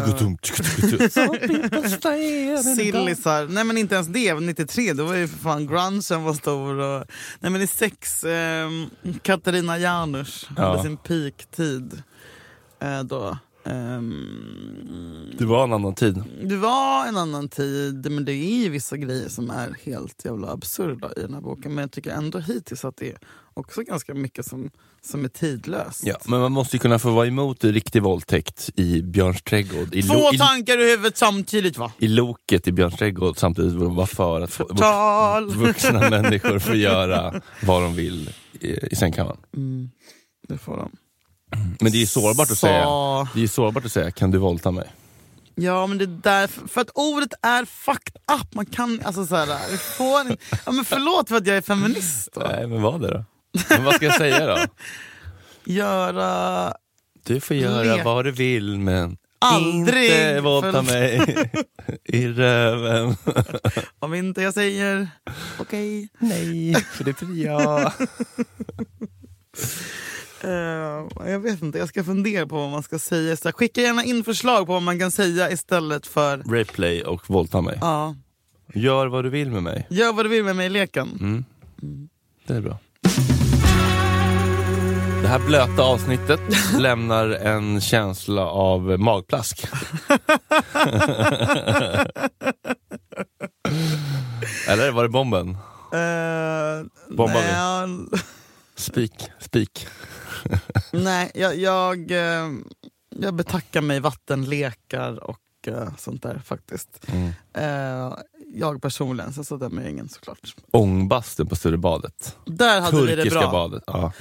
Sillisar. 2.76 3.48
Nej 3.48 3.64
men 3.64 3.78
inte 3.78 3.96
ens 3.96 4.08
det. 4.08 4.34
93 4.34 4.94
då 4.94 5.06
var 5.06 5.16
ju 5.16 5.28
för 5.28 5.38
fan 5.38 5.68
grungen 5.68 6.24
var 6.26 6.34
stor. 6.34 6.80
Och, 6.80 7.06
nej 7.40 7.52
men 7.52 7.62
i 7.62 7.68
sex, 7.68 8.24
eh, 8.24 8.70
Katarina 9.22 9.78
Janouch 9.78 10.46
hade 10.58 10.78
Ja. 10.78 10.84
sin 10.84 10.98
peaktid. 10.98 12.04
Eh, 12.80 13.04
då. 13.04 13.38
Ehm, 13.66 15.34
Det 15.38 15.46
var 15.46 15.64
en 15.64 15.74
annan 15.74 15.96
tid. 15.96 16.24
det 16.44 16.56
var 16.58 17.06
en 17.08 17.18
annan 17.18 17.50
tid, 17.50 18.12
men 18.12 18.26
det 18.26 18.32
är 18.34 18.64
ju 18.64 18.70
vissa 18.70 18.98
grejer 18.98 19.30
som 19.30 19.50
är 19.50 19.78
helt 19.84 20.26
jävla 20.26 20.52
absurda 20.52 21.10
i 21.18 21.22
den 21.22 21.34
här 21.34 21.42
boken. 21.42 21.76
Men 21.76 21.82
jag 21.82 21.92
tycker 21.92 22.12
ändå 22.12 22.40
hittills 22.40 22.86
att 22.86 22.98
det 22.98 23.10
är 23.12 23.18
också 23.58 23.82
ganska 23.82 24.14
mycket 24.14 24.46
som, 24.46 24.70
som 25.02 25.26
är 25.26 25.30
tidlöst. 25.30 26.02
Ja, 26.06 26.16
men 26.26 26.40
man 26.40 26.52
måste 26.52 26.76
ju 26.76 26.80
kunna 26.80 27.00
få 27.00 27.12
vara 27.12 27.28
emot 27.28 27.64
riktig 27.64 28.02
våldtäkt 28.04 28.70
i 28.76 29.02
Björns 29.02 29.42
trädgård. 29.42 29.96
I, 29.96 30.04
Två 30.04 30.14
lo- 30.32 30.38
tankar 30.38 30.78
i 30.82 30.90
huvudet 30.92 31.18
samtidigt 31.18 31.78
va? 31.78 31.92
I 32.00 32.08
loket 32.08 32.68
i 32.68 32.72
Björns 32.72 32.96
trädgård 32.96 33.38
samtidigt 33.38 33.74
vara 33.74 34.08
för 34.08 34.42
att 34.42 34.52
få, 34.52 34.64
vux, 34.64 34.80
Tal! 34.80 35.50
vuxna 35.56 36.10
människor 36.10 36.60
får 36.60 36.76
göra 36.76 37.42
vad 37.64 37.82
de 37.82 37.94
vill 37.96 38.30
i, 38.60 38.68
i 38.92 38.96
sängkammaren. 38.96 39.38
Mm, 39.56 39.90
det 40.48 40.58
får 40.58 40.78
de. 40.78 40.92
Men 41.80 41.92
det 41.92 42.02
är 42.02 42.06
sårbart 42.06 42.52
att 42.52 42.58
Så- 42.58 42.68
säga. 42.68 42.86
Det 43.36 43.44
är 43.44 43.48
sårbart 43.48 43.86
att 43.86 43.92
säga, 43.92 44.12
kan 44.12 44.32
du 44.32 44.38
våldta 44.38 44.72
mig? 44.72 44.88
Ja 45.60 45.88
men 45.88 45.98
det 45.98 46.04
är 46.04 46.20
därför, 46.24 46.68
för 46.68 46.82
att 46.82 46.90
ordet 46.94 47.34
är 47.42 47.66
fucked 47.66 48.16
up. 48.42 48.54
Man 48.56 48.66
kan, 48.66 49.02
alltså 49.04 49.26
såhär, 49.26 49.46
det 49.72 49.78
får 49.78 50.38
ja, 50.66 50.72
men 50.72 50.86
förlåt 50.86 51.30
för 51.30 51.36
att 51.36 51.48
jag 51.48 51.58
är 51.58 51.62
feminist 51.62 52.30
då. 52.34 52.42
Nej, 52.42 52.68
men 52.68 52.82
vad 52.82 53.02
det 53.02 53.08
då? 53.12 53.26
Men 53.70 53.84
vad 53.84 53.96
ska 53.96 54.06
jag 54.06 54.16
säga 54.16 54.46
då? 54.48 54.58
Göra, 55.66 56.74
Du 57.24 57.40
får 57.40 57.56
göra 57.56 57.96
Lek. 57.96 58.06
vad 58.06 58.26
du 58.26 58.32
vill 58.32 58.78
men 58.80 59.18
Aldrig 59.40 60.06
inte 60.06 60.42
våldta 60.42 60.82
mig 60.82 61.22
i 62.04 62.28
röven. 62.28 63.16
om 64.00 64.14
inte 64.14 64.42
jag 64.42 64.54
säger 64.54 65.08
okej. 65.60 66.10
Nej, 66.20 66.76
för 66.76 67.04
det 67.04 67.20
blir 67.20 67.46
jag. 67.46 67.92
Eh, 70.44 71.30
jag 71.32 71.40
vet 71.40 71.62
inte, 71.62 71.78
jag 71.78 71.90
ska 71.90 72.04
fundera 72.04 72.48
på 72.48 72.56
vad 72.56 72.70
man 72.70 72.84
ska 72.84 73.00
säga. 73.00 73.38
Så 73.38 73.52
skicka 73.52 73.82
gärna 73.82 74.04
in 74.04 74.24
förslag 74.24 74.68
på 74.68 74.74
vad 74.74 74.82
man 74.82 75.00
kan 75.00 75.12
säga 75.12 75.52
istället 75.52 76.08
för 76.08 76.38
Replay 76.38 77.04
och 77.04 77.30
våldta 77.30 77.62
mig. 77.62 77.78
ja, 77.82 78.16
Gör 78.74 79.08
vad 79.08 79.24
du 79.26 79.30
vill 79.30 79.52
med 79.52 79.64
mig. 79.64 79.88
gör 79.90 80.14
vad 80.14 80.26
du 80.26 80.30
vill 80.30 80.44
med 80.44 80.56
mig 80.56 80.66
i 80.66 80.70
leken. 80.70 81.10
Mm. 81.22 81.46
Det 82.48 82.54
är 82.54 82.62
bra. 82.62 82.80
Det 85.28 85.32
här 85.32 85.40
blöta 85.48 85.84
avsnittet 85.84 86.40
lämnar 86.80 87.30
en 87.30 87.82
känsla 87.82 88.46
av 88.46 88.82
magplask. 89.00 89.68
Eller 94.68 94.92
var 94.92 95.04
det 95.04 95.10
bomben? 95.10 95.50
Uh, 95.50 96.86
Bombar 97.18 97.42
vi? 97.42 97.50
jag- 97.52 98.20
Spik, 98.76 99.14
spik. 99.40 99.88
nej, 100.92 101.32
jag, 101.36 101.56
jag, 101.56 102.12
eh, 102.12 102.48
jag 103.16 103.34
betackar 103.34 103.82
mig 103.82 104.00
vattenlekar 104.00 105.24
och 105.24 105.40
eh, 105.68 105.90
sånt 105.98 106.24
där 106.24 106.42
faktiskt. 106.46 106.90
Mm. 107.08 107.32
Eh, 107.54 108.14
jag 108.54 108.82
personligen, 108.82 109.34
så, 109.34 109.44
så 109.44 109.58
dömer 109.58 109.82
jag 109.82 109.92
ingen 109.92 110.10
såklart. 110.10 110.56
Ångbastun 110.72 111.48
på 111.48 111.56
Sturebadet. 111.56 112.38
Där 112.46 112.82
hade 112.82 113.02
vi 113.02 113.08
det 113.08 113.16
Turkiska 113.16 113.40
bra. 113.40 113.52
badet. 113.52 113.84
Ja. 113.88 114.12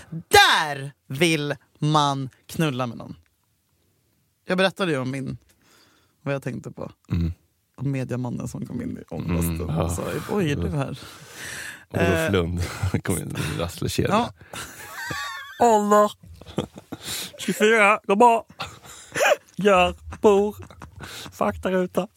Där 0.50 0.92
vill 1.06 1.54
man 1.78 2.28
knulla 2.46 2.86
med 2.86 2.98
någon. 2.98 3.16
Jag 4.46 4.58
berättade 4.58 4.92
ju 4.92 4.98
om 4.98 5.10
min, 5.10 5.36
vad 6.22 6.34
jag 6.34 6.42
tänkte 6.42 6.70
på. 6.70 6.90
Mm. 7.10 7.32
Om 7.76 7.90
mediamannen 7.90 8.48
som 8.48 8.66
kom 8.66 8.82
in 8.82 8.98
i 8.98 9.14
ångbastun 9.14 9.60
Mm, 9.60 9.76
ja. 9.76 9.82
och 9.84 9.90
sa 9.92 10.02
oj 10.30 10.52
är 10.52 10.56
du 10.56 10.68
här? 10.68 10.98
Olof 11.90 12.02
Eh. 12.02 12.32
Lund 12.32 12.60
kom 13.04 13.18
in 13.18 13.36
i 13.56 13.60
rasslekedja. 13.60 14.10
Ja. 14.10 14.32
Ålder 15.66 16.12
24, 17.38 18.00
går 18.06 18.16
bra. 18.16 18.46
Gör, 19.56 19.94
bor, 20.20 20.56
faktaruta. 21.32 22.08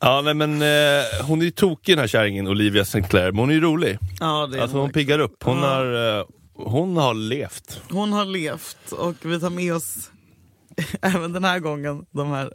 Ja 0.00 0.20
nej, 0.24 0.34
men 0.34 0.62
eh, 0.62 1.04
hon 1.26 1.40
är 1.40 1.44
ju 1.44 1.50
tokig 1.50 1.92
den 1.96 2.00
här 2.00 2.06
kärringen 2.06 2.48
Olivia 2.48 2.84
Sinclair, 2.84 3.32
men 3.32 3.38
hon 3.38 3.50
är 3.50 3.54
ju 3.54 3.60
rolig. 3.60 3.98
Ja, 4.20 4.46
det 4.46 4.58
är 4.58 4.62
Alltså 4.62 4.76
hon 4.76 4.80
hon, 4.84 4.92
piggar 4.92 5.18
upp. 5.18 5.42
Hon, 5.42 5.58
Ja. 5.58 5.66
har, 5.66 6.18
eh, 6.18 6.24
hon 6.54 6.96
har 6.96 7.14
levt. 7.14 7.80
hon 7.90 8.12
har 8.12 8.24
levt 8.24 8.92
och 8.92 9.14
vi 9.22 9.40
tar 9.40 9.50
med 9.50 9.74
oss 9.74 10.10
även 11.02 11.32
den 11.32 11.44
här 11.44 11.58
gången 11.58 12.06
de 12.10 12.28
här 12.30 12.52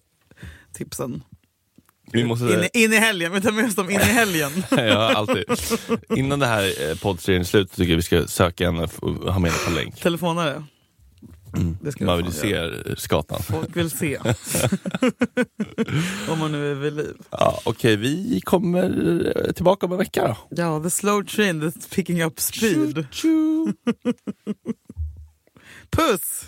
tipsen. 0.74 1.24
Vi 2.12 2.24
måste, 2.24 2.46
In, 2.46 2.64
i- 2.74 2.84
in 2.84 2.94
i 2.94 2.98
helgen, 2.98 3.32
vi 3.32 3.42
tar 3.42 3.52
med 3.52 3.66
oss 3.66 3.76
dem 3.76 3.90
in 3.90 4.00
i 4.00 4.04
helgen. 4.04 4.52
ja, 4.72 5.14
alltid. 5.16 5.44
Innan 6.16 6.40
det 6.40 6.46
här 6.46 6.90
eh, 6.90 6.96
poddserien 6.98 7.42
är 7.42 7.46
slut 7.46 7.72
tycker 7.72 7.90
jag 7.92 7.96
vi 7.98 8.02
ska 8.04 8.28
söka 8.28 8.66
henne 8.72 8.88
och 9.00 9.12
ha 9.34 9.40
med 9.40 9.52
henne 9.52 9.64
på 9.66 9.72
länk. 9.72 9.96
Telefonare. 10.02 10.64
Det 11.82 11.92
ska 11.92 12.06
Man 12.06 12.18
vi 12.18 12.24
vill 12.24 12.32
fan 12.32 12.42
se 12.42 12.50
göra. 12.50 12.96
skatan. 12.96 13.40
Folk 13.44 13.76
vill 13.78 13.90
se. 13.90 14.18
Om 16.30 16.40
man 16.40 16.52
nu 16.52 16.72
är 16.72 16.76
vid 16.76 16.94
liv. 16.94 17.16
Ja, 17.32 17.60
Okej, 17.66 17.96
vi 17.96 18.42
kommer 18.46 19.54
tillbaka 19.56 19.86
om 19.86 19.92
en 19.92 19.98
vecka 19.98 20.28
då. 20.28 20.38
Ja, 20.62 20.80
the 20.84 20.90
slow 20.90 21.24
train 21.24 21.62
that's 21.64 21.96
picking 21.96 22.24
up 22.24 22.40
speed. 22.40 23.06
Tju, 23.12 23.64
tju. 23.66 23.74
Puss! 25.92 26.46